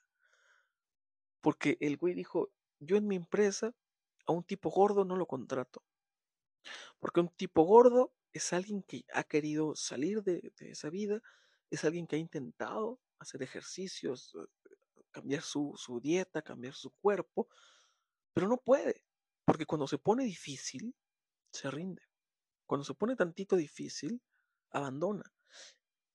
[1.40, 3.74] Porque el güey dijo, yo en mi empresa
[4.28, 5.82] a un tipo gordo no lo contrato.
[7.00, 11.22] Porque un tipo gordo es alguien que ha querido salir de, de esa vida,
[11.72, 14.36] es alguien que ha intentado hacer ejercicios,
[15.12, 17.48] cambiar su, su dieta, cambiar su cuerpo,
[18.34, 19.04] pero no puede.
[19.46, 20.96] Porque cuando se pone difícil,
[21.52, 22.02] se rinde.
[22.66, 24.22] Cuando se pone tantito difícil,
[24.72, 25.24] abandona.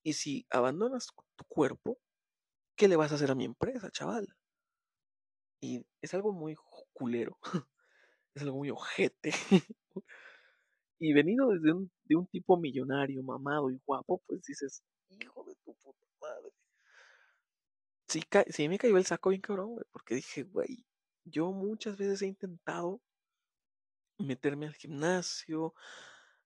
[0.03, 1.99] Y si abandonas tu cuerpo,
[2.75, 4.27] ¿qué le vas a hacer a mi empresa, chaval?
[5.61, 6.55] Y es algo muy
[6.93, 7.37] culero,
[8.35, 9.31] es algo muy ojete.
[10.99, 15.55] y venido desde un, de un tipo millonario, mamado y guapo, pues dices, hijo de
[15.63, 16.53] tu puta madre.
[18.49, 20.85] Sí, me cayó el saco bien cabrón, güey, porque dije, güey,
[21.25, 23.01] yo muchas veces he intentado
[24.17, 25.73] meterme al gimnasio.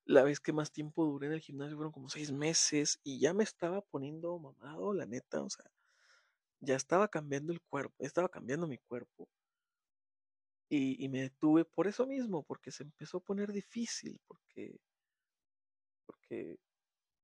[0.06, 3.34] La vez que más tiempo duré en el gimnasio fueron como seis meses y ya
[3.34, 5.66] me estaba poniendo mamado, la neta, o sea,
[6.60, 9.30] ya estaba cambiando el cuerpo, estaba cambiando mi cuerpo.
[10.70, 14.80] Y, y, me detuve por eso mismo, porque se empezó a poner difícil, porque,
[16.06, 16.58] porque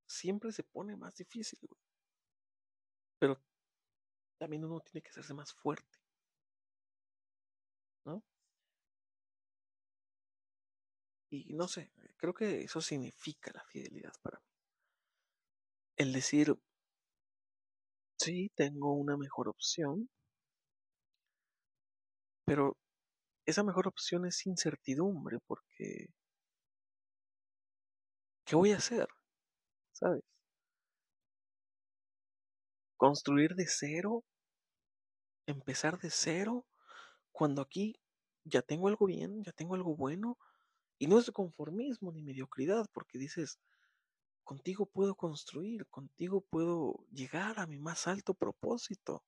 [0.06, 1.82] siempre se pone más difícil, güey.
[3.20, 3.40] Pero
[4.38, 5.98] también uno tiene que hacerse más fuerte,
[8.06, 8.24] ¿no?
[11.30, 14.46] Y no sé, creo que eso significa la fidelidad para mí.
[15.96, 16.58] El decir,
[18.20, 20.08] sí, tengo una mejor opción,
[22.46, 22.76] pero
[23.46, 26.08] esa mejor opción es incertidumbre porque
[28.46, 29.08] ¿qué voy a hacer?
[29.94, 30.24] ¿Sabes?
[32.98, 34.24] Construir de cero,
[35.46, 36.66] empezar de cero,
[37.32, 37.96] cuando aquí
[38.44, 40.38] ya tengo algo bien, ya tengo algo bueno,
[40.98, 43.60] y no es conformismo ni mediocridad, porque dices,
[44.44, 49.24] contigo puedo construir, contigo puedo llegar a mi más alto propósito.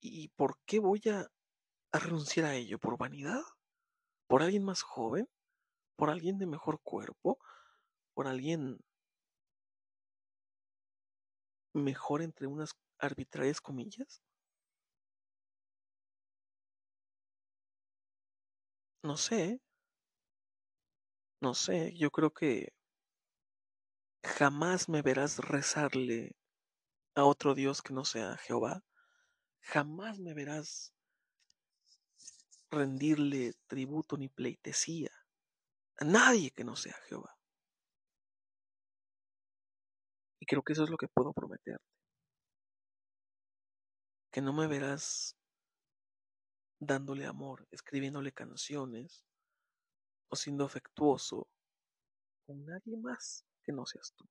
[0.00, 1.26] ¿Y por qué voy a,
[1.92, 2.78] a renunciar a ello?
[2.78, 3.42] ¿Por vanidad?
[4.26, 5.28] ¿Por alguien más joven?
[5.96, 7.38] ¿Por alguien de mejor cuerpo?
[8.14, 8.78] ¿Por alguien
[11.76, 14.22] mejor entre unas arbitrarias comillas?
[19.02, 19.60] No sé.
[21.40, 22.72] no sé, yo creo que
[24.24, 26.36] jamás me verás rezarle
[27.14, 28.82] a otro Dios que no sea Jehová.
[29.60, 30.92] Jamás me verás
[32.70, 35.10] rendirle tributo ni pleitesía
[35.98, 37.35] a nadie que no sea Jehová.
[40.46, 41.84] Creo que eso es lo que puedo prometerte.
[44.30, 45.36] Que no me verás
[46.78, 49.24] dándole amor, escribiéndole canciones
[50.28, 51.48] o siendo afectuoso
[52.46, 54.24] con nadie más que no seas tú.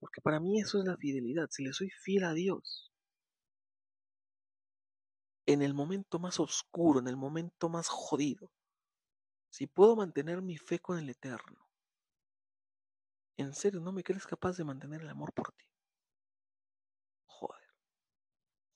[0.00, 1.48] Porque para mí eso es la fidelidad.
[1.50, 2.92] Si le soy fiel a Dios,
[5.46, 8.50] en el momento más oscuro, en el momento más jodido,
[9.50, 11.67] si puedo mantener mi fe con el Eterno,
[13.38, 15.64] ¿en serio no me crees capaz de mantener el amor por ti?
[17.26, 17.68] Joder.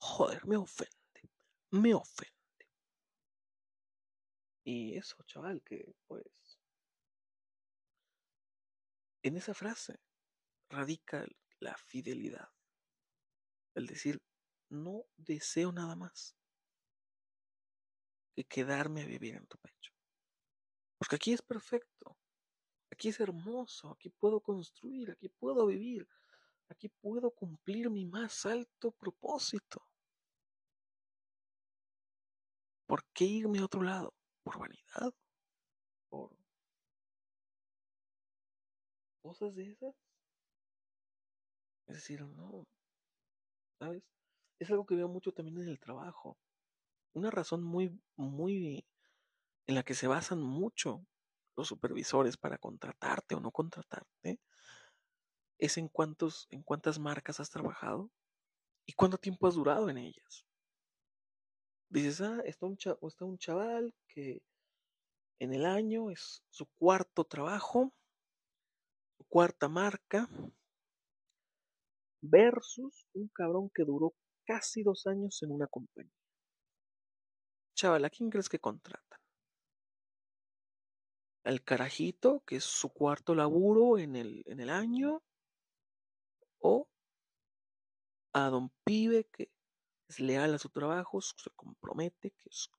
[0.00, 1.30] Joder, me ofende.
[1.70, 2.32] Me ofende.
[4.64, 6.24] Y eso, chaval, que pues...
[9.24, 10.00] En esa frase
[10.68, 11.26] radica
[11.60, 12.48] la fidelidad.
[13.74, 14.20] El decir,
[14.68, 16.36] no deseo nada más
[18.34, 19.92] que quedarme a vivir en tu pecho.
[20.98, 21.91] Porque aquí es perfecto,
[22.93, 26.07] aquí es hermoso, aquí puedo construir, aquí puedo vivir,
[26.68, 29.82] aquí puedo cumplir mi más alto propósito.
[32.86, 34.14] ¿Por qué irme a otro lado?
[34.45, 35.14] ¿Por vanidad?
[36.11, 36.36] ¿Por
[39.22, 39.95] cosas de esas?
[41.86, 42.66] Es decir, no,
[43.78, 44.03] ¿sabes?
[44.59, 46.38] Es algo que veo mucho también en el trabajo.
[47.14, 48.84] Una razón muy, muy
[49.66, 51.07] en la que se basan mucho
[51.57, 54.40] los supervisores para contratarte o no contratarte
[55.59, 58.11] es en cuántos, en cuántas marcas has trabajado
[58.84, 60.44] y cuánto tiempo has durado en ellas.
[61.88, 64.42] Dices, ah, está un, está un chaval que
[65.38, 67.92] en el año es su cuarto trabajo,
[69.16, 70.28] su cuarta marca,
[72.22, 76.12] versus un cabrón que duró casi dos años en una compañía.
[77.74, 79.21] Chaval, ¿a quién crees que contratan?
[81.45, 85.22] ¿Al carajito, que es su cuarto laburo en el, en el año?
[86.61, 86.88] ¿O
[88.32, 89.51] a don pibe que
[90.09, 92.70] es leal a su trabajo, se compromete, que es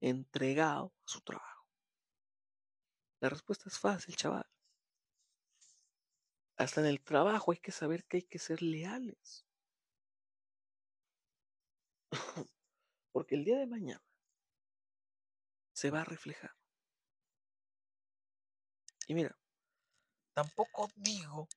[0.00, 1.66] entregado a su trabajo?
[3.20, 4.46] La respuesta es fácil, chaval.
[6.56, 9.44] Hasta en el trabajo hay que saber que hay que ser leales.
[13.12, 14.04] Porque el día de mañana
[15.72, 16.58] se va a reflejar.
[19.08, 19.34] Y mira,
[20.34, 21.48] tampoco digo,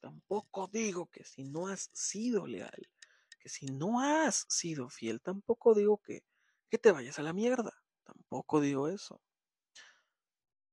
[0.00, 2.88] tampoco digo que si no has sido leal,
[3.40, 6.22] que si no has sido fiel, tampoco digo que,
[6.70, 7.72] que te vayas a la mierda.
[8.04, 9.20] Tampoco digo eso.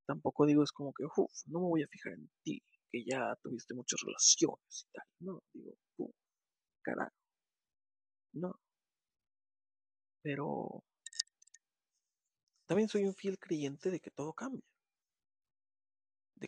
[0.05, 2.61] Tampoco digo es como que, uff, no me voy a fijar en ti,
[2.91, 5.05] que ya tuviste muchas relaciones y tal.
[5.19, 6.15] No, digo, uff,
[6.83, 7.15] carajo.
[8.33, 8.53] No.
[10.21, 10.83] Pero
[12.67, 14.72] también soy un fiel creyente de que todo cambia.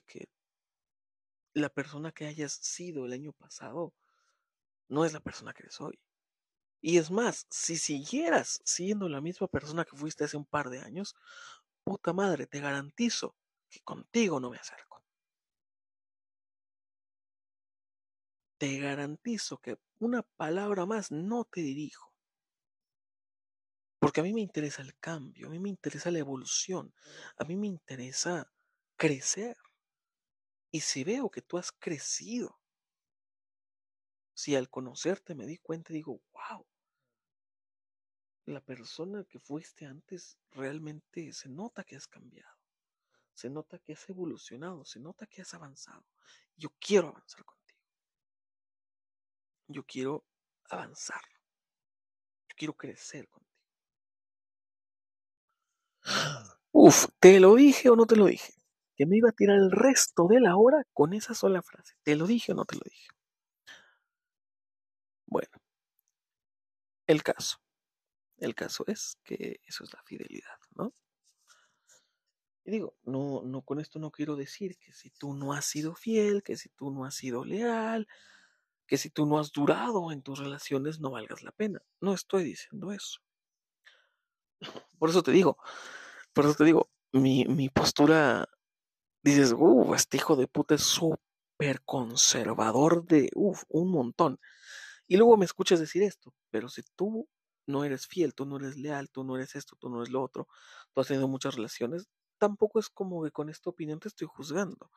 [0.01, 0.29] Que
[1.53, 3.93] la persona que hayas sido el año pasado
[4.89, 5.99] no es la persona que eres hoy.
[6.81, 10.79] Y es más, si siguieras siendo la misma persona que fuiste hace un par de
[10.81, 11.15] años,
[11.83, 13.35] puta madre, te garantizo
[13.69, 15.01] que contigo no me acerco.
[18.57, 22.13] Te garantizo que una palabra más no te dirijo.
[23.99, 26.93] Porque a mí me interesa el cambio, a mí me interesa la evolución,
[27.37, 28.51] a mí me interesa
[28.97, 29.57] crecer.
[30.75, 32.59] Y si veo que tú has crecido,
[34.33, 36.67] si al conocerte me di cuenta y digo, wow,
[38.43, 42.57] la persona que fuiste antes realmente se nota que has cambiado,
[43.33, 46.05] se nota que has evolucionado, se nota que has avanzado.
[46.57, 47.79] Yo quiero avanzar contigo.
[49.67, 50.25] Yo quiero
[50.69, 51.21] avanzar.
[52.49, 53.55] Yo quiero crecer contigo.
[56.73, 58.64] Uf, ¿te lo dije o no te lo dije?
[58.95, 61.95] Que me iba a tirar el resto de la hora con esa sola frase.
[62.03, 63.09] ¿Te lo dije o no te lo dije?
[65.27, 65.49] Bueno,
[67.07, 67.57] el caso.
[68.37, 70.93] El caso es que eso es la fidelidad, ¿no?
[72.65, 75.93] Y digo, no, no con esto no quiero decir que si tú no has sido
[75.93, 78.07] fiel, que si tú no has sido leal,
[78.87, 81.81] que si tú no has durado en tus relaciones no valgas la pena.
[82.01, 83.19] No estoy diciendo eso.
[84.97, 85.57] Por eso te digo,
[86.33, 88.49] por eso te digo, mi, mi postura,
[89.25, 94.39] dices, uh, este hijo de puta es súper conservador de, uff, un montón.
[95.07, 97.27] Y luego me escuchas decir esto, pero si tú
[97.67, 100.21] no eres fiel, tú no eres leal, tú no eres esto, tú no eres lo
[100.21, 100.47] otro,
[100.93, 102.07] tú has tenido muchas relaciones,
[102.37, 104.91] tampoco es como que con esta opinión te estoy juzgando.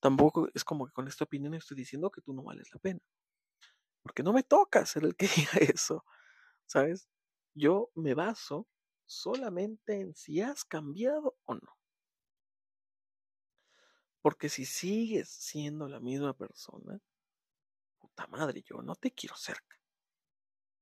[0.00, 3.00] Tampoco es como que con esta opinión estoy diciendo que tú no vales la pena.
[4.02, 6.04] Porque no me toca ser el que diga eso,
[6.66, 7.08] ¿sabes?
[7.54, 8.66] Yo me baso
[9.06, 11.81] solamente en si has cambiado o no.
[14.22, 16.98] Porque si sigues siendo la misma persona,
[17.98, 19.76] puta madre, yo no te quiero cerca.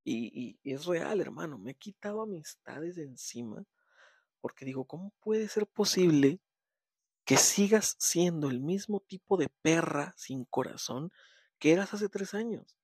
[0.04, 3.64] Y, y, es real, hermano, me he quitado amistades de encima
[4.40, 6.40] porque digo, ¿cómo puede ser posible
[7.24, 11.12] que sigas siendo el mismo tipo de perra sin corazón
[11.58, 12.76] que eras hace tres años?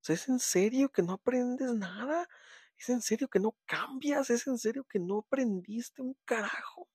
[0.00, 2.28] O sea, ¿es en serio que no aprendes nada?
[2.76, 4.30] ¿Es en serio que no cambias?
[4.30, 6.88] ¿Es en serio que no aprendiste un carajo?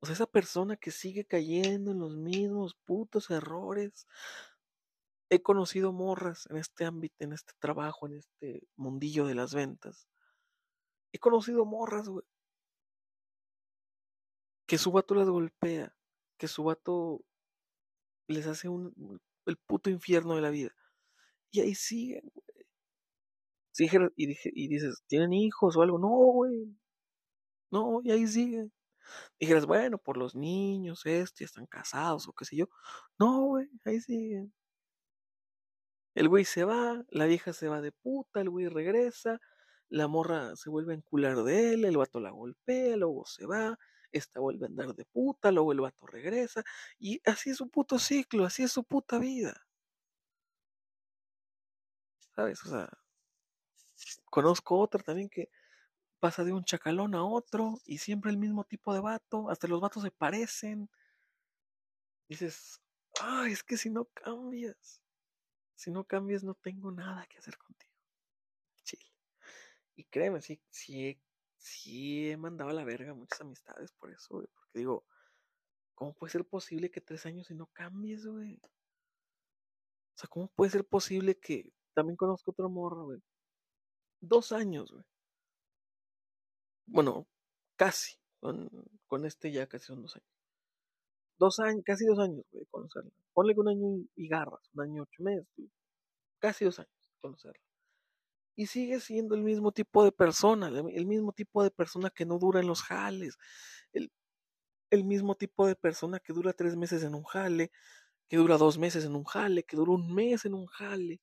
[0.00, 4.06] O sea, esa persona que sigue cayendo en los mismos putos errores.
[5.28, 10.08] He conocido morras en este ámbito, en este trabajo, en este mundillo de las ventas.
[11.12, 12.24] He conocido morras, güey.
[14.66, 15.94] Que su vato las golpea.
[16.38, 17.20] Que su vato
[18.26, 20.74] les hace un, el puto infierno de la vida.
[21.50, 24.12] Y ahí siguen, güey.
[24.16, 25.98] y, y dices, ¿tienen hijos o algo?
[25.98, 26.76] No, güey.
[27.70, 28.72] No, y ahí siguen.
[29.38, 32.66] Dijeras, bueno, por los niños, esto, ya están casados o qué sé yo.
[33.18, 34.52] No, güey, ahí siguen.
[36.14, 39.40] El güey se va, la vieja se va de puta, el güey regresa,
[39.88, 43.78] la morra se vuelve a encular de él, el vato la golpea, luego se va,
[44.12, 46.64] esta vuelve a andar de puta, luego el vato regresa,
[46.98, 49.66] y así es su puto ciclo, así es su puta vida.
[52.34, 52.64] ¿Sabes?
[52.64, 52.88] O sea,
[54.30, 55.48] conozco otra también que
[56.20, 59.80] pasa de un chacalón a otro y siempre el mismo tipo de vato, hasta los
[59.80, 60.88] vatos se parecen.
[62.28, 62.80] Dices,
[63.20, 65.02] ay, es que si no cambias,
[65.74, 67.92] si no cambias no tengo nada que hacer contigo.
[68.84, 69.10] Chile.
[69.96, 71.20] Y créeme, sí, sí,
[71.56, 75.04] sí he mandado a la verga muchas amistades por eso, güey, porque digo,
[75.94, 78.60] ¿cómo puede ser posible que tres años y no cambies, güey?
[80.14, 83.22] O sea, ¿cómo puede ser posible que también conozco otro morro, güey?
[84.20, 85.09] Dos años, güey
[86.90, 87.26] bueno,
[87.76, 90.28] casi, con, este ya casi son dos años.
[91.38, 93.10] Dos años, casi dos años, güey, conocerla.
[93.32, 95.46] Ponle un año y garras, un año ocho meses,
[96.38, 97.62] casi dos años conocerla.
[98.56, 102.38] Y sigue siendo el mismo tipo de persona, el mismo tipo de persona que no
[102.38, 103.38] dura en los jales,
[103.92, 104.12] el,
[104.90, 107.70] el mismo tipo de persona que dura tres meses en un jale,
[108.28, 111.20] que dura dos meses en un jale, que dura un mes en un jale.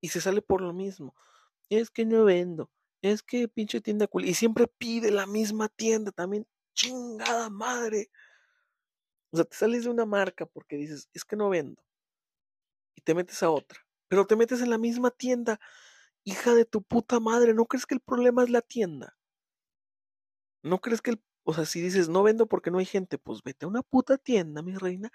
[0.00, 1.14] Y se sale por lo mismo.
[1.68, 2.70] Es que no vendo,
[3.02, 4.24] es que pinche tienda cool.
[4.24, 6.46] Y siempre pide la misma tienda también.
[6.74, 8.10] Chingada madre.
[9.30, 11.82] O sea, te sales de una marca porque dices, es que no vendo.
[12.94, 13.80] Y te metes a otra.
[14.08, 15.60] Pero te metes en la misma tienda.
[16.24, 19.16] Hija de tu puta madre, ¿no crees que el problema es la tienda?
[20.62, 21.22] ¿No crees que el...
[21.44, 24.18] O sea, si dices, no vendo porque no hay gente, pues vete a una puta
[24.18, 25.10] tienda, mi reina,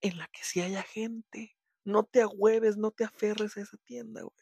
[0.00, 1.56] en la que sí haya gente.
[1.84, 4.36] No te agüeves, no te aferres a esa tienda, güey.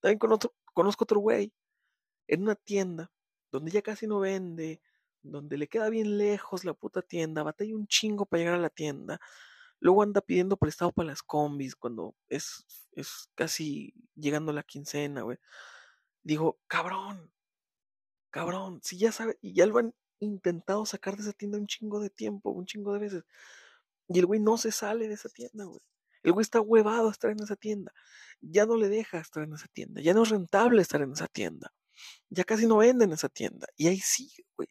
[0.00, 1.52] También conozco, conozco otro güey
[2.30, 3.10] en una tienda
[3.50, 4.80] donde ya casi no vende,
[5.22, 8.70] donde le queda bien lejos la puta tienda, batalla un chingo para llegar a la
[8.70, 9.20] tienda,
[9.80, 15.38] luego anda pidiendo prestado para las combis cuando es, es casi llegando la quincena, güey.
[16.22, 17.32] Digo, cabrón,
[18.30, 21.98] cabrón, si ya sabe, y ya lo han intentado sacar de esa tienda un chingo
[22.00, 23.24] de tiempo, un chingo de veces,
[24.08, 25.80] y el güey no se sale de esa tienda, güey.
[26.22, 27.92] El güey está huevado a estar en esa tienda.
[28.40, 30.02] Ya no le deja estar en esa tienda.
[30.02, 31.72] Ya no es rentable estar en esa tienda.
[32.28, 33.66] Ya casi no venden en esa tienda.
[33.76, 34.68] Y ahí sigue, güey.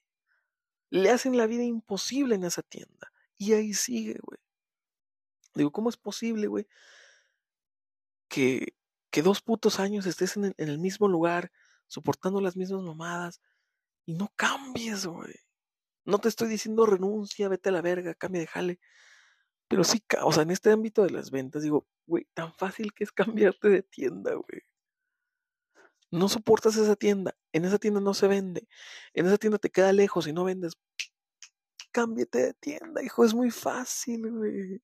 [0.90, 3.12] Le hacen la vida imposible en esa tienda.
[3.38, 4.40] Y ahí sigue, güey.
[5.56, 6.68] Digo, ¿cómo es posible, güey?
[8.28, 8.76] Que,
[9.12, 11.52] que dos putos años estés en el, mismo lugar,
[11.88, 13.42] soportando las mismas mamadas,
[14.06, 15.36] y no cambies, güey.
[16.06, 18.80] No te estoy diciendo renuncia, vete a la verga, cambia de jale.
[19.68, 23.04] Pero sí, o sea, en este ámbito de las ventas, digo, güey, tan fácil que
[23.04, 24.64] es cambiarte de tienda, güey.
[26.12, 27.36] No soportas esa tienda.
[27.54, 28.68] En esa tienda no se vende.
[29.14, 30.74] En esa tienda te queda lejos y no vendes.
[31.92, 33.24] Cámbiate de tienda, hijo.
[33.26, 34.82] Es muy fácil, güey.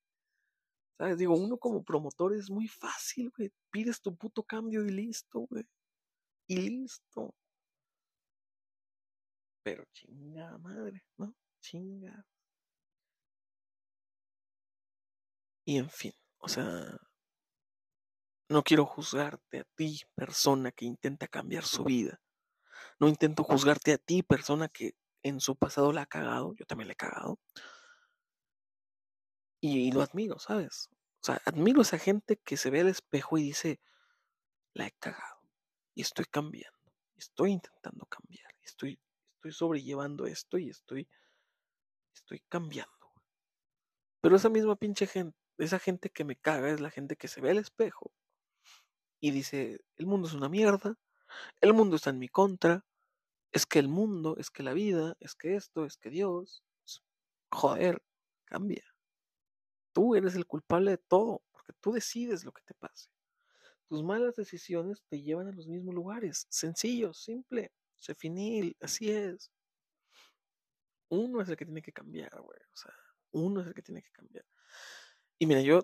[0.97, 1.17] ¿Sabes?
[1.17, 3.51] Digo, uno como promotor es muy fácil, güey.
[3.71, 5.65] Pides tu puto cambio y listo, güey.
[6.47, 7.34] Y listo.
[9.63, 11.36] Pero chinga madre, ¿no?
[11.59, 12.26] Chinga.
[15.65, 16.97] Y en fin, o sea,
[18.48, 22.22] no quiero juzgarte a ti, persona que intenta cambiar su vida.
[23.00, 26.54] No intento juzgarte a ti, persona que en su pasado la ha cagado.
[26.56, 27.39] Yo también la he cagado.
[29.60, 30.89] Y, lo admiro, ¿sabes?
[31.22, 33.80] O sea, admiro esa gente que se ve al espejo y dice,
[34.74, 35.41] la he cagado.
[35.96, 36.78] Y estoy cambiando.
[37.16, 38.54] Estoy intentando cambiar.
[38.62, 39.00] Estoy,
[39.38, 41.10] estoy sobrellevando esto y estoy,
[42.14, 42.91] estoy cambiando.
[44.22, 47.41] Pero esa misma pinche gente, esa gente que me caga es la gente que se
[47.41, 48.14] ve al espejo
[49.26, 50.99] y dice, el mundo es una mierda,
[51.59, 52.86] el mundo está en mi contra,
[53.51, 56.63] es que el mundo, es que la vida, es que esto, es que Dios,
[57.49, 58.03] joder,
[58.45, 58.84] cambia.
[59.93, 63.09] Tú eres el culpable de todo, porque tú decides lo que te pase.
[63.88, 66.45] Tus malas decisiones te llevan a los mismos lugares.
[66.51, 69.51] Sencillo, simple, se finil, así es.
[71.09, 72.59] Uno es el que tiene que cambiar, güey.
[72.71, 72.93] O sea,
[73.32, 74.45] uno es el que tiene que cambiar.
[75.39, 75.82] Y mira, yo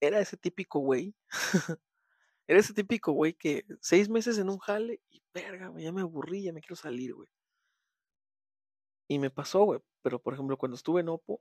[0.00, 1.14] era ese típico güey.
[2.50, 6.00] era ese típico güey que seis meses en un jale y verga, güey, ya me
[6.00, 7.28] aburrí, ya me quiero salir, güey.
[9.08, 9.78] Y me pasó, güey.
[10.02, 11.40] Pero por ejemplo, cuando estuve en Oppo,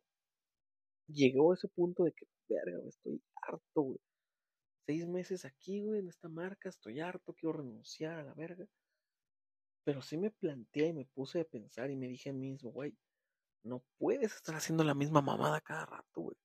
[1.08, 4.00] llegó a ese punto de que, verga, güey, estoy harto, güey.
[4.86, 8.68] Seis meses aquí, güey, en esta marca, estoy harto, quiero renunciar a la verga.
[9.86, 12.70] Pero sí me planteé y me puse a pensar y me dije a mí mismo,
[12.72, 12.96] güey,
[13.64, 16.38] no puedes estar haciendo la misma mamada cada rato, güey.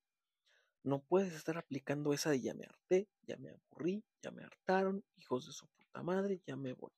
[0.84, 5.02] No puedes estar aplicando esa de ya me harté, ya me aburrí, ya me hartaron,
[5.16, 6.92] hijos de su puta madre, ya me voy.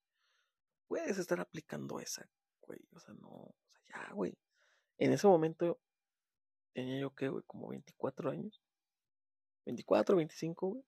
[0.89, 2.29] Puedes estar aplicando esa,
[2.63, 2.81] güey.
[2.93, 4.37] O sea, no, o sea, ya, güey.
[4.99, 5.79] En ese momento
[6.75, 8.61] tenía yo que, güey, como 24 años.
[9.67, 10.85] 24, 25, güey.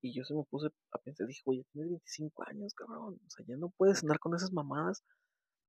[0.00, 3.20] Y yo se me puse a pensar, dije, güey, tienes 25 años, cabrón.
[3.26, 5.02] O sea, ya no puedes andar con esas mamadas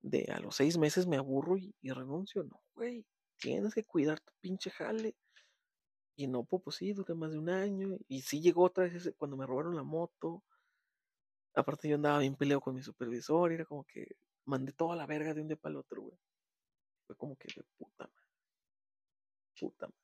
[0.02, 2.44] de a los seis meses me aburro y, renuncio.
[2.44, 3.04] No, güey.
[3.38, 5.14] Tienes que cuidar tu pinche jale.
[6.16, 7.98] Y no, pues, pues sí, duré más de un año.
[8.08, 10.42] Y sí llegó otra vez cuando me robaron la moto.
[11.54, 13.52] Aparte yo andaba bien peleado con mi supervisor.
[13.52, 16.18] Y era como que mandé toda la verga de un día para el otro, güey.
[17.06, 18.26] Fue como que de puta madre.
[19.60, 20.00] Puta madre.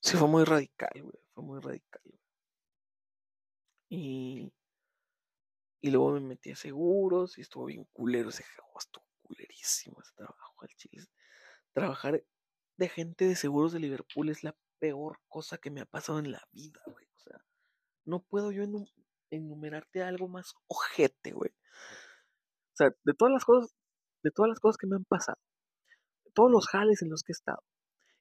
[0.00, 1.18] Sí, fue muy radical, güey.
[1.32, 2.20] Fue muy radical, güey.
[3.88, 4.52] Y,
[5.80, 10.12] y luego me metí a seguros y estuvo bien culero ese juego, estuvo culerísimo ese
[10.14, 11.06] trabajo al chile.
[11.72, 12.24] Trabajar
[12.76, 16.30] de gente de seguros de Liverpool es la peor cosa que me ha pasado en
[16.30, 17.06] la vida, güey.
[17.06, 17.44] O sea,
[18.04, 18.64] no puedo yo
[19.30, 21.50] enumerarte algo más ojete, güey.
[21.50, 23.74] O sea, de todas las cosas,
[24.22, 25.38] de todas las cosas que me han pasado,
[26.34, 27.62] todos los jales en los que he estado,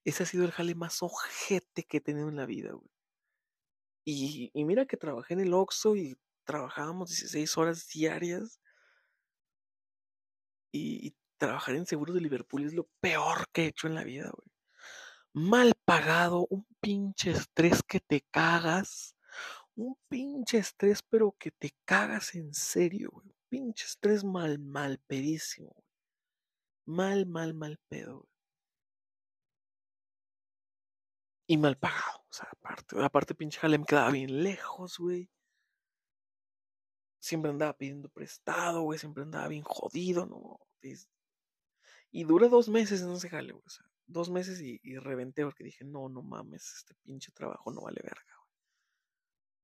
[0.06, 2.90] ese ha sido el jale más ojete que he tenido en la vida, güey.
[4.08, 8.62] Y, mira que trabajé en el Oxxo y trabajábamos 16 horas diarias.
[10.72, 14.32] Y, trabajar en seguros de Liverpool es lo peor que he hecho en la vida,
[14.32, 14.52] güey.
[15.34, 19.16] Mal pagado, un pinche estrés que te cagas.
[19.76, 23.28] Un pinche estrés, pero que te cagas en serio, güey.
[23.28, 25.86] Un pinche estrés mal, mal pedísimo, güey.
[26.86, 28.30] Mal, mal, mal pedo, güey.
[31.48, 32.20] Y mal pagado.
[32.30, 35.30] O sea, aparte, aparte pinche jale me quedaba bien lejos, güey.
[37.20, 39.00] Siempre andaba pidiendo prestado, güey.
[39.00, 40.60] Siempre andaba bien jodido, ¿no?
[42.16, 43.66] Y duré dos meses en ese jale, güey.
[43.66, 47.82] O sea, dos meses y, reventé porque dije, no, no mames, este pinche trabajo no
[47.82, 48.56] vale verga, güey.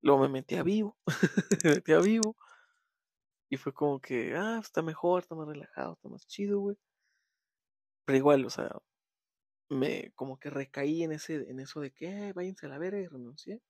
[0.01, 0.97] Luego me metí a vivo.
[1.63, 2.35] me metí a vivo.
[3.49, 6.77] Y fue como que, ah, está mejor, está más relajado, está más chido, güey.
[8.03, 8.69] Pero igual, o sea,
[9.69, 13.07] me como que recaí en ese en eso de que váyanse a la verga y
[13.07, 13.61] renuncié.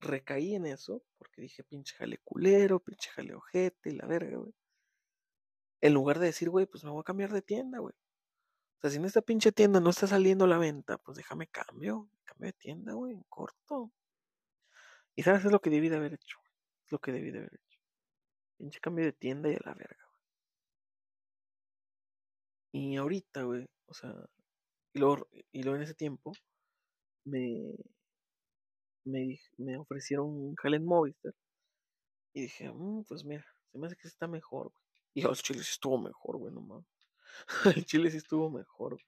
[0.00, 4.54] Recaí en eso porque dije pinche jale culero, pinche jale ojete, la verga, güey.
[5.84, 7.94] En lugar de decir, güey, pues me voy a cambiar de tienda, güey.
[8.78, 12.08] O sea, si en esta pinche tienda no está saliendo la venta, pues déjame cambio,
[12.24, 13.92] cambio de tienda, güey, en corto.
[15.14, 16.38] Y sabes, es lo que debí de haber hecho,
[16.86, 17.78] es lo que debí de haber hecho.
[18.56, 20.22] Pinche cambio de tienda y a la verga, güey.
[22.72, 24.14] Y ahorita, güey, o sea,
[24.94, 26.32] y luego, y en ese tiempo
[27.26, 27.74] me,
[29.04, 31.34] me, me ofrecieron un jale en Movistar.
[32.32, 34.83] Y dije, mmm, pues mira, se me hace que está mejor, güey.
[35.14, 36.84] Y los chiles estuvo mejor, güey, nomás.
[37.82, 39.04] el chile sí estuvo mejor, güey.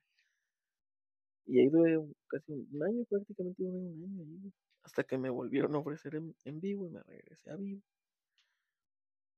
[1.47, 4.53] Y ahí duré casi un año, prácticamente duré un año ahí,
[4.83, 7.83] Hasta que me volvieron a ofrecer en, en vivo y me regresé a vivo.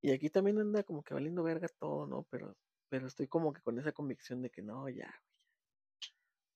[0.01, 2.23] Y aquí también anda como que valiendo verga todo, ¿no?
[2.31, 2.57] Pero,
[2.89, 5.13] pero estoy como que con esa convicción de que no, ya,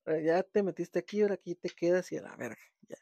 [0.07, 2.97] ya te metiste aquí, ahora aquí te quedas y a la verga, ya.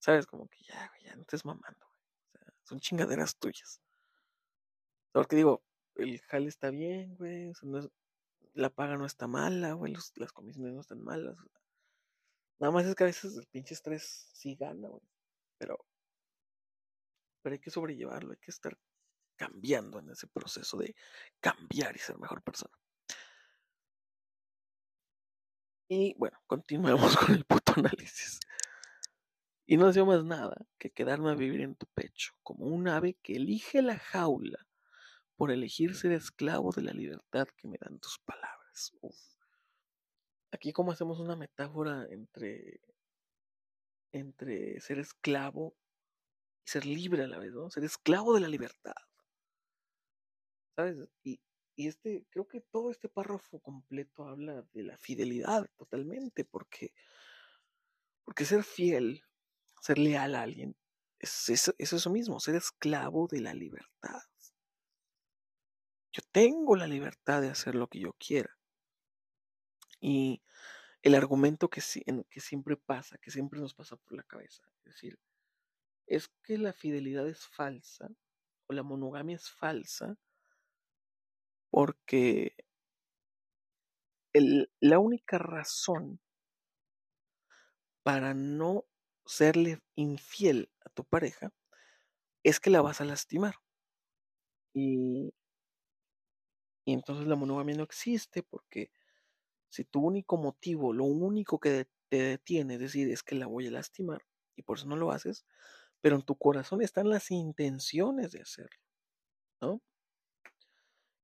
[0.00, 0.26] ¿Sabes?
[0.26, 2.02] Como que ya, güey, ya no estés mamando, güey.
[2.24, 3.80] O sea, son chingaderas tuyas.
[5.12, 5.62] Porque digo,
[5.98, 7.52] el jale está bien, güey.
[8.54, 9.94] La paga no está mala, güey.
[10.16, 11.36] las comisiones no están malas.
[12.58, 15.02] Nada más es que a veces el pinche estrés sí gana, güey.
[15.58, 15.84] Pero,
[17.42, 18.76] pero hay que sobrellevarlo, hay que estar
[19.36, 20.94] cambiando en ese proceso de
[21.40, 22.76] cambiar y ser mejor persona.
[25.88, 28.40] Y bueno, continuemos con el puto análisis.
[29.66, 33.18] Y no hacía más nada que quedarme a vivir en tu pecho, como un ave
[33.22, 34.67] que elige la jaula
[35.38, 38.92] por elegir ser esclavo de la libertad que me dan tus palabras.
[39.00, 39.16] Uf.
[40.50, 42.80] Aquí como hacemos una metáfora entre,
[44.10, 45.76] entre ser esclavo
[46.66, 47.70] y ser libre a la vez, ¿no?
[47.70, 48.96] Ser esclavo de la libertad.
[50.74, 51.08] ¿Sabes?
[51.22, 51.40] Y,
[51.76, 56.92] y este, creo que todo este párrafo completo habla de la fidelidad totalmente, porque,
[58.24, 59.22] porque ser fiel,
[59.80, 60.74] ser leal a alguien,
[61.20, 64.20] es, es, es eso mismo, ser esclavo de la libertad.
[66.32, 68.56] Tengo la libertad de hacer lo que yo quiera.
[70.00, 70.42] Y
[71.02, 71.82] el argumento que,
[72.30, 75.18] que siempre pasa, que siempre nos pasa por la cabeza, es decir,
[76.06, 78.08] es que la fidelidad es falsa
[78.66, 80.16] o la monogamia es falsa
[81.70, 82.56] porque
[84.32, 86.20] el, la única razón
[88.02, 88.84] para no
[89.26, 91.52] serle infiel a tu pareja
[92.42, 93.56] es que la vas a lastimar.
[94.72, 95.34] Y,
[96.88, 98.90] y entonces la monogamia no existe porque
[99.68, 103.66] si tu único motivo, lo único que te detiene, es decir, es que la voy
[103.66, 104.24] a lastimar
[104.56, 105.44] y por eso no lo haces,
[106.00, 108.80] pero en tu corazón están las intenciones de hacerlo,
[109.60, 109.82] ¿no?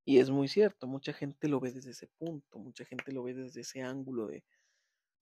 [0.04, 3.32] Y es muy cierto, mucha gente lo ve desde ese punto, mucha gente lo ve
[3.32, 4.44] desde ese ángulo de,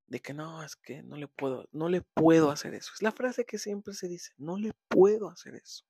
[0.09, 2.91] de que no, es que no le puedo, no le puedo hacer eso.
[2.97, 5.85] Es la frase que siempre se dice, no le puedo hacer eso.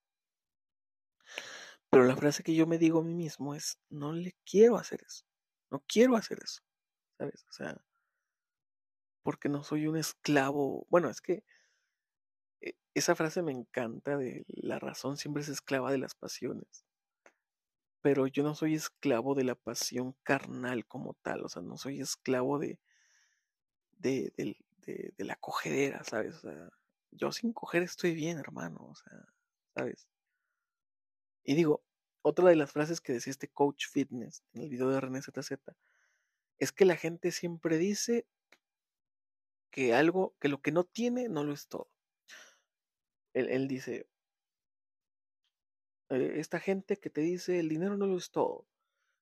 [1.93, 5.03] Pero la frase que yo me digo a mí mismo es, no le quiero hacer
[5.07, 5.25] eso,
[5.71, 6.63] no quiero hacer eso,
[7.19, 7.45] ¿sabes?
[7.51, 7.85] O sea,
[9.23, 10.87] porque no soy un esclavo.
[10.89, 11.45] Bueno, es que
[12.63, 16.87] e, esa frase me encanta de la razón siempre es esclava de las pasiones
[18.03, 22.01] pero yo no soy esclavo de la pasión carnal como tal, o sea, no soy
[22.01, 22.79] esclavo de,
[23.99, 26.37] de, de, de la cogedera, ¿sabes?
[26.37, 26.69] O sea,
[27.13, 29.25] yo sin coger estoy bien, hermano, o sea,
[29.75, 30.09] ¿sabes?
[31.45, 31.83] Y digo,
[32.23, 35.53] otra de las frases que decía este coach fitness en el video de René ZZ
[36.59, 38.27] es que la gente siempre dice
[39.71, 41.91] que algo, que lo que no tiene no lo es todo.
[43.35, 44.07] Él, él dice,
[46.11, 48.67] eh, esta gente que te dice el dinero no lo es todo.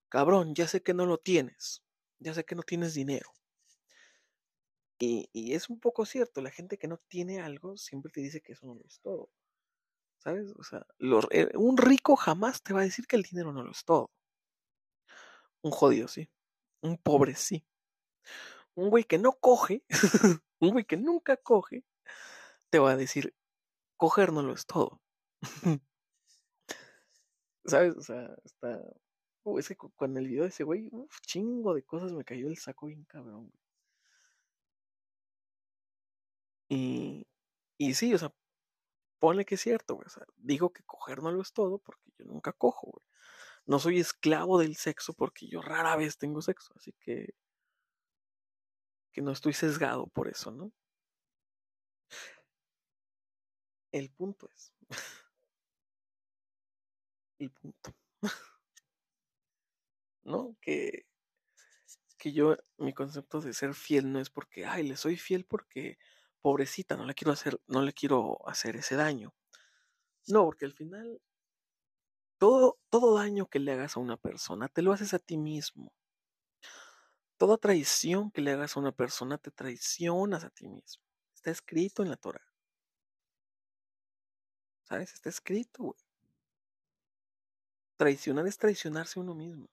[0.09, 1.83] Cabrón, ya sé que no lo tienes.
[2.19, 3.33] Ya sé que no tienes dinero.
[4.99, 8.43] Y, y, es un poco cierto, la gente que no tiene algo siempre te dice
[8.43, 9.31] que eso no lo es todo.
[10.21, 10.53] ¿Sabes?
[10.59, 10.87] O sea,
[11.31, 14.11] eh, un rico jamás te va a decir que el dinero no lo es todo.
[15.63, 16.31] Un jodido, sí.
[16.83, 17.65] Un pobre, sí.
[18.75, 19.83] Un güey que no coge,
[20.61, 21.85] un güey que nunca coge,
[22.71, 23.35] te va a decir,
[23.97, 25.01] coger no lo es todo.
[27.65, 27.97] ¿Sabes?
[27.97, 28.83] O sea, está.
[29.45, 32.49] Uh, es que con el video de ese güey, uf, chingo de cosas me cayó
[32.49, 33.53] el saco bien cabrón,
[36.69, 37.27] Y,
[37.79, 38.33] y sí, o sea,
[39.21, 40.01] ponle que es cierto,
[40.39, 43.03] digo que coger no lo es todo porque yo nunca cojo.
[43.67, 47.35] No soy esclavo del sexo porque yo rara vez tengo sexo, así que.
[49.13, 50.73] que no estoy sesgado por eso, ¿no?
[53.93, 54.73] El punto es.
[57.39, 57.95] el punto.
[60.25, 60.57] ¿No?
[60.61, 61.07] Que,
[62.19, 65.99] que yo, mi concepto de ser fiel no es porque, ay, le soy fiel porque,
[66.43, 69.35] pobrecita, no le quiero hacer, no le quiero hacer ese daño.
[70.29, 71.21] No, porque al final,
[72.39, 75.93] todo, todo daño que le hagas a una persona, te lo haces a ti mismo.
[77.37, 81.03] Toda traición que le hagas a una persona, te traicionas a ti mismo.
[81.35, 82.47] Está escrito en la Torah.
[84.85, 85.15] ¿Sabes?
[85.15, 86.01] Está escrito, güey.
[87.97, 89.69] Traicionar es traicionarse uno mismo.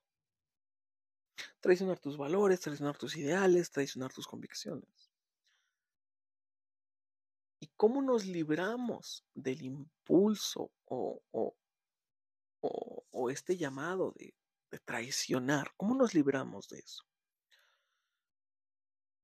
[1.60, 5.07] Traicionar tus valores, traicionar tus ideales, traicionar tus convicciones.
[7.60, 11.24] ¿Y cómo nos libramos del impulso o,
[13.30, 14.34] este llamado de,
[14.72, 15.74] de traicionar?
[15.76, 17.04] ¿Cómo nos libramos de eso?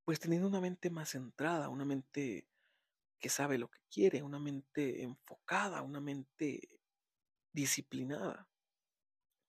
[0.06, 2.48] Pues teniendo una mente más centrada, una mente
[3.20, 6.70] que sabe lo que quiere, una mente enfocada, una mente
[7.54, 8.48] disciplinada.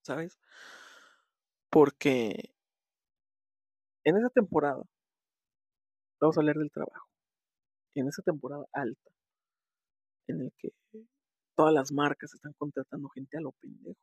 [0.04, 0.38] ¿sabes?
[1.70, 2.54] Porque
[4.04, 4.82] en esa temporada,
[6.20, 7.08] vamos a hablar del trabajo,
[8.00, 9.10] en esa temporada alta,
[10.26, 10.72] en el que
[11.56, 13.98] todas las marcas están contratando gente a lo pendejo.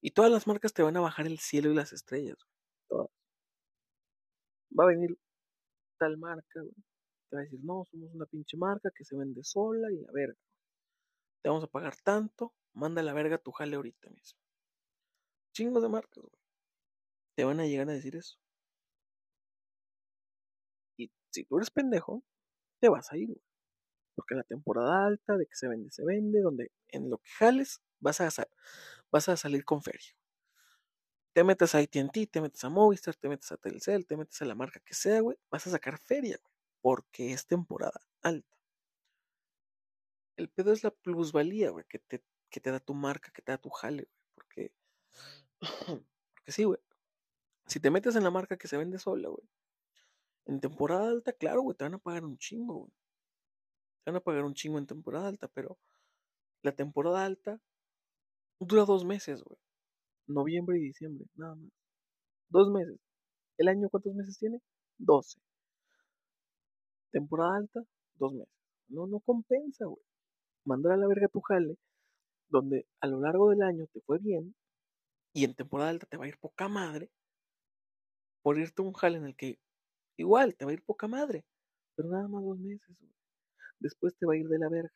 [0.00, 2.36] Y todas las marcas te van a bajar el cielo y las estrellas,
[2.88, 3.10] todas.
[4.78, 5.16] Va a venir
[5.98, 6.60] tal marca,
[7.30, 10.12] Te va a decir, no, somos una pinche marca que se vende sola y la
[10.12, 10.38] verga.
[11.42, 14.38] Te vamos a pagar tanto, manda la verga tu jale ahorita mismo
[15.58, 16.24] chingos de marcas,
[17.34, 18.38] Te van a llegar a decir eso.
[20.96, 22.22] Y si tú eres pendejo,
[22.80, 23.28] te vas a ir,
[24.16, 27.30] Porque en la temporada alta de que se vende, se vende, donde en lo que
[27.30, 28.30] jales vas a,
[29.12, 30.14] vas a salir con feria.
[31.34, 34.44] te metes a AT&T, te metes a Movistar, te metes a Telcel, te metes a
[34.44, 38.56] la marca que sea, güey, vas a sacar feria, güey, porque es temporada alta.
[40.36, 43.52] El pedo es la plusvalía, güey, que te, que te da tu marca, que te
[43.52, 44.72] da tu jale, güey, porque,
[46.34, 46.80] porque sí, güey.
[47.66, 49.44] Si te metes en la marca que se vende sola, güey,
[50.48, 52.92] en temporada alta, claro, güey, te van a pagar un chingo, güey.
[54.02, 55.78] Te van a pagar un chingo en temporada alta, pero
[56.62, 57.60] la temporada alta
[58.58, 59.58] dura dos meses, güey.
[60.26, 61.70] Noviembre y diciembre, nada más.
[62.48, 62.98] Dos meses.
[63.58, 64.60] ¿El año cuántos meses tiene?
[64.96, 65.38] Doce.
[67.10, 67.80] Temporada alta,
[68.14, 68.54] dos meses.
[68.88, 70.02] No, no compensa, güey.
[70.64, 71.76] Mandar a la verga tu jale,
[72.48, 74.54] donde a lo largo del año te fue bien,
[75.34, 77.10] y en temporada alta te va a ir poca madre,
[78.42, 79.58] por irte a un jale en el que
[80.18, 81.44] igual te va a ir poca madre,
[81.96, 83.12] pero nada más dos meses, güey.
[83.80, 84.92] Después te va a ir de la verga.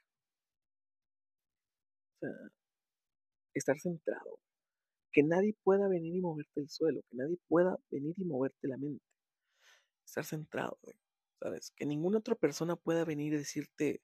[2.17, 2.31] O sea,
[3.55, 4.39] estar centrado.
[5.13, 8.77] Que nadie pueda venir y moverte el suelo, que nadie pueda venir y moverte la
[8.79, 9.05] mente.
[10.07, 10.97] Estar centrado, güey.
[11.41, 11.73] ¿Sabes?
[11.77, 14.03] Que ninguna otra persona pueda venir y decirte,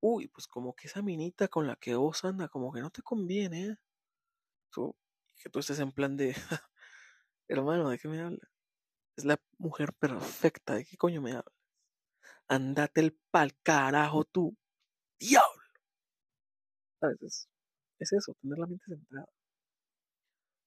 [0.00, 3.02] uy, pues como que esa minita con la que vos anda, como que no te
[3.02, 3.76] conviene, ¿eh?
[4.70, 4.94] Tú,
[5.36, 6.34] que tú estés en plan de,
[7.48, 8.55] hermano, ¿de qué me hablas?
[9.16, 11.54] Es la mujer perfecta, ¿de qué coño me hablas?
[12.48, 14.54] Andate el pal carajo tú,
[15.18, 15.62] diablo.
[17.00, 17.22] ¿Sabes?
[17.22, 17.48] Es,
[17.98, 19.28] es eso, tener la mente centrada.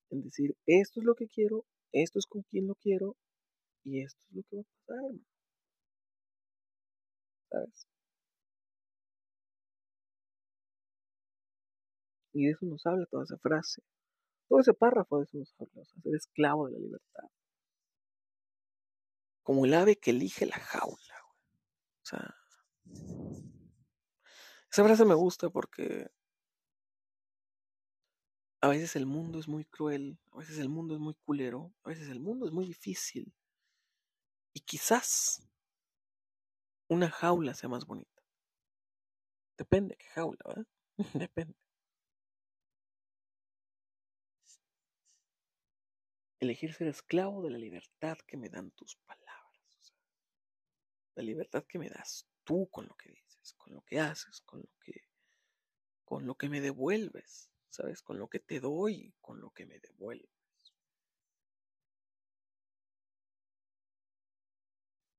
[0.10, 3.16] En decir, esto es lo que quiero, esto es con quien lo quiero,
[3.84, 5.20] y esto es lo que va a pasar.
[7.52, 7.88] ¿Sabes?
[12.34, 13.84] Y de eso nos habla toda esa frase.
[14.48, 15.86] Todo ese párrafo de eso nos habla.
[15.86, 17.30] Ser esclavo de la libertad.
[19.50, 21.26] Como el ave que elige la jaula.
[21.26, 22.36] O sea.
[24.72, 26.12] Esa frase me gusta porque
[28.62, 31.90] a veces el mundo es muy cruel, a veces el mundo es muy culero, a
[31.90, 33.34] veces el mundo es muy difícil.
[34.54, 35.42] Y quizás
[36.88, 38.22] una jaula sea más bonita.
[39.58, 40.68] Depende qué jaula, ¿verdad?
[41.28, 41.56] Depende.
[46.40, 49.29] Elegir ser esclavo de la libertad que me dan tus palabras.
[51.20, 54.62] La libertad que me das tú con lo que dices, con lo que haces, con
[54.62, 55.02] lo que,
[56.06, 58.02] con lo que me devuelves, ¿sabes?
[58.02, 60.32] Con lo que te doy, con lo que me devuelves.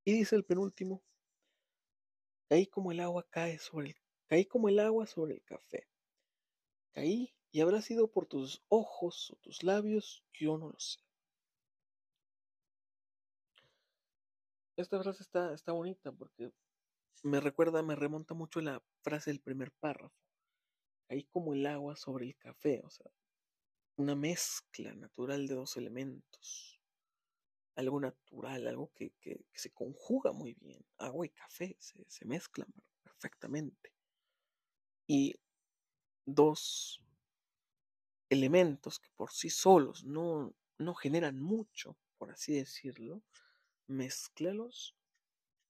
[0.07, 1.03] Y dice el penúltimo,
[2.49, 3.97] caí como el agua cae sobre el,
[4.27, 5.87] caí como el agua sobre el café.
[6.93, 11.10] Caí y habrá sido por tus ojos o tus labios, yo no lo sé.
[14.81, 16.51] Esta frase está, está bonita porque
[17.23, 20.17] me recuerda, me remonta mucho la frase del primer párrafo.
[21.07, 23.11] Caí como el agua sobre el café, o sea,
[23.97, 26.81] una mezcla natural de dos elementos.
[27.75, 30.83] Algo natural, algo que, que, que se conjuga muy bien.
[30.97, 33.93] Agua y café se, se mezclan perfectamente.
[35.07, 35.35] Y
[36.25, 37.05] dos
[38.31, 43.23] elementos que por sí solos no, no generan mucho, por así decirlo,
[43.91, 44.97] mézclalos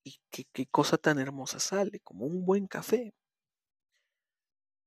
[0.05, 3.15] y qué, qué cosa tan hermosa sale, como un buen café.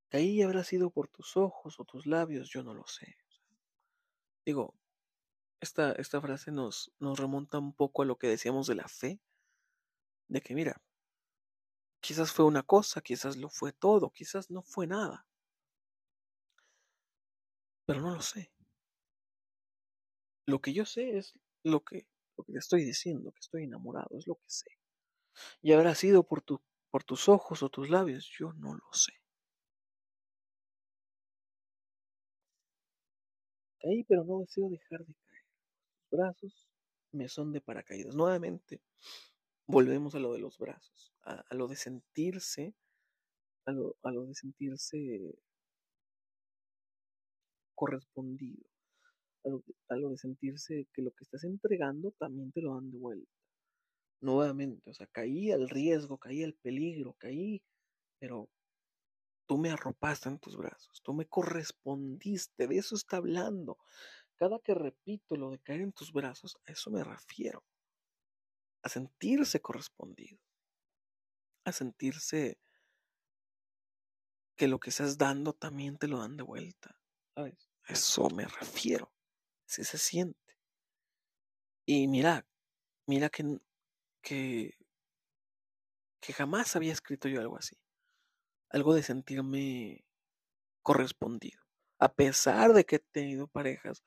[0.09, 3.17] Caí habrá sido por tus ojos o tus labios, yo no lo sé.
[4.45, 4.75] Digo,
[5.59, 9.19] esta, esta frase nos, nos remonta un poco a lo que decíamos de la fe,
[10.27, 10.81] de que mira,
[12.01, 15.25] quizás fue una cosa, quizás lo fue todo, quizás no fue nada.
[17.85, 18.51] Pero no lo sé.
[20.45, 21.33] Lo que yo sé es
[21.63, 22.05] lo que,
[22.37, 24.69] lo que te estoy diciendo, que estoy enamorado, es lo que sé.
[25.61, 26.43] Y habrá sido por,
[26.89, 29.13] por tus ojos o tus labios, yo no lo sé.
[33.81, 35.43] Caí, pero no deseo dejar de caer.
[36.11, 36.67] Los brazos
[37.11, 38.15] me son de paracaídas.
[38.15, 38.81] Nuevamente,
[39.67, 42.73] volvemos a lo de los brazos, a, a lo de sentirse,
[43.65, 45.35] a lo, a lo de sentirse
[47.75, 48.63] correspondido,
[49.45, 53.31] a lo, de sentirse que lo que estás entregando también te lo dan de vuelta.
[54.21, 57.61] Nuevamente, o sea, caí al riesgo, caí al peligro, caí,
[58.19, 58.49] pero
[59.45, 63.77] tú me arropaste en tus brazos, tú me correspondiste, de eso está hablando.
[64.35, 67.63] Cada que repito lo de caer en tus brazos, a eso me refiero,
[68.81, 70.39] a sentirse correspondido,
[71.65, 72.57] a sentirse
[74.55, 76.97] que lo que estás dando también te lo dan de vuelta,
[77.35, 77.69] ¿sabes?
[77.87, 79.11] A eso me refiero,
[79.67, 80.39] así se siente.
[81.85, 82.45] Y mira,
[83.07, 83.59] mira que,
[84.21, 84.77] que,
[86.21, 87.77] que jamás había escrito yo algo así
[88.73, 90.03] algo de sentirme
[90.81, 91.61] correspondido.
[91.99, 94.03] A pesar de que he tenido parejas,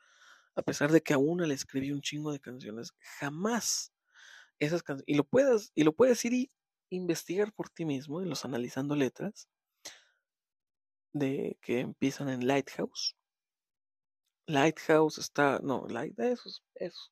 [0.54, 3.92] a pesar de que a una le escribí un chingo de canciones, jamás
[4.58, 6.52] esas canciones, y lo puedes, y lo puedes ir y
[6.90, 9.48] investigar por ti mismo, en los analizando letras,
[11.12, 13.16] de que empiezan en Lighthouse.
[14.46, 17.10] Lighthouse está, no, Light, eso, eso.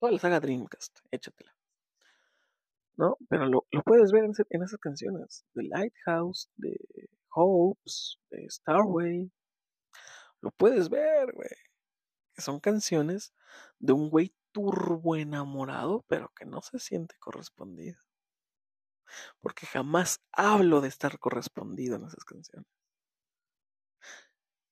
[0.00, 1.54] Toda la saga Dreamcast, échatela.
[2.96, 3.16] ¿No?
[3.28, 6.78] Pero lo, lo puedes ver en, esas canciones, de Lighthouse, de
[7.30, 9.30] Hopes, de Starway.
[10.40, 11.50] Lo puedes ver, güey
[12.34, 13.32] que son canciones
[13.78, 17.98] de un güey turbo enamorado, pero que no se siente correspondido.
[19.40, 22.68] Porque jamás hablo de estar correspondido en esas canciones.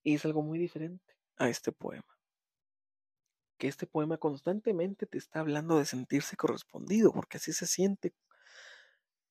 [0.02, 1.11] Y es algo muy diferente
[1.42, 2.18] a este poema.
[3.58, 8.14] Que este poema constantemente te está hablando de sentirse correspondido, porque así se siente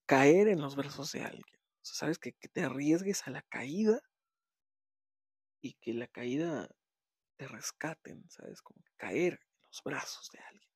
[0.06, 1.60] caer en los versos de alguien.
[1.82, 4.02] Sabes que, que te arriesgues a la caída
[5.62, 6.70] y que la caída
[7.38, 8.62] te rescaten, ¿sabes?
[8.62, 10.70] Como caer en los brazos de alguien.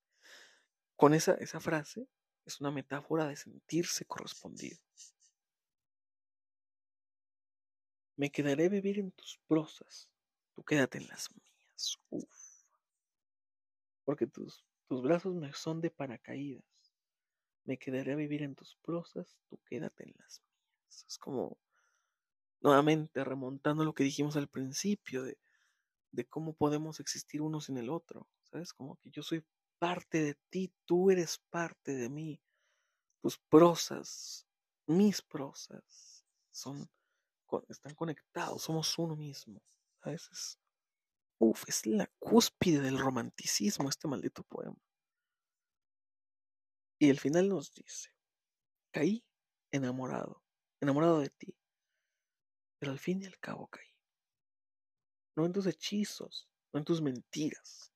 [0.96, 2.08] Con esa, esa frase
[2.46, 4.80] es una metáfora de sentirse correspondido.
[8.16, 10.10] Me quedaré vivir en tus prosas,
[10.56, 11.98] tú quédate en las mías.
[12.10, 12.66] Uf.
[14.04, 16.64] Porque tus, tus brazos me son de paracaídas.
[17.66, 21.06] Me quedaré a vivir en tus prosas, tú quédate en las mías.
[21.08, 21.58] Es como,
[22.62, 25.38] nuevamente, remontando lo que dijimos al principio, de
[26.16, 28.74] de cómo podemos existir uno sin el otro, ¿sabes?
[28.74, 29.46] Como que yo soy
[29.78, 32.42] parte de ti, tú eres parte de mí.
[33.22, 34.48] Tus prosas,
[34.88, 36.90] mis prosas, son,
[37.68, 39.62] están conectados, somos uno mismo.
[40.06, 40.30] ¿Sabes?
[40.32, 40.60] Es,
[41.40, 44.78] uf, es la cúspide del romanticismo este maldito poema.
[47.00, 48.12] Y el final nos dice,
[48.92, 49.26] caí
[49.72, 50.44] enamorado,
[50.80, 51.58] enamorado de ti,
[52.80, 53.96] pero al fin y al cabo caí
[55.36, 57.92] no en tus hechizos, no en tus mentiras.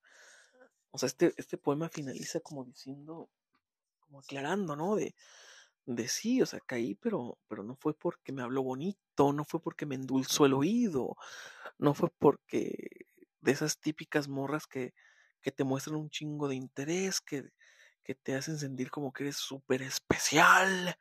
[0.92, 3.30] O sea, este, este poema finaliza como diciendo,
[4.00, 4.96] como aclarando, ¿no?
[4.96, 5.16] De,
[5.96, 9.62] de sí, o sea, caí, pero, pero no fue porque me habló bonito, no fue
[9.62, 11.16] porque me endulzó el oído,
[11.80, 13.08] no fue porque
[13.42, 14.94] de esas típicas morras que,
[15.42, 17.50] que te muestran un chingo de interés, que,
[18.04, 20.96] que te hacen sentir como que eres súper especial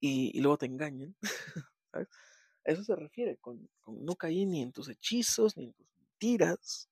[0.00, 1.14] y, y luego te engañan.
[1.92, 2.08] ¿sabes?
[2.66, 6.90] A eso se refiere, con, no caí ni en tus hechizos, ni en tus mentiras,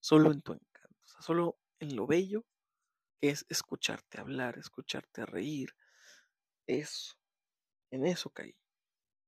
[0.00, 2.44] solo en tu encanto, o sea, solo en lo bello
[3.20, 5.70] que es escucharte hablar, escucharte reír.
[6.66, 7.14] Eso,
[7.90, 8.56] en eso caí,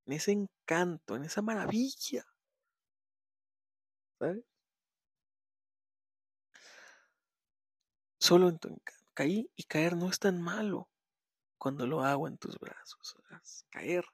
[0.07, 2.25] en ese encanto, en esa maravilla.
[4.19, 4.45] ¿Sabes?
[8.19, 9.05] Solo en tu encanto.
[9.15, 10.89] Caí y caer no es tan malo
[11.59, 13.17] cuando lo hago en tus brazos.
[13.71, 14.05] Caer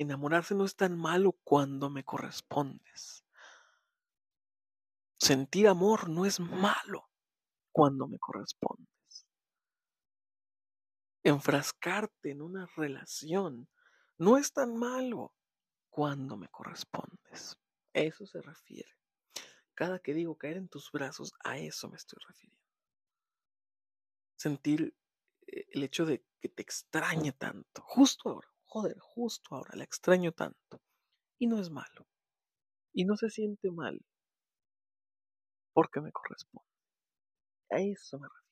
[0.00, 3.24] Enamorarse no es tan malo cuando me correspondes.
[5.18, 7.10] Sentir amor no es malo
[7.72, 8.97] cuando me correspondes.
[11.28, 13.68] Enfrascarte en una relación
[14.16, 15.34] no es tan malo
[15.90, 17.58] cuando me correspondes.
[17.92, 18.90] eso se refiere.
[19.74, 22.64] Cada que digo caer en tus brazos, a eso me estoy refiriendo.
[24.36, 24.96] Sentir
[25.46, 30.32] eh, el hecho de que te extrañe tanto, justo ahora, joder, justo ahora la extraño
[30.32, 30.80] tanto.
[31.38, 32.08] Y no es malo.
[32.94, 34.00] Y no se siente mal.
[35.74, 36.70] Porque me corresponde.
[37.70, 38.48] A eso me refiero.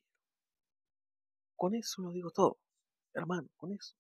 [1.57, 2.61] Con eso lo digo todo.
[3.17, 3.97] Hermano, con eso.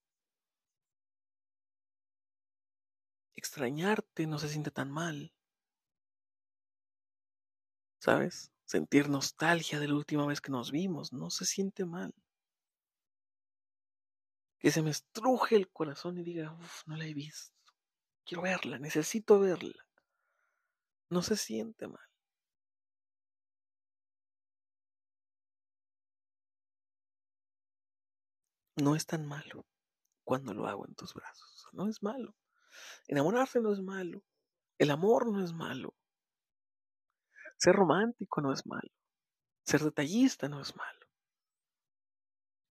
[3.34, 5.32] Extrañarte no se siente tan mal.
[7.98, 8.52] ¿Sabes?
[8.64, 12.14] Sentir nostalgia de la última vez que nos vimos no se siente mal
[14.58, 17.54] que se me estruje el corazón y diga, uff, no la he visto.
[18.24, 19.86] Quiero verla, necesito verla.
[21.10, 22.05] No se siente mal.
[28.76, 29.66] No es tan malo
[30.22, 31.66] cuando lo hago en tus brazos.
[31.72, 32.36] No es malo.
[33.08, 34.22] Enamorarse no es malo.
[34.78, 35.94] El amor no es malo.
[37.56, 38.90] Ser romántico no es malo.
[39.64, 41.06] Ser detallista no es malo.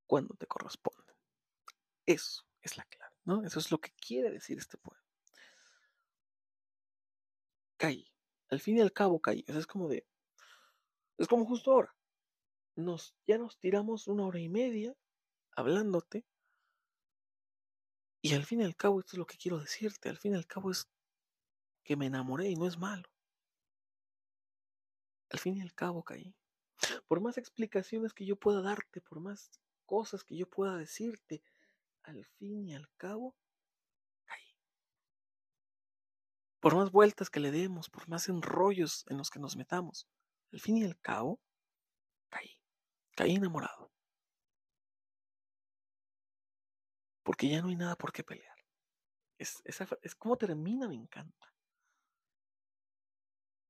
[0.05, 1.13] Cuando te corresponde.
[2.05, 3.43] Eso es la clave, ¿no?
[3.43, 5.03] Eso es lo que quiere decir este poema.
[7.77, 8.07] Caí.
[8.49, 9.43] Al fin y al cabo caí.
[9.47, 10.07] O sea, es como de.
[11.17, 11.95] Es como justo ahora.
[12.75, 14.95] Nos, ya nos tiramos una hora y media
[15.55, 16.25] hablándote.
[18.21, 20.09] Y al fin y al cabo, esto es lo que quiero decirte.
[20.09, 20.87] Al fin y al cabo es
[21.83, 23.09] que me enamoré y no es malo.
[25.29, 26.35] Al fin y al cabo caí.
[27.07, 29.51] Por más explicaciones que yo pueda darte, por más
[29.85, 31.43] cosas que yo pueda decirte,
[32.03, 33.35] al fin y al cabo,
[34.25, 34.57] caí.
[36.59, 40.07] por más vueltas que le demos, por más enrollos en los que nos metamos,
[40.51, 41.39] al fin y al cabo,
[42.29, 42.59] caí,
[43.15, 43.94] caí enamorado.
[47.25, 48.55] Porque ya no hay nada por qué pelear.
[49.39, 51.53] Es, es como termina, me encanta.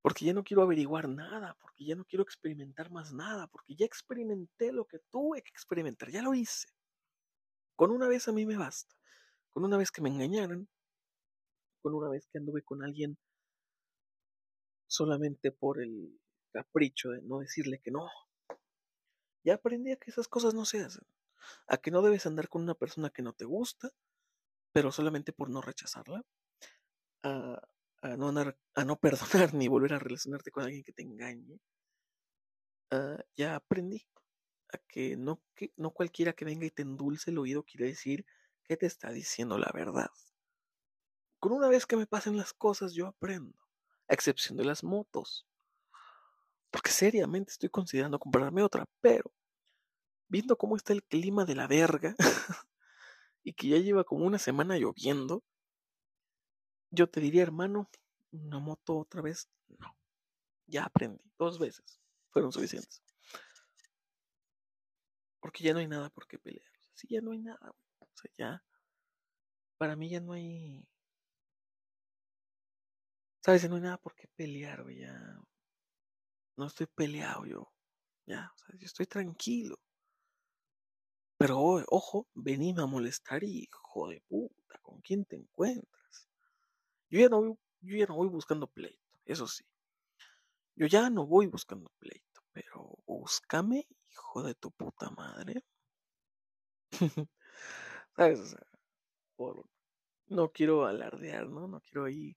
[0.02, 3.86] Porque ya no quiero averiguar nada, porque ya no quiero experimentar más nada, porque ya
[3.86, 6.68] experimenté lo que tuve que experimentar, ya lo hice.
[7.76, 8.94] Con una vez a mí me basta.
[9.50, 10.68] Con una vez que me engañaran,
[11.82, 13.18] con una vez que anduve con alguien
[14.86, 16.20] solamente por el
[16.52, 18.08] capricho de no decirle que no.
[19.44, 21.06] Ya aprendí a que esas cosas no se hacen.
[21.68, 23.92] A que no debes andar con una persona que no te gusta,
[24.74, 26.24] pero solamente por no rechazarla.
[27.24, 27.62] A,
[28.18, 29.00] no, andar, a no
[29.50, 31.60] perdonar ni volver a relacionarte con alguien que te engañe.
[33.36, 34.08] ya aprendí
[34.74, 38.26] a que no, que no cualquiera que venga y te endulce el oído quiere decir
[38.64, 40.10] que te está diciendo la verdad.
[41.40, 43.60] Con una vez que me pasen las cosas, yo aprendo,
[44.08, 45.48] a excepción de las motos.
[46.72, 49.32] Porque seriamente estoy considerando comprarme otra, pero
[50.28, 52.16] viendo cómo está el clima de la verga
[53.44, 55.44] y que ya lleva como una semana lloviendo,
[56.92, 57.90] yo te diría, hermano,
[58.32, 59.96] una moto otra vez, no.
[60.68, 62.00] Ya aprendí, dos veces,
[62.32, 63.02] fueron suficientes.
[65.40, 66.68] Porque ya no hay nada por qué pelear.
[66.94, 68.64] Sí, ya no hay nada, O sea, ya.
[69.78, 70.88] Para mí ya no hay
[73.46, 73.70] ¿Sabes?
[73.70, 74.98] No hay nada por qué pelear, güey.
[75.00, 75.40] Ya.
[76.58, 77.72] No estoy peleado yo.
[78.26, 79.78] Ya, o sea, yo estoy tranquilo.
[81.46, 81.60] Pero
[81.90, 86.28] ojo, venime a molestar, hijo de puta, ¿con quién te encuentras?
[87.08, 89.64] Yo ya no voy, yo ya no voy buscando pleito, eso sí.
[90.76, 95.64] Yo ya no voy buscando pleito, pero búscame, hijo de tu puta madre.
[98.16, 98.40] ¿Sabes?
[98.40, 99.64] O sea,
[100.26, 101.68] no quiero alardear, ¿no?
[101.68, 102.36] No quiero ahí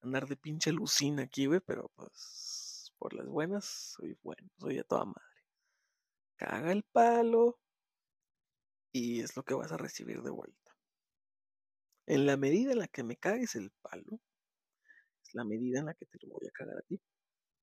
[0.00, 4.84] andar de pinche lucina aquí, güey, pero pues por las buenas soy bueno, soy a
[4.84, 5.44] toda madre.
[6.36, 7.58] Caga el palo
[8.98, 10.76] y es lo que vas a recibir de vuelta.
[12.06, 14.20] En la medida en la que me cagues el palo,
[15.22, 17.00] es la medida en la que te lo voy a cagar a ti.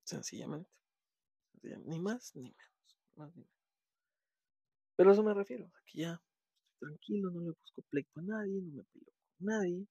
[0.04, 0.70] Sencillamente.
[1.62, 3.42] Ni más ni menos.
[4.96, 6.22] Pero a eso me refiero, aquí ya
[6.74, 9.88] estoy tranquilo, no le busco pleito a nadie, no me peleo con nadie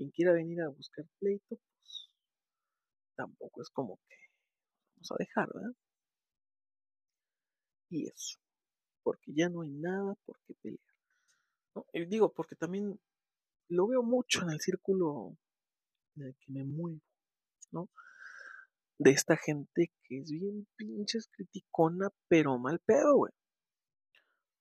[0.00, 2.10] quien quiera venir a buscar pleito, pues
[3.14, 4.16] tampoco es como que
[4.96, 5.74] vamos a dejar, ¿verdad?
[7.90, 8.38] Y eso,
[9.02, 10.80] porque ya no hay nada por qué pelear.
[11.74, 11.86] ¿no?
[11.92, 12.98] Y digo, porque también
[13.68, 15.36] lo veo mucho en el círculo
[16.16, 17.00] en el que me muevo,
[17.70, 17.88] ¿no?
[18.98, 23.32] De esta gente que es bien pinches criticona, pero mal pedo, güey.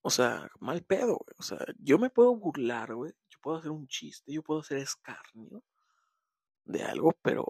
[0.01, 1.35] O sea, mal pedo, güey.
[1.37, 3.11] O sea, yo me puedo burlar, güey.
[3.29, 5.63] Yo puedo hacer un chiste, yo puedo hacer escarnio
[6.65, 7.45] de algo, pero.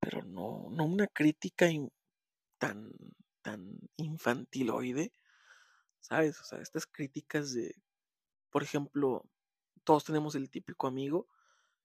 [0.00, 1.66] Pero no, no una crítica
[2.58, 2.90] tan,
[3.40, 5.12] tan infantiloide.
[6.02, 6.40] ¿Sabes?
[6.40, 7.74] O sea, estas críticas de.
[8.50, 9.24] Por ejemplo,
[9.84, 11.26] todos tenemos el típico amigo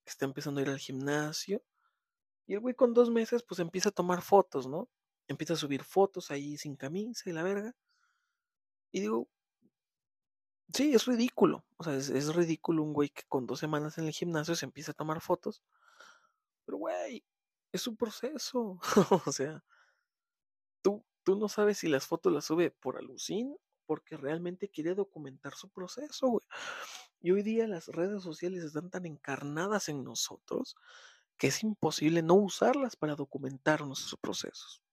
[0.03, 1.63] que está empezando a ir al gimnasio.
[2.47, 4.89] Y el güey con dos meses, pues empieza a tomar fotos, ¿no?
[5.27, 7.75] Empieza a subir fotos ahí sin camisa y la verga.
[8.91, 9.29] Y digo,
[10.73, 11.65] sí, es ridículo.
[11.77, 14.91] O sea, es, ridículo un güey que con dos semanas en el gimnasio se empieza
[14.91, 15.61] a tomar fotos.
[16.65, 17.23] Pero, güey,
[17.71, 18.79] es un proceso.
[19.27, 19.63] o sea,
[20.81, 23.55] tú, tú no sabes si las fotos las sube por alucin
[23.87, 26.45] porque realmente quiere documentar su proceso, güey.
[27.21, 30.75] Y hoy día las redes sociales están tan encarnadas en nosotros
[31.37, 34.83] que es imposible no usarlas para documentar nuestros procesos.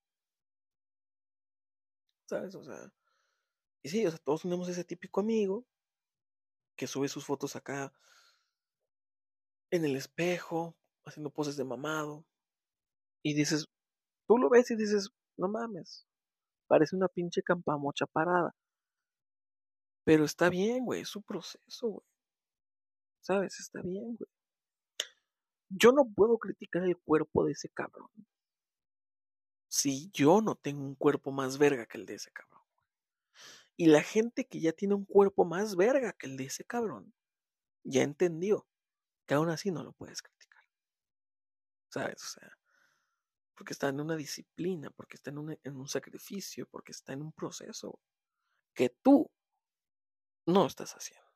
[2.29, 2.55] ¿Sabes?
[2.55, 2.91] O sea,
[3.83, 5.66] y sí, o sea, todos tenemos ese típico amigo
[6.77, 7.93] que sube sus fotos acá
[9.71, 12.25] en el espejo, haciendo poses de mamado.
[13.23, 13.66] Y dices,
[14.27, 16.07] tú lo ves y dices, no mames,
[16.66, 18.55] parece una pinche campamocha parada.
[20.05, 22.06] Pero está bien, güey, es su proceso, güey.
[23.20, 23.59] ¿Sabes?
[23.59, 24.31] Está bien, güey.
[25.70, 28.10] Yo no puedo criticar el cuerpo de ese cabrón.
[29.68, 32.62] Si yo no tengo un cuerpo más verga que el de ese cabrón.
[33.76, 37.12] Y la gente que ya tiene un cuerpo más verga que el de ese cabrón,
[37.82, 38.68] ya entendió
[39.26, 40.62] que aún así no lo puedes criticar.
[41.89, 42.22] ¿Sabes?
[42.22, 42.59] O sea,
[43.56, 47.32] porque está en una disciplina, porque está en en un sacrificio, porque está en un
[47.32, 47.98] proceso
[48.74, 49.31] que tú
[50.47, 51.27] no estás haciendo.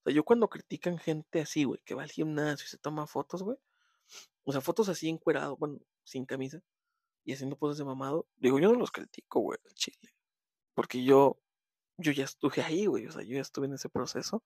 [0.00, 3.06] O sea, yo cuando critican gente así, güey, que va al gimnasio y se toma
[3.06, 3.58] fotos, güey,
[4.44, 6.62] o sea, fotos así encuerado, bueno, sin camisa
[7.24, 10.14] y haciendo poses de mamado, digo, yo no los critico, güey, el chile.
[10.74, 11.40] Porque yo,
[11.98, 13.06] yo ya estuve ahí, güey.
[13.06, 14.44] O sea, yo ya estuve en ese proceso,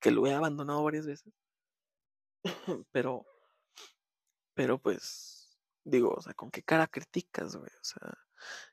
[0.00, 1.32] que lo he abandonado varias veces.
[2.92, 3.26] Pero
[4.54, 7.70] Pero pues, digo, o sea, ¿con qué cara criticas, güey?
[7.70, 8.14] O sea,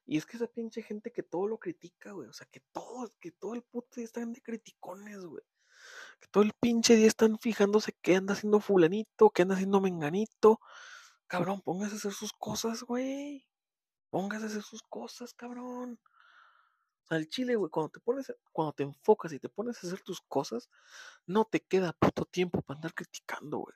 [0.05, 2.27] y es que esa pinche gente que todo lo critica, güey.
[2.27, 5.43] O sea, que todo, que todo el puto día están de criticones, güey.
[6.19, 10.59] Que todo el pinche día están fijándose qué anda haciendo fulanito, qué anda haciendo menganito.
[11.27, 13.45] Cabrón, póngase a hacer sus cosas, güey.
[14.09, 15.99] Póngase a hacer sus cosas, cabrón.
[17.03, 19.87] O sea, el chile, güey, cuando te pones, cuando te enfocas y te pones a
[19.87, 20.69] hacer tus cosas,
[21.25, 23.75] no te queda puto tiempo para andar criticando, güey.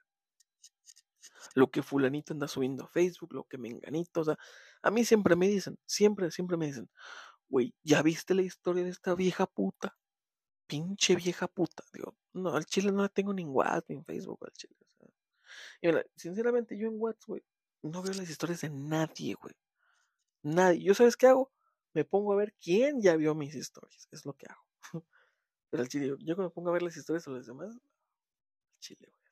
[1.53, 4.37] Lo que fulanito anda subiendo a Facebook, lo que menganito, o sea,
[4.85, 6.87] a mí siempre me dicen, siempre, siempre me dicen,
[7.49, 9.97] güey, ¿ya viste la historia de esta vieja puta?
[10.67, 11.83] Pinche vieja puta.
[11.91, 14.75] Digo, no, al chile no la tengo ni en WhatsApp ni en Facebook, al chile.
[14.79, 15.07] O sea.
[15.81, 17.43] Y mira, sinceramente, yo en WhatsApp, güey,
[17.81, 19.55] no veo las historias de nadie, güey.
[20.43, 20.83] Nadie.
[20.83, 21.51] ¿Yo sabes qué hago?
[21.93, 24.07] Me pongo a ver quién ya vio mis historias.
[24.11, 24.61] Es lo que hago.
[25.71, 28.79] Pero al chile, yo cuando me pongo a ver las historias de los demás, al
[28.79, 29.25] chile, güey.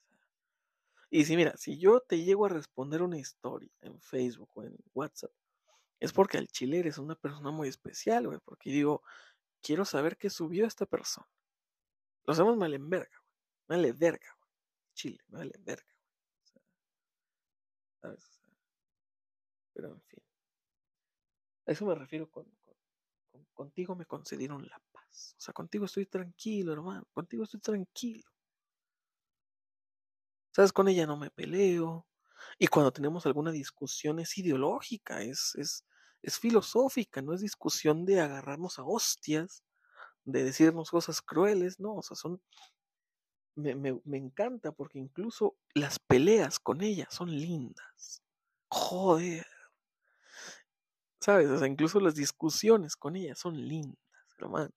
[1.12, 4.76] Y si mira, si yo te llego a responder una historia en Facebook o en
[4.96, 5.32] WhatsApp,
[5.99, 8.40] es porque al chile eres una persona muy especial, güey.
[8.44, 9.02] Porque digo,
[9.61, 11.28] quiero saber qué subió esta persona.
[12.26, 13.80] Lo hacemos mal en verga, güey.
[13.80, 14.52] Mal en verga, güey.
[14.94, 16.14] Chile, mal en verga, güey.
[16.41, 16.61] O sea,
[18.02, 18.41] ¿sabes?
[19.74, 20.24] Pero en fin.
[21.65, 22.45] A eso me refiero con,
[23.32, 25.36] con, contigo me concedieron la paz.
[25.38, 27.06] O sea, contigo estoy tranquilo, hermano.
[27.14, 28.30] Contigo estoy tranquilo.
[30.52, 30.72] ¿Sabes?
[30.72, 32.06] Con ella no me peleo.
[32.57, 35.86] Y cuando tenemos alguna discusión es ideológica, es, es,
[36.22, 39.64] es filosófica, no es discusión de agarrarnos a hostias,
[40.26, 42.41] de decirnos cosas crueles, no, o sea, son...
[43.56, 48.24] Me, me, me encanta porque incluso las peleas con ella son lindas.
[48.70, 49.45] Joder.
[51.22, 51.48] ¿Sabes?
[51.49, 53.98] O sea, incluso las discusiones con ella son lindas,
[54.38, 54.72] hermano.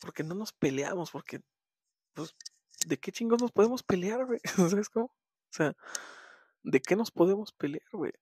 [0.00, 1.40] Porque no nos peleamos, porque,
[2.14, 2.34] pues,
[2.86, 4.40] ¿de qué chingos nos podemos pelear, güey?
[4.80, 5.12] ¿Sabes cómo?
[5.50, 5.74] O sea,
[6.62, 8.12] ¿de qué nos podemos pelear, güey?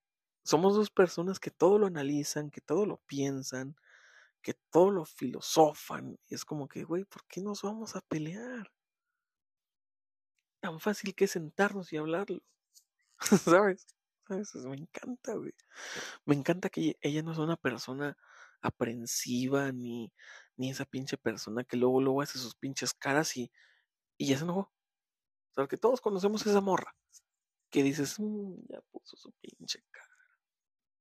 [0.45, 3.77] Somos dos personas que todo lo analizan, que todo lo piensan,
[4.43, 6.19] que todo lo filosofan.
[6.29, 8.71] Y es como que, güey, ¿por qué nos vamos a pelear?
[10.61, 12.41] Tan fácil que sentarnos y hablarlo.
[13.45, 13.87] ¿Sabes?
[14.29, 15.55] Me encanta, güey.
[16.25, 18.17] Me encanta que ella no es una persona
[18.63, 20.13] aprensiva, ni,
[20.57, 23.51] ni esa pinche persona que luego, luego hace sus pinches caras y,
[24.19, 24.73] y ya se enojó.
[25.51, 26.95] O sea, que todos conocemos esa morra.
[27.75, 30.17] Que dices, mmm, ya puso su pinche cara.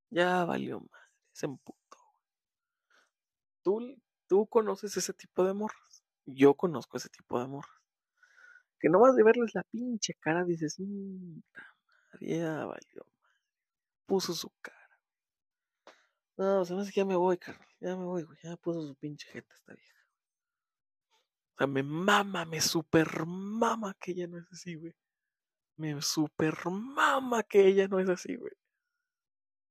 [0.10, 2.00] Ya valió madre, se emputó.
[3.62, 6.04] ¿Tú, tú conoces ese tipo de morras.
[6.26, 7.80] Yo conozco ese tipo de morras.
[8.80, 11.42] Que nomás de verles la pinche cara dices, mmm,
[12.22, 13.40] ya valió madre.
[14.08, 15.00] Puso su cara.
[16.38, 17.70] No, se me hace que ya me voy, Carlos.
[17.82, 18.40] Ya me voy, güey.
[18.42, 20.08] Ya puso su pinche jeta esta vieja.
[21.54, 24.96] O sea, me mama, me super mama que ella no es así, güey.
[25.78, 28.54] Me super mama que ella no es así, güey.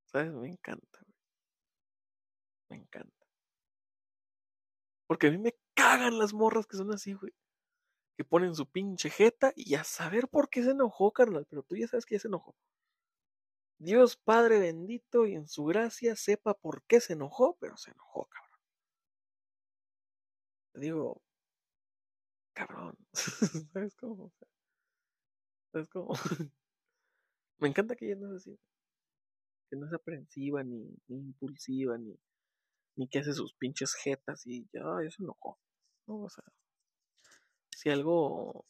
[0.05, 0.33] ¿Sabes?
[0.33, 1.15] Me encanta, güey.
[2.69, 3.25] Me encanta.
[5.07, 7.33] Porque a mí me cagan las morras que son así, güey.
[8.17, 11.45] Que ponen su pinche jeta y a saber por qué se enojó, carnal.
[11.49, 12.55] Pero tú ya sabes que ya se enojó.
[13.79, 18.27] Dios Padre bendito y en su gracia sepa por qué se enojó, pero se enojó,
[18.29, 18.59] cabrón.
[20.75, 21.21] Digo,
[22.53, 22.97] cabrón.
[23.73, 24.31] ¿Sabes cómo?
[25.73, 26.13] ¿Sabes cómo?
[27.57, 28.59] Me encanta que ella no es así.
[29.69, 32.15] Que no es aprensiva, ni, ni impulsiva, ni,
[32.95, 35.57] ni que hace sus pinches jetas y ya, se enojó.
[36.05, 36.43] No, o sea,
[37.75, 38.65] si algo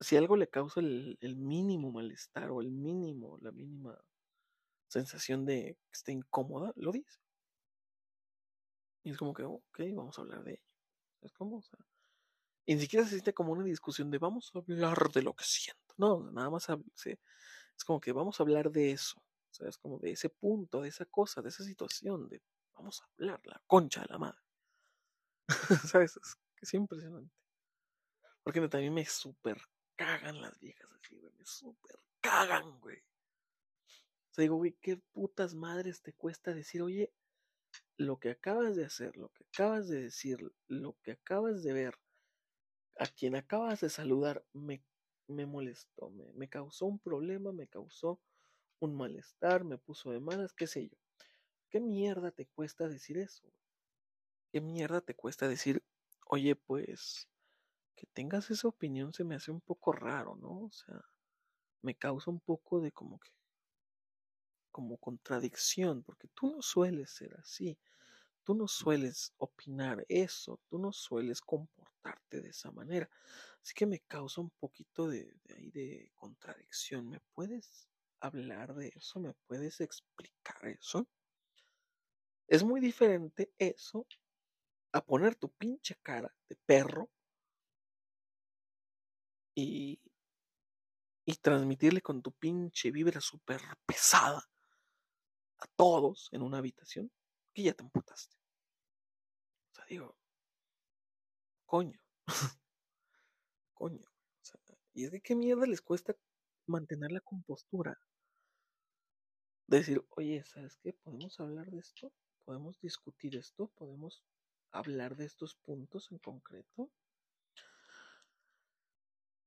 [0.00, 3.96] si algo le causa el, el, mínimo malestar o el mínimo, la mínima
[4.88, 7.20] sensación de que esté incómoda, lo dice.
[9.04, 10.62] Y es como que, ok, vamos a hablar de ello.
[11.22, 11.78] Es como, o sea,
[12.64, 15.44] y ni siquiera se siente como una discusión de vamos a hablar de lo que
[15.44, 15.94] siento.
[15.96, 17.20] No, nada más se,
[17.76, 19.18] es como que vamos a hablar de eso.
[19.18, 22.40] O sea, es como de ese punto, de esa cosa, de esa situación, de
[22.74, 24.40] vamos a hablar, la concha de la madre.
[25.92, 26.16] ¿Sabes?
[26.16, 27.34] Es, es impresionante.
[28.42, 29.60] Porque también me super
[29.96, 31.32] cagan las viejas así, güey.
[31.38, 32.98] Me super cagan, güey.
[32.98, 37.12] O sea, digo, güey, ¿qué putas madres te cuesta decir, oye,
[37.98, 41.98] lo que acabas de hacer, lo que acabas de decir, lo que acabas de ver,
[43.02, 44.82] a quien acabas de saludar, me,
[45.28, 48.20] me molestó, me, me causó un problema, me causó
[48.80, 50.98] un malestar, me puso de malas, qué sé yo.
[51.70, 53.52] ¿Qué mierda te cuesta decir eso?
[54.50, 55.82] ¿Qué mierda te cuesta decir,
[56.26, 57.28] oye, pues,
[57.96, 60.62] que tengas esa opinión se me hace un poco raro, ¿no?
[60.66, 61.02] O sea,
[61.82, 63.30] me causa un poco de como que,
[64.70, 67.78] como contradicción, porque tú no sueles ser así.
[68.44, 73.08] Tú no sueles opinar eso, tú no sueles comportarte de esa manera.
[73.62, 77.08] Así que me causa un poquito de, de de contradicción.
[77.08, 77.88] ¿Me puedes
[78.20, 79.20] hablar de eso?
[79.20, 81.08] ¿Me puedes explicar eso?
[82.48, 84.06] Es muy diferente eso
[84.92, 87.10] a poner tu pinche cara de perro
[89.54, 90.00] y,
[91.24, 94.42] y transmitirle con tu pinche vibra súper pesada
[95.58, 97.10] a todos en una habitación
[97.52, 98.36] que ya te emputaste.
[99.70, 100.16] O sea, digo,
[101.66, 102.00] coño,
[103.74, 104.12] coño.
[104.94, 106.14] Y es de qué mierda les cuesta
[106.66, 107.98] mantener la compostura.
[109.66, 110.92] decir, oye, ¿sabes qué?
[110.92, 112.12] ¿Podemos hablar de esto?
[112.44, 113.68] ¿Podemos discutir esto?
[113.68, 114.22] ¿Podemos
[114.70, 116.90] hablar de estos puntos en concreto?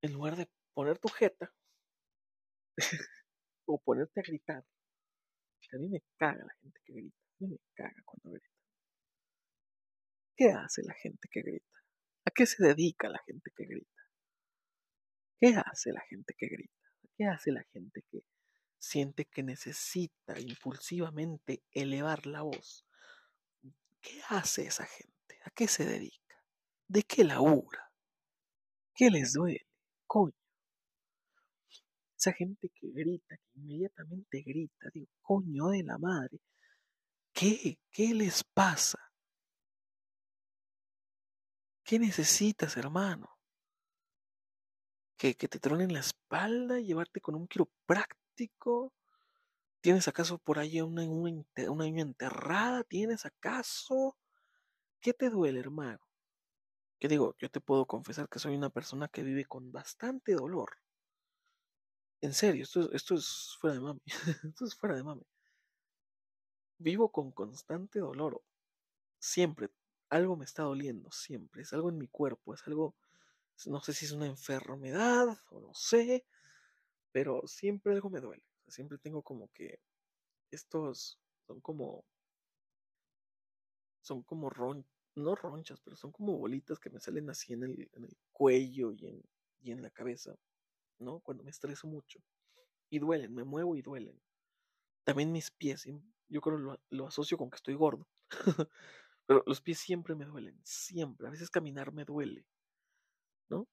[0.02, 1.54] En lugar de poner tu jeta
[3.66, 4.66] o ponerte a gritar.
[5.74, 7.25] A mí me caga la gente que grita.
[7.40, 8.56] Me caga cuando grita.
[10.38, 11.80] ¿Qué hace la gente que grita?
[12.26, 14.02] ¿A qué se dedica la gente que grita?
[15.40, 16.74] ¿Qué hace la gente que grita?
[17.18, 18.24] ¿Qué hace la gente que
[18.78, 22.86] siente que necesita impulsivamente elevar la voz?
[24.02, 25.40] ¿Qué hace esa gente?
[25.46, 26.36] ¿A qué se dedica?
[26.88, 27.92] ¿De qué labura?
[28.94, 29.68] ¿Qué les duele?
[30.06, 30.34] Coño.
[32.18, 36.40] Esa gente que grita, que inmediatamente grita, digo, coño de la madre.
[37.36, 37.78] ¿Qué?
[37.92, 39.12] ¿Qué les pasa?
[41.84, 43.38] ¿Qué necesitas, hermano?
[45.18, 48.94] ¿Que, que te tronen la espalda, llevarte con un quiropráctico?
[49.82, 52.86] ¿Tienes acaso por ahí una, una, una enterrada?
[52.86, 54.16] ¿Tienes acaso?
[55.02, 56.00] ¿Qué te duele, hermano?
[57.00, 60.78] Que digo, yo te puedo confesar que soy una persona que vive con bastante dolor.
[62.22, 64.02] En serio, esto, esto es fuera de mami.
[64.54, 65.26] esto es fuera de mami.
[66.86, 68.44] Vivo con constante dolor.
[69.18, 69.72] Siempre.
[70.10, 71.64] Algo me está doliendo, siempre.
[71.64, 72.94] Es algo en mi cuerpo, es algo,
[73.66, 76.28] no sé si es una enfermedad o no sé,
[77.12, 78.44] pero siempre algo me duele.
[78.68, 79.80] Siempre tengo como que
[80.52, 82.06] estos son como,
[84.02, 84.86] son como ron,
[85.16, 88.92] no ronchas, pero son como bolitas que me salen así en el, en el cuello
[88.92, 89.24] y en,
[89.60, 90.36] y en la cabeza,
[91.00, 91.20] ¿no?
[91.22, 92.20] Cuando me estreso mucho.
[92.92, 94.22] Y duelen, me muevo y duelen.
[95.04, 95.88] También mis pies,
[96.28, 98.08] yo creo lo, lo asocio con que estoy gordo.
[99.28, 101.28] Pero los pies siempre me duelen, siempre.
[101.28, 102.46] A veces caminar me duele,
[103.50, 103.68] ¿no?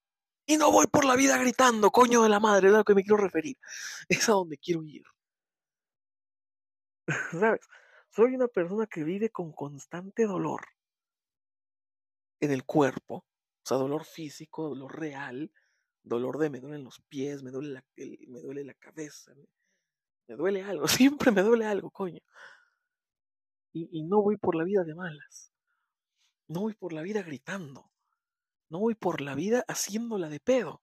[0.47, 2.95] Y no voy por la vida gritando, coño de la madre, es a lo que
[2.95, 3.57] me quiero referir.
[4.09, 5.05] Es a donde quiero ir.
[7.31, 7.61] ¿Sabes?
[8.11, 10.63] Soy una persona que vive con constante dolor
[12.41, 15.51] en el cuerpo, o sea, dolor físico, dolor real,
[16.03, 19.33] dolor de me duelen los pies, me duele la, me duele la cabeza,
[20.29, 22.21] me duele algo, siempre me duele algo, coño
[23.73, 25.53] y, no voy por la vida de malas.
[26.49, 27.91] No voy por la vida gritando.
[28.69, 30.83] No voy por la vida haciéndola de pedo.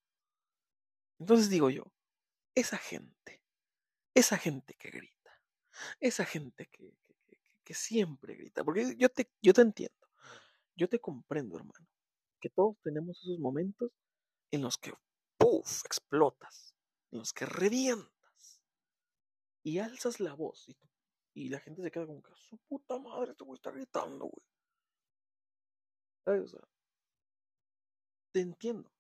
[1.20, 1.92] Entonces digo yo,
[2.56, 3.42] esa gente,
[4.14, 5.42] esa gente que grita,
[6.00, 6.94] esa gente que,
[7.64, 10.08] que, siempre grita, porque yo te, yo te entiendo,
[10.76, 11.88] yo te comprendo, hermano,
[12.40, 13.92] que todos tenemos esos momentos
[14.50, 14.94] en los que,
[15.38, 16.74] ¡puf!, explotas,
[17.12, 18.19] en los que revientas
[19.64, 20.68] y alzas la voz
[21.34, 24.44] y la gente se queda como que, su puta madre, este güey está gritando, güey.
[26.42, 26.62] O sea,
[28.32, 28.92] te entiendo.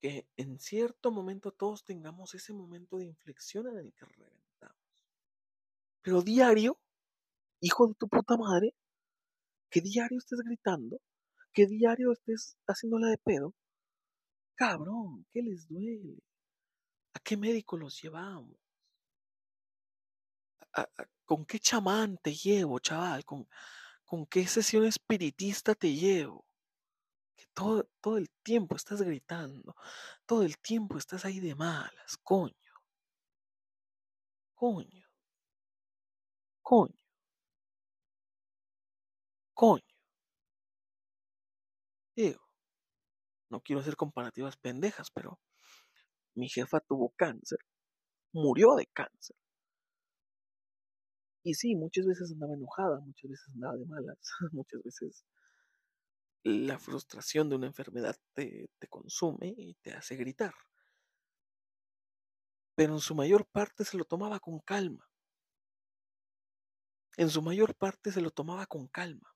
[0.00, 4.76] Que en cierto momento todos tengamos ese momento de inflexión en el que reventamos.
[6.02, 6.78] Pero diario,
[7.60, 8.74] hijo de tu puta madre,
[9.70, 11.00] que diario estés gritando,
[11.52, 13.54] que diario estés haciéndola de pedo,
[14.56, 16.18] cabrón, ¿qué les duele?
[17.14, 18.63] ¿A qué médico los llevamos?
[21.24, 23.24] ¿Con qué chamán te llevo, chaval?
[23.24, 23.48] ¿Con,
[24.04, 26.46] ¿Con qué sesión espiritista te llevo?
[27.36, 29.76] Que todo, todo el tiempo estás gritando,
[30.26, 32.54] todo el tiempo estás ahí de malas, coño.
[34.54, 35.04] Coño.
[36.62, 36.94] Coño.
[39.54, 39.94] Coño.
[42.16, 42.40] Digo,
[43.50, 45.40] no quiero hacer comparativas pendejas, pero
[46.34, 47.58] mi jefa tuvo cáncer,
[48.32, 49.36] murió de cáncer.
[51.44, 54.18] Y sí, muchas veces andaba enojada, muchas veces andaba de malas,
[54.52, 55.24] muchas veces
[56.42, 60.54] la frustración de una enfermedad te, te consume y te hace gritar.
[62.74, 65.08] Pero en su mayor parte se lo tomaba con calma.
[67.16, 69.34] En su mayor parte se lo tomaba con calma.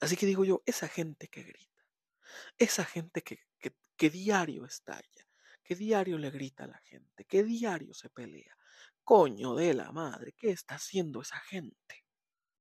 [0.00, 1.86] Así que digo yo, esa gente que grita,
[2.58, 5.28] esa gente que, que, que diario estalla,
[5.62, 8.56] que diario le grita a la gente, que diario se pelea,
[9.04, 12.04] Coño de la madre, ¿qué está haciendo esa gente?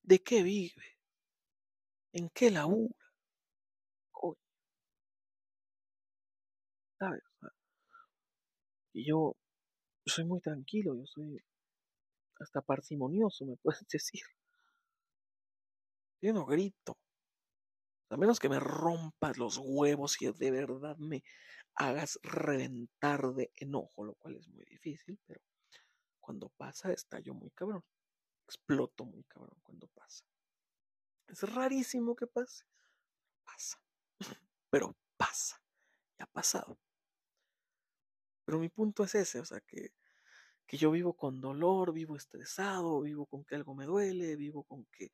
[0.04, 0.98] ¿De qué vive?
[2.14, 2.96] ¿En qué labura?
[4.12, 4.38] Coño.
[7.00, 7.22] ¿Sabes?
[8.94, 9.36] Y yo
[10.06, 11.38] soy muy tranquilo, yo soy
[12.40, 14.24] hasta parsimonioso, me puedes decir.
[16.22, 16.98] Yo no grito.
[18.10, 21.24] A menos que me rompas los huevos y de verdad me
[21.76, 25.42] hagas reventar de enojo, lo cual es muy difícil, pero
[26.22, 27.84] cuando pasa estallo muy cabrón.
[28.46, 30.24] Exploto muy cabrón cuando pasa.
[31.28, 32.66] Es rarísimo que pase.
[33.44, 33.82] Pasa.
[34.70, 35.62] Pero pasa.
[36.18, 36.78] Y ha pasado.
[38.46, 39.94] Pero mi punto es ese, o sea, que,
[40.66, 44.86] que yo vivo con dolor, vivo estresado, vivo con que algo me duele, vivo con
[44.86, 45.12] que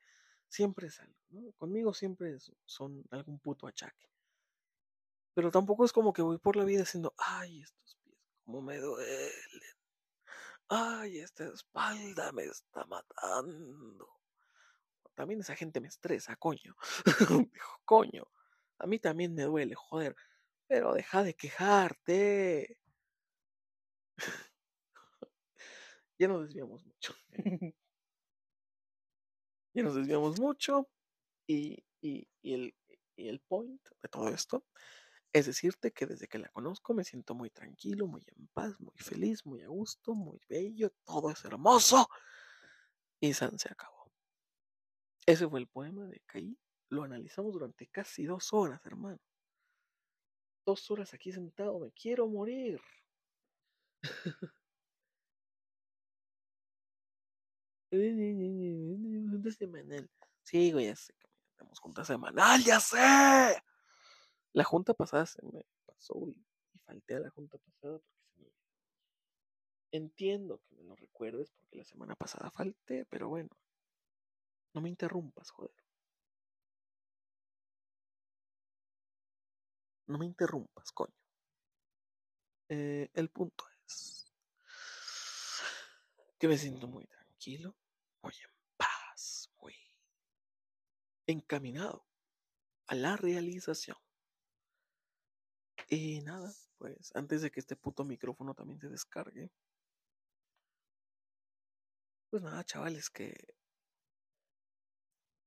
[0.47, 1.53] siempre es algo.
[1.57, 4.09] Conmigo siempre son algún puto achaque.
[5.33, 8.77] Pero tampoco es como que voy por la vida diciendo, ay, estos pies, cómo me
[8.77, 9.76] duelen.
[10.69, 14.09] Ay, esta espalda me está matando.
[15.15, 16.75] También esa gente me estresa, coño.
[17.85, 18.27] coño,
[18.77, 20.15] a mí también me duele, joder.
[20.67, 22.77] Pero deja de quejarte.
[26.19, 27.15] ya nos desviamos mucho.
[29.73, 30.89] ya nos desviamos mucho.
[31.47, 32.75] Y, y, el,
[33.15, 34.65] y el point de todo esto
[35.33, 38.97] es decirte que desde que la conozco me siento muy tranquilo, muy en paz, muy
[38.97, 42.07] feliz, muy a gusto, muy bello, todo es hermoso.
[43.19, 44.11] Y San se acabó.
[45.25, 46.57] Ese fue el poema de Caí.
[46.89, 49.19] Lo analizamos durante casi dos horas, hermano.
[50.65, 52.79] Dos horas aquí sentado, me quiero morir.
[59.57, 60.09] semanal.
[60.43, 63.61] Sí, ya sé que tenemos junta semanal, ya sé.
[64.57, 66.43] La junta pasada se me pasó y,
[66.83, 68.51] falté a la junta pasada porque se me
[69.91, 73.51] Entiendo que me lo recuerdes porque la semana pasada falté, pero bueno,
[74.73, 75.75] no me interrumpas, joder.
[80.07, 81.13] No me interrumpas, coño.
[82.69, 84.33] Eh, el punto es
[86.39, 87.75] que me siento muy tranquilo,
[88.23, 89.75] muy en paz, muy
[91.27, 92.07] encaminado
[92.87, 93.97] a la realización.
[95.89, 99.49] Y nada, pues antes de que este puto micrófono también se descargue.
[102.29, 103.33] Pues nada, chavales, que.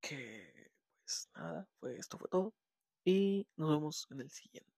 [0.00, 0.70] Que.
[1.04, 2.54] Pues nada, pues esto fue todo.
[3.04, 4.72] Y nos vemos en el siguiente.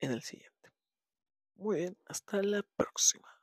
[0.00, 0.70] En el siguiente.
[1.54, 3.39] Muy bien, hasta la próxima.